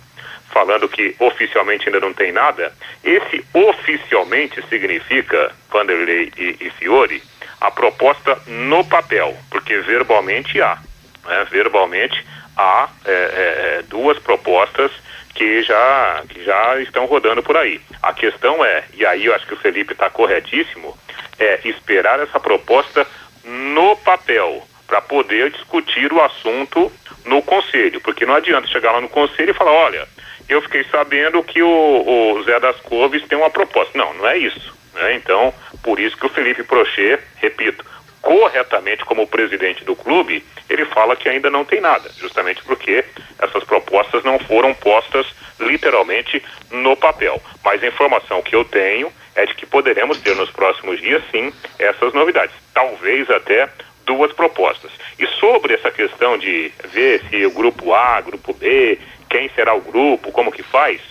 falando 0.51 0.87
que 0.87 1.15
oficialmente 1.19 1.87
ainda 1.87 1.99
não 1.99 2.13
tem 2.13 2.31
nada, 2.31 2.73
esse 3.03 3.43
oficialmente 3.53 4.61
significa, 4.67 5.51
Vanderlei 5.71 6.31
e, 6.37 6.57
e 6.59 6.69
Fiore, 6.71 7.23
a 7.59 7.71
proposta 7.71 8.37
no 8.45 8.83
papel, 8.83 9.35
porque 9.49 9.77
verbalmente 9.79 10.61
há. 10.61 10.77
Né? 11.25 11.47
Verbalmente 11.49 12.23
há 12.55 12.89
é, 13.05 13.11
é, 13.11 13.13
é, 13.13 13.83
duas 13.83 14.19
propostas 14.19 14.91
que 15.33 15.63
já, 15.63 16.23
que 16.29 16.43
já 16.43 16.79
estão 16.81 17.05
rodando 17.05 17.41
por 17.41 17.57
aí. 17.57 17.81
A 18.01 18.13
questão 18.13 18.63
é, 18.63 18.83
e 18.93 19.05
aí 19.05 19.25
eu 19.25 19.35
acho 19.35 19.47
que 19.47 19.53
o 19.53 19.59
Felipe 19.59 19.93
está 19.93 20.09
corretíssimo, 20.09 20.97
é 21.39 21.59
esperar 21.65 22.19
essa 22.19 22.39
proposta 22.39 23.05
no 23.43 23.95
papel 23.97 24.65
para 24.85 25.01
poder 25.01 25.51
discutir 25.51 26.11
o 26.13 26.21
assunto 26.21 26.91
no 27.25 27.41
conselho, 27.41 27.99
porque 28.01 28.25
não 28.25 28.35
adianta 28.35 28.67
chegar 28.67 28.91
lá 28.91 29.01
no 29.01 29.09
conselho 29.09 29.51
e 29.51 29.55
falar, 29.55 29.71
olha, 29.71 30.07
eu 30.47 30.61
fiquei 30.61 30.83
sabendo 30.85 31.43
que 31.43 31.63
o, 31.63 32.35
o 32.35 32.43
Zé 32.43 32.59
das 32.59 32.79
Couves 32.81 33.25
tem 33.27 33.37
uma 33.37 33.49
proposta. 33.49 33.97
Não, 33.97 34.13
não 34.13 34.27
é 34.27 34.37
isso. 34.37 34.73
Né? 34.93 35.15
Então, 35.15 35.53
por 35.81 35.99
isso 35.99 36.17
que 36.17 36.25
o 36.25 36.29
Felipe 36.29 36.63
Prochet, 36.63 37.19
repito, 37.37 37.83
corretamente 38.21 39.03
como 39.05 39.27
presidente 39.27 39.83
do 39.83 39.95
clube, 39.95 40.43
ele 40.69 40.85
fala 40.85 41.15
que 41.15 41.29
ainda 41.29 41.49
não 41.49 41.65
tem 41.65 41.81
nada, 41.81 42.09
justamente 42.17 42.63
porque 42.63 43.03
essas 43.39 43.63
propostas 43.63 44.23
não 44.23 44.39
foram 44.39 44.73
postas 44.73 45.27
literalmente 45.59 46.43
no 46.71 46.95
papel. 46.95 47.41
Mas 47.63 47.83
a 47.83 47.87
informação 47.87 48.41
que 48.41 48.55
eu 48.55 48.65
tenho 48.65 49.11
é 49.35 49.45
de 49.45 49.55
que 49.55 49.65
poderemos 49.65 50.19
ter 50.19 50.35
nos 50.35 50.49
próximos 50.51 50.99
dias, 50.99 51.23
sim, 51.31 51.51
essas 51.79 52.13
novidades. 52.13 52.55
Talvez 52.73 53.29
até 53.29 53.69
duas 54.05 54.31
propostas. 54.33 54.91
E 55.17 55.25
sobre 55.39 55.73
essa 55.73 55.91
questão 55.91 56.37
de 56.37 56.71
ver 56.85 57.21
se 57.29 57.45
o 57.45 57.51
grupo 57.51 57.93
A, 57.93 58.21
grupo 58.21 58.53
B, 58.53 58.99
quem 59.29 59.49
será 59.49 59.73
o 59.73 59.81
grupo, 59.81 60.31
como 60.31 60.51
que 60.51 60.63
faz, 60.63 61.01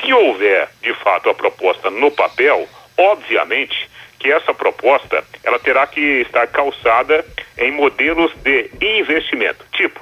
se 0.00 0.12
houver 0.12 0.68
de 0.82 0.92
fato 0.94 1.30
a 1.30 1.34
proposta 1.34 1.90
no 1.90 2.10
papel, 2.10 2.68
obviamente 2.96 3.88
que 4.18 4.32
essa 4.32 4.54
proposta 4.54 5.22
ela 5.42 5.58
terá 5.58 5.86
que 5.86 6.00
estar 6.00 6.46
calçada 6.46 7.24
em 7.58 7.70
modelos 7.70 8.32
de 8.42 8.70
investimento. 8.80 9.64
Tipo, 9.72 10.00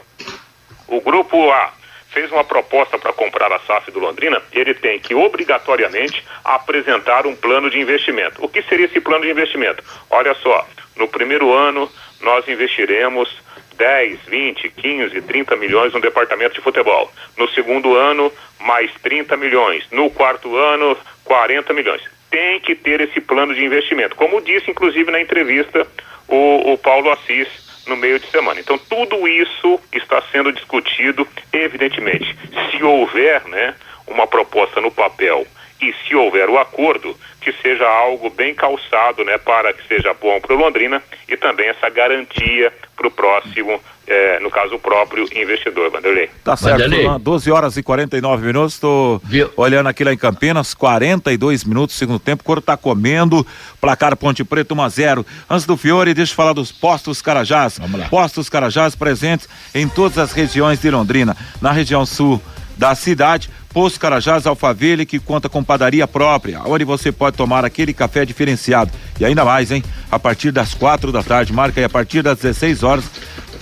o 0.88 1.00
grupo 1.00 1.50
A 1.50 1.72
fez 2.12 2.30
uma 2.30 2.44
proposta 2.44 2.98
para 2.98 3.12
comprar 3.12 3.50
a 3.50 3.58
SAF 3.60 3.90
do 3.90 3.98
Londrina, 3.98 4.40
ele 4.52 4.74
tem 4.74 4.98
que 4.98 5.14
obrigatoriamente 5.14 6.22
apresentar 6.44 7.26
um 7.26 7.34
plano 7.34 7.70
de 7.70 7.80
investimento. 7.80 8.44
O 8.44 8.48
que 8.48 8.62
seria 8.62 8.86
esse 8.86 9.00
plano 9.00 9.24
de 9.24 9.30
investimento? 9.30 9.82
Olha 10.10 10.34
só, 10.34 10.66
no 10.96 11.08
primeiro 11.08 11.52
ano 11.52 11.90
nós 12.20 12.46
investiremos 12.46 13.28
10, 13.76 14.20
20, 14.28 14.70
15, 14.70 15.22
30 15.22 15.56
milhões 15.56 15.92
no 15.92 16.00
departamento 16.00 16.54
de 16.54 16.60
futebol. 16.60 17.10
No 17.36 17.48
segundo 17.48 17.96
ano, 17.96 18.32
mais 18.60 18.90
30 19.02 19.36
milhões. 19.36 19.84
No 19.90 20.10
quarto 20.10 20.56
ano, 20.56 20.96
40 21.24 21.72
milhões. 21.72 22.02
Tem 22.30 22.60
que 22.60 22.74
ter 22.74 23.00
esse 23.00 23.20
plano 23.20 23.54
de 23.54 23.64
investimento. 23.64 24.16
Como 24.16 24.40
disse, 24.40 24.70
inclusive, 24.70 25.10
na 25.10 25.20
entrevista, 25.20 25.86
o, 26.32 26.72
o 26.72 26.78
Paulo 26.78 27.10
Assis 27.10 27.46
no 27.86 27.94
meio 27.96 28.18
de 28.18 28.26
semana. 28.28 28.58
Então, 28.58 28.78
tudo 28.78 29.28
isso 29.28 29.78
está 29.92 30.22
sendo 30.32 30.50
discutido, 30.50 31.28
evidentemente. 31.52 32.34
Se 32.70 32.82
houver 32.82 33.44
né, 33.48 33.74
uma 34.06 34.26
proposta 34.26 34.80
no 34.80 34.90
papel 34.90 35.46
e 35.80 35.92
se 35.92 36.14
houver 36.14 36.48
o 36.48 36.58
acordo, 36.58 37.14
que 37.40 37.52
seja 37.52 37.86
algo 37.86 38.30
bem 38.30 38.54
calçado, 38.54 39.24
né, 39.24 39.36
para 39.36 39.72
que 39.72 39.86
seja 39.86 40.14
bom 40.14 40.40
para 40.40 40.54
o 40.54 40.58
Londrina 40.58 41.02
e 41.28 41.36
também 41.36 41.68
essa 41.68 41.90
garantia 41.90 42.72
para 42.96 43.08
o 43.08 43.10
próximo, 43.10 43.82
é, 44.06 44.40
no 44.40 44.50
caso 44.50 44.74
o 44.74 44.78
próprio 44.78 45.24
investidor, 45.34 45.90
Vanderlei. 45.90 46.28
Tá 46.44 46.56
certo, 46.56 46.82
Vanderlei. 46.82 47.08
12 47.18 47.50
horas 47.50 47.76
e 47.76 47.82
49 47.82 48.46
minutos, 48.46 48.74
estou 48.74 49.22
olhando 49.56 49.88
aqui 49.88 50.04
lá 50.04 50.12
em 50.12 50.16
Campinas, 50.16 50.74
42 50.74 51.64
minutos, 51.64 51.96
segundo 51.96 52.18
tempo, 52.18 52.42
o 52.42 52.44
Coro 52.44 52.60
tá 52.60 52.76
comendo, 52.76 53.46
placar 53.80 54.16
Ponte 54.16 54.44
Preta 54.44 54.74
1 54.74 54.82
a 54.82 54.88
0. 54.88 55.26
Antes 55.48 55.66
do 55.66 55.76
Fiore, 55.76 56.14
deixa 56.14 56.32
eu 56.32 56.36
falar 56.36 56.52
dos 56.52 56.72
postos 56.72 57.22
Carajás. 57.22 57.78
Postos 58.10 58.48
Carajás 58.48 58.94
presentes 58.94 59.48
em 59.74 59.88
todas 59.88 60.18
as 60.18 60.32
regiões 60.32 60.80
de 60.80 60.90
Londrina, 60.90 61.36
na 61.60 61.72
região 61.72 62.04
sul 62.04 62.40
da 62.76 62.94
cidade 62.94 63.50
Posto 63.72 63.98
Carajás 63.98 64.46
Alfaville, 64.46 65.06
que 65.06 65.18
conta 65.18 65.48
com 65.48 65.64
padaria 65.64 66.06
própria, 66.06 66.60
onde 66.66 66.84
você 66.84 67.10
pode 67.10 67.36
tomar 67.36 67.64
aquele 67.64 67.94
café 67.94 68.24
diferenciado. 68.24 68.90
E 69.18 69.24
ainda 69.24 69.44
mais, 69.44 69.70
hein? 69.70 69.82
A 70.10 70.18
partir 70.18 70.52
das 70.52 70.74
quatro 70.74 71.10
da 71.10 71.22
tarde, 71.22 71.52
marca 71.52 71.80
aí 71.80 71.84
a 71.84 71.88
partir 71.88 72.22
das 72.22 72.38
16 72.38 72.82
horas, 72.82 73.04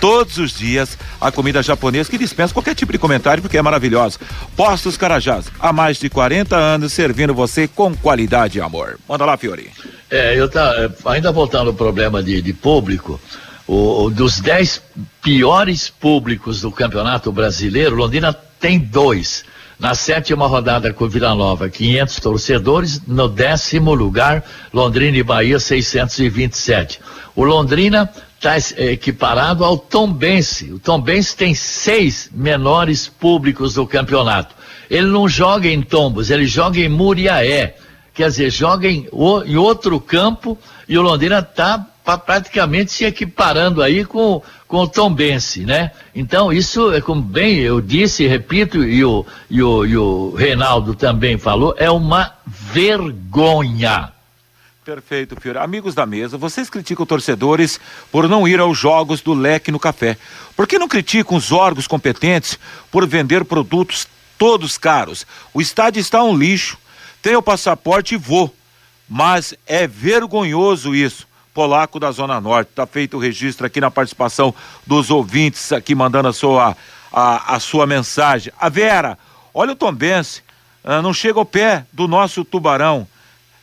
todos 0.01 0.37
os 0.37 0.51
dias 0.51 0.97
a 1.21 1.31
comida 1.31 1.61
japonesa 1.61 2.09
que 2.09 2.17
dispensa 2.17 2.53
qualquer 2.53 2.73
tipo 2.73 2.91
de 2.91 2.97
comentário 2.97 3.41
porque 3.41 3.57
é 3.57 3.61
maravilhosa. 3.61 4.19
Postos 4.57 4.97
Carajás, 4.97 5.45
há 5.59 5.71
mais 5.71 5.97
de 5.97 6.09
40 6.09 6.57
anos 6.57 6.91
servindo 6.91 7.33
você 7.33 7.67
com 7.67 7.95
qualidade 7.95 8.57
e 8.57 8.61
amor. 8.61 8.99
Manda 9.07 9.23
lá, 9.23 9.37
Fiori. 9.37 9.69
É, 10.09 10.37
eu 10.37 10.49
tá, 10.49 10.89
ainda 11.05 11.31
voltando 11.31 11.67
ao 11.67 11.73
problema 11.73 12.21
de, 12.21 12.41
de 12.41 12.51
público, 12.51 13.21
o, 13.67 14.09
dos 14.09 14.39
10 14.39 14.81
piores 15.21 15.89
públicos 15.89 16.61
do 16.61 16.71
Campeonato 16.71 17.31
Brasileiro, 17.31 17.95
Londrina 17.95 18.33
tem 18.33 18.79
dois. 18.79 19.45
Na 19.79 19.95
sétima 19.95 20.45
rodada 20.45 20.93
com 20.93 21.07
Vila 21.07 21.33
Nova, 21.33 21.67
500 21.67 22.19
torcedores. 22.19 23.01
No 23.07 23.27
décimo 23.27 23.95
lugar, 23.95 24.43
Londrina 24.71 25.17
e 25.17 25.23
Bahia, 25.23 25.59
627. 25.59 26.99
O 27.35 27.43
Londrina 27.43 28.07
está 28.41 28.57
equiparado 28.81 29.63
ao 29.63 29.77
Tombense. 29.77 30.71
O 30.73 30.79
Tombense 30.79 31.35
tem 31.35 31.53
seis 31.53 32.27
menores 32.33 33.07
públicos 33.07 33.75
do 33.75 33.85
campeonato. 33.85 34.55
Ele 34.89 35.05
não 35.05 35.29
joga 35.29 35.69
em 35.69 35.81
Tombos, 35.81 36.31
ele 36.31 36.47
joga 36.47 36.79
em 36.79 36.89
Muriaé. 36.89 37.75
Quer 38.13 38.29
dizer, 38.29 38.49
joga 38.49 38.89
em, 38.89 39.07
em 39.45 39.55
outro 39.55 39.99
campo 39.99 40.57
e 40.89 40.97
o 40.97 41.03
Londrina 41.03 41.39
está 41.39 41.87
praticamente 42.25 42.91
se 42.91 43.05
equiparando 43.05 43.81
aí 43.81 44.03
com, 44.03 44.41
com 44.67 44.77
o 44.77 44.87
Tombense, 44.87 45.61
né? 45.61 45.91
Então, 46.13 46.51
isso 46.51 46.91
é 46.91 46.99
como 46.99 47.21
bem 47.21 47.59
eu 47.59 47.79
disse, 47.79 48.25
repito, 48.25 48.83
e 48.83 49.05
o, 49.05 49.23
e 49.49 49.61
o, 49.61 49.85
e 49.85 49.95
o 49.95 50.33
Reinaldo 50.35 50.95
também 50.95 51.37
falou, 51.37 51.75
é 51.77 51.91
uma 51.91 52.33
vergonha. 52.45 54.11
Perfeito, 54.83 55.39
Fiore. 55.39 55.59
Amigos 55.59 55.93
da 55.93 56.07
mesa, 56.07 56.39
vocês 56.39 56.67
criticam 56.67 57.05
torcedores 57.05 57.79
por 58.11 58.27
não 58.27 58.47
ir 58.47 58.59
aos 58.59 58.75
jogos 58.75 59.21
do 59.21 59.31
leque 59.31 59.71
no 59.71 59.79
café. 59.79 60.17
Por 60.55 60.65
que 60.65 60.79
não 60.79 60.87
criticam 60.87 61.37
os 61.37 61.51
órgãos 61.51 61.85
competentes 61.85 62.57
por 62.89 63.07
vender 63.07 63.45
produtos 63.45 64.07
todos 64.39 64.79
caros? 64.79 65.27
O 65.53 65.61
estádio 65.61 65.99
está 65.99 66.23
um 66.23 66.35
lixo. 66.35 66.79
Tenho 67.21 67.37
o 67.37 67.43
passaporte 67.43 68.15
e 68.15 68.17
vou. 68.17 68.51
Mas 69.07 69.53
é 69.67 69.85
vergonhoso 69.85 70.95
isso. 70.95 71.27
Polaco 71.53 71.99
da 71.99 72.11
Zona 72.11 72.41
Norte. 72.41 72.69
Está 72.69 72.87
feito 72.87 73.17
o 73.17 73.19
registro 73.19 73.67
aqui 73.67 73.79
na 73.79 73.91
participação 73.91 74.51
dos 74.87 75.11
ouvintes 75.11 75.71
aqui 75.71 75.93
mandando 75.93 76.29
a 76.29 76.33
sua, 76.33 76.75
a, 77.13 77.55
a 77.55 77.59
sua 77.59 77.85
mensagem. 77.85 78.51
A 78.59 78.67
Vera, 78.67 79.15
olha 79.53 79.73
o 79.73 79.75
Tombense, 79.75 80.41
ah, 80.83 81.03
não 81.03 81.13
chega 81.13 81.37
ao 81.37 81.45
pé 81.45 81.85
do 81.93 82.07
nosso 82.07 82.43
tubarão. 82.43 83.07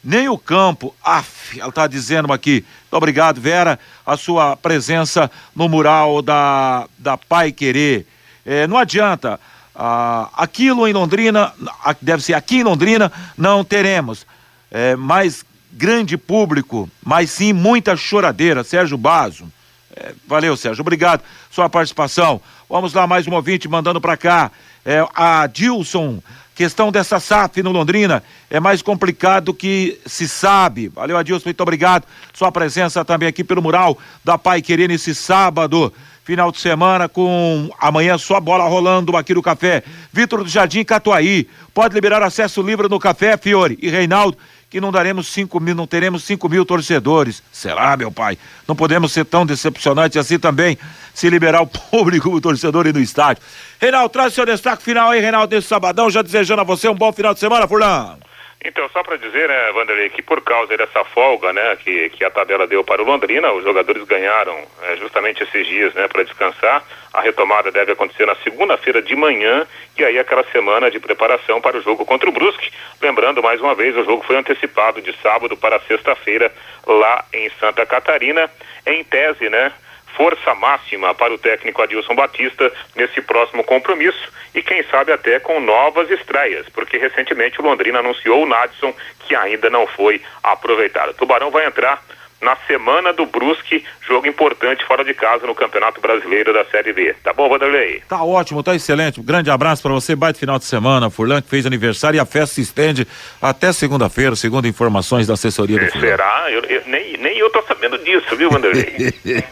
Nem 0.03 0.29
o 0.29 0.39
campo, 0.39 0.95
af, 1.05 1.59
ela 1.59 1.69
está 1.69 1.87
dizendo 1.87 2.33
aqui. 2.33 2.65
Muito 2.83 2.95
obrigado, 2.95 3.41
Vera, 3.41 3.79
a 4.07 4.17
sua 4.17 4.57
presença 4.57 5.31
no 5.55 5.69
mural 5.69 6.23
da, 6.23 6.87
da 6.99 7.17
Pai 7.17 7.53
Querer. 7.53 8.07
É, 8.47 8.67
não 8.67 8.79
adianta, 8.79 9.39
ah, 9.75 10.31
aquilo 10.35 10.87
em 10.87 10.93
Londrina, 10.93 11.53
deve 12.01 12.23
ser 12.23 12.35
aqui 12.35 12.59
em 12.59 12.65
Londrina, 12.65 13.13
não 13.37 13.65
teremos. 13.65 14.27
É, 14.71 14.97
mas 14.97 15.45
grande 15.73 16.17
público, 16.17 16.89
mas 17.05 17.31
sim 17.31 17.53
muita 17.53 17.97
choradeira. 17.97 18.65
Sérgio 18.65 18.97
Bazo. 18.97 19.51
É, 19.95 20.15
valeu, 20.27 20.57
Sérgio. 20.57 20.83
Obrigado 20.83 21.23
sua 21.51 21.69
participação. 21.69 22.41
Vamos 22.69 22.93
lá, 22.93 23.07
mais 23.07 23.27
um 23.27 23.35
ouvinte 23.35 23.69
mandando 23.69 24.01
para 24.01 24.17
cá. 24.17 24.51
É, 24.85 25.07
a 25.15 25.47
Dilson, 25.47 26.23
questão 26.59 26.91
dessa 26.91 27.21
SAF 27.21 27.63
no 27.63 27.71
Londrina 27.71 28.21
é 28.51 28.59
mais 28.59 28.83
complicado 28.83 29.55
que 29.55 29.97
se 30.05 30.29
sabe. 30.29 30.89
Valeu, 30.89 31.17
Adilson, 31.17 31.45
muito 31.45 31.61
obrigado. 31.61 32.03
Sua 32.35 32.51
presença 32.51 33.05
também 33.05 33.29
aqui 33.29 33.45
pelo 33.45 33.63
mural 33.63 33.97
da 34.25 34.37
Pai 34.37 34.61
Querer 34.61 34.89
nesse 34.89 35.15
sábado. 35.15 35.93
Final 36.25 36.51
de 36.51 36.59
semana 36.59 37.09
com 37.09 37.71
amanhã 37.79 38.19
só 38.19 38.41
bola 38.41 38.65
rolando 38.65 39.17
aqui 39.17 39.35
no 39.35 39.41
café. 39.41 39.85
Vitor 40.13 40.43
do 40.43 40.51
Jardim 40.51 40.83
Catuaí. 40.83 41.49
Pode 41.73 41.95
liberar 41.95 42.25
acesso 42.25 42.61
livre 42.61 42.89
no 42.89 42.99
café, 42.99 43.37
Fiore 43.37 43.79
e 43.81 43.89
Reinaldo 43.89 44.37
que 44.71 44.81
não 44.81 44.93
daremos 44.93 45.29
5 45.29 45.59
mil, 45.61 45.75
não 45.75 45.87
teremos 45.87 46.25
5 46.25 46.49
mil 46.49 46.65
torcedores. 46.65 47.43
Será, 47.51 47.97
meu 47.97 48.11
pai? 48.11 48.37
Não 48.67 48.77
podemos 48.77 49.13
ser 49.13 49.25
tão 49.25 49.47
decepcionantes 49.47 50.19
assim 50.19 50.39
também, 50.39 50.77
se 51.19 51.29
liberar 51.29 51.63
o 51.63 51.67
público, 51.91 52.31
o 52.31 52.41
torcedor 52.41 52.87
e 52.87 52.93
no 52.93 53.01
estádio. 53.01 53.43
Reinaldo, 53.81 54.09
traz 54.09 54.33
seu 54.33 54.47
destaque 54.47 54.85
final 54.85 55.11
aí, 55.11 55.21
Reinaldo, 55.21 55.49
desse 55.49 55.67
sabadão, 55.67 56.09
já 56.09 56.23
desejando 56.23 56.61
a 56.61 56.65
você 56.65 56.89
um 56.89 56.95
bom 56.95 57.13
final 57.13 57.35
de 57.35 57.41
semana, 57.41 57.67
Furlan. 57.67 58.19
Então, 58.65 58.89
só 58.91 59.03
para 59.03 59.17
dizer, 59.17 59.49
né, 59.49 59.73
Vanderlei, 59.73 60.11
que 60.11 60.23
por 60.23 60.41
causa 60.43 60.77
dessa 60.77 61.05
folga, 61.05 61.53
né, 61.53 61.77
que, 61.77 62.11
que 62.11 62.25
a 62.25 62.31
tabela 62.31 62.67
deu 62.67 62.85
para 62.85 63.03
o 63.03 63.05
Londrina, 63.05 63.53
os 63.53 63.65
jogadores 63.65 64.05
ganharam 64.05 64.57
é, 64.83 64.97
justamente 64.97 65.43
esses 65.43 65.67
dias, 65.67 65.93
né, 65.95 66.07
para 66.07 66.23
descansar. 66.23 66.85
A 67.13 67.21
retomada 67.21 67.71
deve 67.73 67.93
acontecer 67.93 68.27
na 68.27 68.37
segunda-feira 68.37 69.03
de 69.03 69.17
manhã 69.17 69.67
e 69.97 70.05
aí 70.05 70.19
aquela 70.19 70.45
semana 70.53 70.89
de 70.89 71.01
preparação 71.01 71.61
para 71.61 71.79
o 71.79 71.83
jogo 71.83 72.05
contra 72.05 72.29
o 72.29 72.33
Brusque. 72.33 72.71
Lembrando, 73.01 73.43
mais 73.43 73.61
uma 73.61 73.75
vez, 73.75 73.97
o 73.97 74.05
jogo 74.05 74.25
foi 74.25 74.37
antecipado 74.37 75.01
de 75.01 75.13
sábado 75.21 75.57
para 75.57 75.81
sexta-feira 75.81 76.53
lá 76.87 77.25
em 77.33 77.51
Santa 77.61 77.87
Catarina. 77.87 78.51
Em 78.87 79.03
tese, 79.05 79.49
né, 79.49 79.73
força 80.19 80.53
máxima 80.57 81.15
para 81.15 81.33
o 81.33 81.39
técnico 81.39 81.81
Adilson 81.81 82.17
Batista 82.17 82.73
nesse 82.97 83.23
próximo 83.23 83.63
compromisso 83.63 84.33
e 84.53 84.61
quem 84.61 84.83
sabe 84.91 85.13
até 85.13 85.39
com 85.39 85.61
novas 85.61 86.11
estreias, 86.11 86.69
porque 86.71 86.99
recentemente 86.99 87.61
o 87.61 87.65
Londrina 87.65 88.01
anunciou 88.01 88.43
o 88.43 88.47
Nadson 88.47 88.93
que 89.21 89.37
ainda 89.37 89.71
não 89.71 89.87
foi 89.87 90.21
aproveitado. 90.43 91.11
O 91.11 91.15
Tubarão 91.15 91.53
vai 91.53 91.67
entrar 91.67 92.03
na 92.41 92.57
semana 92.67 93.13
do 93.13 93.27
Brusque, 93.27 93.85
jogo 94.07 94.27
importante 94.27 94.85
fora 94.87 95.05
de 95.05 95.13
casa 95.13 95.47
no 95.47 95.55
Campeonato 95.55 96.01
Brasileiro 96.01 96.53
da 96.53 96.65
Série 96.67 96.93
B. 96.93 97.15
Tá 97.23 97.33
bom, 97.33 97.49
Vanderlei? 97.49 98.03
Tá 98.09 98.23
ótimo, 98.23 98.63
tá 98.63 98.75
excelente. 98.75 99.21
Um 99.21 99.25
grande 99.25 99.51
abraço 99.51 99.83
para 99.83 99.93
você, 99.93 100.15
baita 100.15 100.39
final 100.39 100.59
de 100.59 100.65
semana. 100.65 101.11
Furlan 101.11 101.43
que 101.43 101.49
fez 101.49 101.67
aniversário 101.67 102.17
e 102.17 102.21
a 102.21 102.25
festa 102.25 102.55
se 102.55 102.61
estende 102.61 103.07
até 103.43 103.73
segunda-feira, 103.73 104.37
segundo 104.37 104.69
informações 104.69 105.27
da 105.27 105.35
assessoria 105.35 105.79
do 105.79 105.85
é, 105.85 105.91
Furlan. 105.91 106.07
Será? 106.07 106.47
Eu, 106.51 106.63
eu, 106.65 106.83
nem, 106.87 107.17
nem 107.19 107.39
eu 107.39 107.51
tô 107.51 107.61
sabendo 107.63 107.99
disso, 107.99 108.37
viu, 108.37 108.51
Vanderlei? 108.51 109.13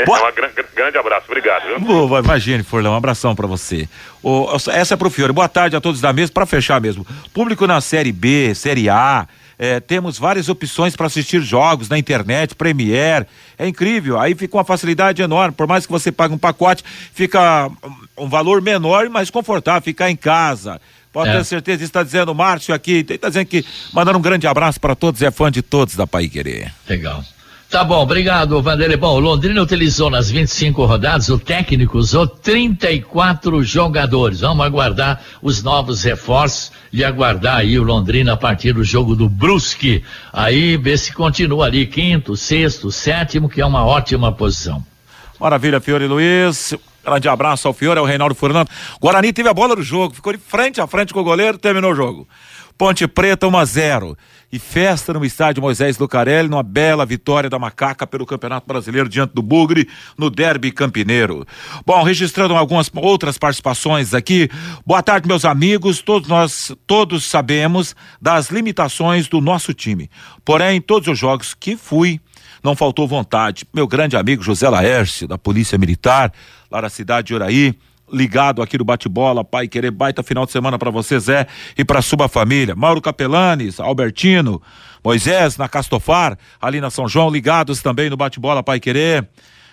um 0.00 0.34
grande, 0.34 0.64
grande 0.74 0.98
abraço, 0.98 1.26
obrigado. 1.28 1.66
Viu? 1.66 1.80
Boa, 1.80 2.20
imagine, 2.20 2.64
Furlan, 2.64 2.90
um 2.90 2.96
abração 2.96 3.36
para 3.36 3.46
você. 3.46 3.88
O, 4.20 4.48
essa 4.72 4.94
é 4.94 4.96
pro 4.96 5.10
Fiore. 5.10 5.32
Boa 5.32 5.48
tarde 5.48 5.76
a 5.76 5.80
todos 5.80 6.00
da 6.00 6.12
mesa, 6.12 6.32
para 6.32 6.44
fechar 6.44 6.80
mesmo. 6.80 7.06
Público 7.32 7.66
na 7.68 7.80
Série 7.80 8.12
B, 8.12 8.52
Série 8.54 8.88
A, 8.88 9.28
é, 9.62 9.78
temos 9.78 10.18
várias 10.18 10.48
opções 10.48 10.96
para 10.96 11.06
assistir 11.06 11.40
jogos 11.40 11.88
na 11.88 11.96
internet, 11.96 12.52
Premiere, 12.52 13.26
é 13.56 13.68
incrível. 13.68 14.18
Aí 14.18 14.34
fica 14.34 14.56
uma 14.56 14.64
facilidade 14.64 15.22
enorme. 15.22 15.54
Por 15.54 15.68
mais 15.68 15.86
que 15.86 15.92
você 15.92 16.10
pague 16.10 16.34
um 16.34 16.38
pacote, 16.38 16.82
fica 17.14 17.70
um 18.18 18.28
valor 18.28 18.60
menor, 18.60 19.08
mas 19.08 19.30
confortável, 19.30 19.80
ficar 19.80 20.10
em 20.10 20.16
casa. 20.16 20.80
Pode 21.12 21.30
é. 21.30 21.38
ter 21.38 21.44
certeza, 21.44 21.84
está 21.84 22.02
dizendo 22.02 22.32
o 22.32 22.34
Márcio 22.34 22.74
aqui, 22.74 23.06
está 23.08 23.28
dizendo 23.28 23.46
que 23.46 23.64
mandando 23.92 24.18
um 24.18 24.22
grande 24.22 24.48
abraço 24.48 24.80
para 24.80 24.96
todos, 24.96 25.22
é 25.22 25.30
fã 25.30 25.48
de 25.48 25.62
todos 25.62 25.94
da 25.94 26.08
Pai 26.08 26.26
Querer. 26.26 26.74
Legal. 26.88 27.22
Tá 27.72 27.82
bom, 27.82 28.02
obrigado, 28.02 28.60
Vanderlei. 28.60 28.98
Bom, 28.98 29.18
Londrina 29.18 29.62
utilizou 29.62 30.10
nas 30.10 30.30
25 30.30 30.84
rodadas, 30.84 31.30
o 31.30 31.38
técnico 31.38 31.96
usou 31.96 32.26
34 32.26 33.64
jogadores. 33.64 34.40
Vamos 34.40 34.66
aguardar 34.66 35.22
os 35.40 35.62
novos 35.62 36.04
reforços 36.04 36.70
e 36.92 37.02
aguardar 37.02 37.56
aí 37.56 37.78
o 37.78 37.82
Londrina 37.82 38.34
a 38.34 38.36
partir 38.36 38.74
do 38.74 38.84
jogo 38.84 39.16
do 39.16 39.26
Brusque. 39.26 40.04
Aí 40.30 40.76
ver 40.76 40.98
se 40.98 41.14
continua 41.14 41.64
ali, 41.64 41.86
quinto, 41.86 42.36
sexto, 42.36 42.92
sétimo, 42.92 43.48
que 43.48 43.62
é 43.62 43.64
uma 43.64 43.86
ótima 43.86 44.30
posição. 44.30 44.84
Maravilha, 45.40 45.80
Fiore 45.80 46.06
Luiz. 46.06 46.74
Grande 47.02 47.26
abraço 47.26 47.66
ao 47.66 47.72
Fiore, 47.72 47.98
ao 47.98 48.04
Reinaldo 48.04 48.34
Fernando. 48.34 48.68
Guarani 49.00 49.32
teve 49.32 49.48
a 49.48 49.54
bola 49.54 49.74
do 49.74 49.82
jogo, 49.82 50.14
ficou 50.14 50.34
de 50.34 50.38
frente 50.38 50.78
a 50.78 50.86
frente 50.86 51.14
com 51.14 51.20
o 51.20 51.24
goleiro, 51.24 51.56
terminou 51.56 51.92
o 51.92 51.94
jogo. 51.94 52.28
Ponte 52.76 53.06
Preta 53.06 53.46
1 53.46 53.56
a 53.56 53.64
0 53.64 54.16
e 54.52 54.58
festa 54.58 55.14
no 55.14 55.24
estádio 55.24 55.62
Moisés 55.62 55.96
Lucarelli, 55.96 56.48
numa 56.48 56.62
bela 56.62 57.06
vitória 57.06 57.48
da 57.48 57.58
Macaca 57.58 58.06
pelo 58.06 58.26
Campeonato 58.26 58.66
Brasileiro 58.66 59.08
diante 59.08 59.32
do 59.32 59.40
Bugre, 59.40 59.88
no 60.18 60.28
Derby 60.28 60.70
Campineiro. 60.70 61.46
Bom, 61.86 62.02
registrando 62.02 62.54
algumas 62.54 62.90
outras 62.94 63.38
participações 63.38 64.12
aqui. 64.12 64.50
Boa 64.84 65.02
tarde, 65.02 65.26
meus 65.26 65.44
amigos. 65.44 66.02
Todos 66.02 66.28
nós, 66.28 66.74
todos 66.86 67.24
sabemos 67.24 67.96
das 68.20 68.50
limitações 68.50 69.26
do 69.26 69.40
nosso 69.40 69.72
time. 69.72 70.10
Porém, 70.44 70.80
todos 70.80 71.08
os 71.08 71.18
jogos 71.18 71.54
que 71.54 71.76
fui, 71.76 72.20
não 72.62 72.76
faltou 72.76 73.08
vontade. 73.08 73.64
Meu 73.74 73.86
grande 73.86 74.16
amigo 74.16 74.42
José 74.42 74.68
Laércio, 74.68 75.26
da 75.26 75.38
Polícia 75.38 75.78
Militar, 75.78 76.32
lá 76.70 76.80
da 76.80 76.90
cidade 76.90 77.28
de 77.28 77.34
Uraí, 77.34 77.74
ligado 78.12 78.62
aqui 78.62 78.76
no 78.76 78.84
bate-bola, 78.84 79.44
pai 79.44 79.66
querer 79.66 79.90
baita 79.90 80.22
final 80.22 80.44
de 80.44 80.52
semana 80.52 80.78
para 80.78 80.90
você, 80.90 81.18
Zé, 81.18 81.46
e 81.76 81.84
para 81.84 82.02
sua 82.02 82.28
família. 82.28 82.74
Mauro 82.76 83.00
Capelanes, 83.00 83.80
Albertino, 83.80 84.60
Moisés 85.02 85.56
na 85.56 85.68
Castofar, 85.68 86.36
ali 86.60 86.80
na 86.80 86.90
São 86.90 87.08
João, 87.08 87.30
ligados 87.30 87.80
também 87.80 88.10
no 88.10 88.16
bate-bola, 88.16 88.62
pai 88.62 88.78
querer. 88.78 89.26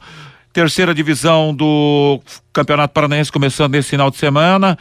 Terceira 0.53 0.93
divisão 0.93 1.55
do 1.55 2.21
Campeonato 2.53 2.93
Paranaense 2.93 3.31
começando 3.31 3.73
nesse 3.73 3.91
final 3.91 4.11
de 4.11 4.17
semana. 4.17 4.77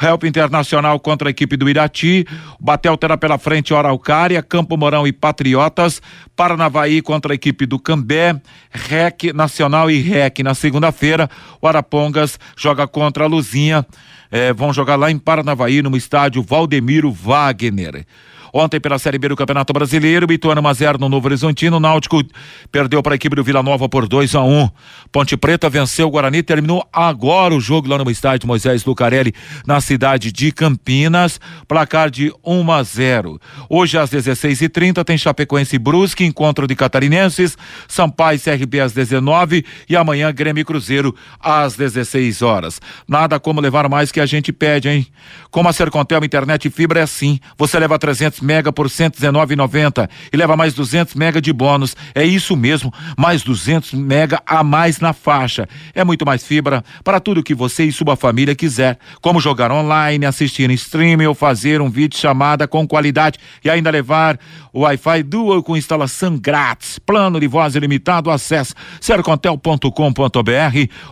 Help 0.00 0.22
Internacional 0.22 1.00
contra 1.00 1.28
a 1.28 1.30
equipe 1.30 1.56
do 1.56 1.68
Irati, 1.68 2.24
Batel 2.60 2.96
terá 2.96 3.16
pela 3.16 3.36
frente 3.36 3.74
Araucária, 3.74 4.40
Campo 4.40 4.76
Mourão 4.76 5.08
e 5.08 5.12
Patriotas, 5.12 6.00
Paranavaí 6.36 7.02
contra 7.02 7.32
a 7.32 7.34
equipe 7.34 7.66
do 7.66 7.80
Cambé, 7.80 8.40
REC 8.70 9.32
Nacional 9.34 9.90
e 9.90 10.00
REC 10.00 10.38
na 10.44 10.54
segunda-feira, 10.54 11.28
o 11.60 11.66
Arapongas 11.66 12.38
joga 12.56 12.86
contra 12.86 13.24
a 13.24 13.26
Luzinha, 13.26 13.84
eh, 14.30 14.52
vão 14.52 14.72
jogar 14.72 14.94
lá 14.94 15.10
em 15.10 15.18
Paranavaí 15.18 15.82
no 15.82 15.96
estádio 15.96 16.44
Valdemiro 16.44 17.10
Wagner. 17.10 18.06
Ontem, 18.52 18.80
pela 18.80 18.98
Série 18.98 19.18
B 19.18 19.28
do 19.28 19.36
Campeonato 19.36 19.72
Brasileiro, 19.72 20.32
Ituano 20.32 20.60
1 20.60 20.98
no 20.98 21.08
Novo 21.08 21.26
Horizontino. 21.26 21.80
Náutico 21.80 22.22
perdeu 22.70 23.02
para 23.02 23.14
a 23.14 23.16
equipe 23.16 23.36
do 23.36 23.44
Vila 23.44 23.62
Nova 23.62 23.88
por 23.88 24.06
2 24.06 24.34
a 24.34 24.42
1 24.42 24.62
um. 24.62 24.70
Ponte 25.12 25.36
Preta 25.36 25.68
venceu 25.68 26.08
o 26.08 26.10
Guarani. 26.10 26.42
Terminou 26.42 26.86
agora 26.92 27.54
o 27.54 27.60
jogo 27.60 27.88
lá 27.88 27.98
no 27.98 28.10
estádio 28.10 28.46
Moisés 28.46 28.84
Lucarelli, 28.84 29.34
na 29.66 29.80
cidade 29.80 30.32
de 30.32 30.52
Campinas. 30.52 31.40
Placar 31.66 32.10
de 32.10 32.32
1 32.44 32.60
um 32.60 32.72
a 32.72 32.82
0. 32.82 33.40
Hoje, 33.68 33.98
às 33.98 34.10
16h30, 34.10 35.04
tem 35.04 35.18
Chapecoense 35.18 35.76
e 35.76 35.78
Brusque, 35.78 36.24
encontro 36.24 36.66
de 36.66 36.74
catarinenses. 36.74 37.56
Sampaio 37.86 38.38
CRB 38.40 38.80
às 38.80 38.92
19 38.92 39.64
e 39.88 39.96
amanhã 39.96 40.32
Grêmio 40.32 40.64
Cruzeiro 40.64 41.14
às 41.40 41.76
16 41.76 42.42
horas. 42.42 42.80
Nada 43.06 43.38
como 43.38 43.60
levar 43.60 43.88
mais 43.88 44.12
que 44.12 44.20
a 44.20 44.26
gente 44.26 44.52
pede, 44.52 44.88
hein? 44.88 45.06
Como 45.50 45.68
a 45.68 45.72
Sercontel 45.72 46.24
Internet 46.24 46.66
e 46.66 46.70
Fibra 46.70 47.00
é 47.00 47.02
assim. 47.02 47.38
Você 47.56 47.78
leva 47.78 47.98
300 47.98 48.37
mega 48.40 48.72
por 48.72 48.88
119,90 48.88 50.08
e 50.32 50.36
leva 50.36 50.56
mais 50.56 50.74
200 50.74 51.14
mega 51.14 51.40
de 51.40 51.52
bônus. 51.52 51.96
É 52.14 52.24
isso 52.24 52.56
mesmo, 52.56 52.92
mais 53.16 53.42
200 53.42 53.94
mega 53.94 54.42
a 54.46 54.62
mais 54.62 55.00
na 55.00 55.12
faixa. 55.12 55.68
É 55.94 56.04
muito 56.04 56.24
mais 56.24 56.44
fibra 56.44 56.84
para 57.02 57.20
tudo 57.20 57.42
que 57.42 57.54
você 57.54 57.84
e 57.84 57.92
sua 57.92 58.16
família 58.16 58.54
quiser, 58.54 58.98
como 59.20 59.40
jogar 59.40 59.70
online, 59.70 60.26
assistir 60.26 60.70
em 60.70 60.74
streaming 60.74 61.26
ou 61.26 61.34
fazer 61.34 61.80
um 61.80 61.90
vídeo 61.90 62.18
chamada 62.18 62.66
com 62.66 62.86
qualidade 62.86 63.38
e 63.64 63.70
ainda 63.70 63.90
levar 63.90 64.38
o 64.72 64.80
Wi-Fi 64.80 65.22
Dual 65.22 65.62
com 65.62 65.76
instalação 65.76 66.38
grátis. 66.38 66.98
Plano 66.98 67.40
de 67.40 67.46
voz 67.46 67.74
ilimitado, 67.74 68.30
acesse 68.30 68.74
sercontel.com.br 69.00 69.90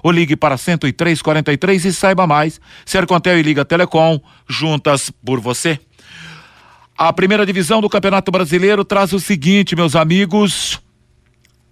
ou 0.03 0.11
ligue 0.11 0.37
para 0.37 0.57
10343 0.57 1.85
e 1.85 1.93
saiba 1.93 2.27
mais. 2.27 2.61
Sercontel 2.85 3.39
e 3.39 3.43
Liga 3.43 3.65
Telecom, 3.65 4.21
juntas 4.49 5.11
por 5.25 5.41
você. 5.41 5.79
A 6.99 7.13
primeira 7.13 7.45
divisão 7.45 7.83
do 7.83 7.91
Campeonato 7.91 8.31
Brasileiro 8.31 8.83
traz 8.83 9.13
o 9.13 9.21
seguinte, 9.21 9.77
meus 9.77 9.95
amigos. 9.95 10.81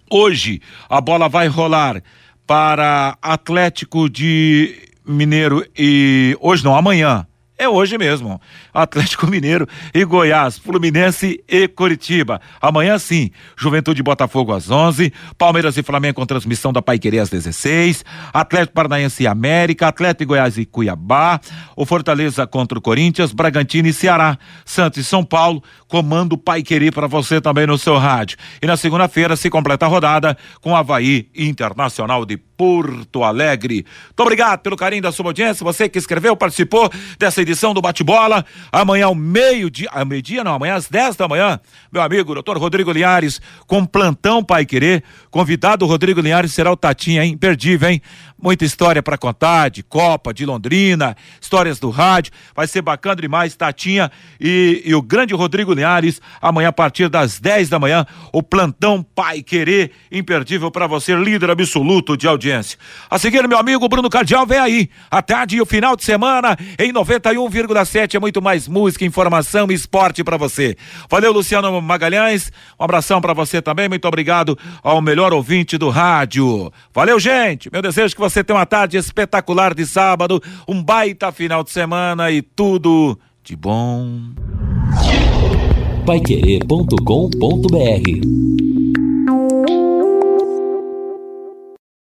Hoje 0.07 0.61
a 0.87 1.01
bola 1.01 1.27
vai 1.27 1.47
rolar 1.47 2.03
para 2.45 3.17
Atlético 3.19 4.07
de 4.07 4.87
Mineiro 5.03 5.65
e 5.75 6.37
hoje 6.39 6.63
não, 6.63 6.75
amanhã. 6.75 7.25
É 7.57 7.69
hoje 7.69 7.97
mesmo. 7.97 8.41
Atlético 8.73 9.27
Mineiro 9.27 9.65
e 9.93 10.03
Goiás, 10.03 10.57
Fluminense 10.57 11.41
e 11.47 11.69
Curitiba. 11.69 12.41
Amanhã 12.61 12.99
sim, 12.99 13.31
Juventude 13.57 14.03
Botafogo 14.03 14.53
às 14.53 14.69
11, 14.69 15.13
Palmeiras 15.37 15.77
e 15.77 15.83
Flamengo 15.83 16.15
com 16.15 16.25
transmissão 16.25 16.73
da 16.73 16.81
Paiquerê 16.81 17.19
às 17.19 17.29
16, 17.29 18.03
Atlético 18.33 18.73
Paranaense 18.73 19.23
e 19.23 19.27
América, 19.27 19.87
Atlético 19.87 20.29
Goiás 20.29 20.57
e 20.57 20.65
Cuiabá, 20.65 21.39
o 21.77 21.85
Fortaleza 21.85 22.45
contra 22.45 22.77
o 22.77 22.81
Corinthians, 22.81 23.31
Bragantino 23.31 23.87
e 23.87 23.93
Ceará, 23.93 24.37
Santos 24.65 24.99
e 24.99 25.03
São 25.05 25.23
Paulo, 25.23 25.63
comando 25.95 26.37
Paiquerê 26.37 26.91
para 26.91 27.07
você 27.07 27.39
também 27.39 27.65
no 27.65 27.77
seu 27.77 27.97
rádio. 27.97 28.37
E 28.61 28.67
na 28.67 28.75
segunda-feira 28.75 29.37
se 29.37 29.49
completa 29.49 29.85
a 29.85 29.87
rodada 29.87 30.37
com 30.59 30.75
Havaí 30.75 31.29
Internacional 31.33 32.25
de 32.25 32.35
Porto 32.35 33.23
Alegre. 33.23 33.85
Muito 34.07 34.19
obrigado 34.19 34.59
pelo 34.59 34.75
carinho 34.75 35.01
da 35.01 35.11
sua 35.13 35.27
audiência, 35.27 35.63
você 35.63 35.87
que 35.87 35.97
escreveu, 35.97 36.35
participou 36.35 36.91
dessa 37.17 37.41
edição 37.41 37.73
do 37.73 37.81
Bate-Bola. 37.81 38.45
Amanhã 38.73 39.05
ao 39.05 39.15
meio-dia, 39.15 39.89
meio-dia 40.05 40.43
não, 40.43 40.55
amanhã 40.55 40.75
às 40.75 40.89
10 40.89 41.15
da 41.15 41.29
manhã, 41.29 41.61
meu 41.89 42.01
amigo, 42.01 42.33
doutor 42.33 42.57
Rodrigo 42.57 42.91
Linhares, 42.91 43.39
com 43.65 43.85
plantão 43.85 44.43
Pai 44.43 44.65
Querer. 44.65 45.01
Convidado 45.35 45.85
Rodrigo 45.85 46.21
Linhares 46.21 46.53
será 46.53 46.71
o 46.71 46.77
Tatinha, 46.77 47.25
hein? 47.25 47.33
Imperdível, 47.33 47.89
hein? 47.89 48.01
Muita 48.41 48.63
história 48.63 49.03
para 49.03 49.17
contar 49.17 49.67
de 49.67 49.83
Copa, 49.83 50.33
de 50.33 50.45
Londrina, 50.45 51.13
histórias 51.41 51.77
do 51.77 51.89
rádio. 51.89 52.31
Vai 52.55 52.67
ser 52.67 52.81
bacana 52.81 53.17
demais, 53.17 53.53
Tatinha 53.53 54.09
e, 54.39 54.81
e 54.85 54.95
o 54.95 55.01
grande 55.01 55.33
Rodrigo 55.33 55.73
Linhares, 55.73 56.21
amanhã 56.41 56.69
a 56.69 56.71
partir 56.71 57.09
das 57.09 57.37
10 57.37 57.67
da 57.67 57.77
manhã, 57.77 58.05
o 58.31 58.41
plantão 58.41 59.03
Pai 59.03 59.41
Querer, 59.41 59.91
imperdível 60.09 60.71
para 60.71 60.87
você, 60.87 61.13
líder 61.13 61.49
absoluto 61.49 62.15
de 62.15 62.29
audiência. 62.29 62.79
A 63.09 63.19
seguir, 63.19 63.45
meu 63.45 63.57
amigo 63.57 63.89
Bruno 63.89 64.09
Cardial, 64.09 64.45
vem 64.45 64.59
aí. 64.59 64.89
A 65.11 65.21
tarde 65.21 65.57
e 65.57 65.61
o 65.61 65.65
final 65.65 65.97
de 65.97 66.05
semana 66.05 66.57
em 66.79 66.93
91,7 66.93 68.15
é 68.15 68.19
muito 68.21 68.41
mais 68.41 68.69
música, 68.69 69.03
informação 69.03 69.67
e 69.69 69.73
esporte 69.73 70.23
para 70.23 70.37
você. 70.37 70.77
Valeu, 71.09 71.33
Luciano 71.33 71.81
Magalhães. 71.81 72.53
Um 72.79 72.85
abração 72.85 73.19
para 73.19 73.33
você 73.33 73.61
também. 73.61 73.89
Muito 73.89 74.07
obrigado 74.07 74.57
ao 74.81 75.01
melhor 75.01 75.24
ouvinte 75.33 75.77
do 75.77 75.89
rádio. 75.89 76.71
Valeu, 76.93 77.19
gente. 77.19 77.69
Meu 77.71 77.81
desejo 77.81 78.13
é 78.13 78.15
que 78.15 78.19
você 78.19 78.43
tenha 78.43 78.57
uma 78.57 78.65
tarde 78.65 78.97
espetacular 78.97 79.73
de 79.73 79.85
sábado, 79.85 80.41
um 80.67 80.83
baita 80.83 81.31
final 81.31 81.63
de 81.63 81.71
semana 81.71 82.29
e 82.31 82.41
tudo 82.41 83.17
de 83.43 83.55
bom. 83.55 84.09
Paiquerê.com.br 86.05 88.64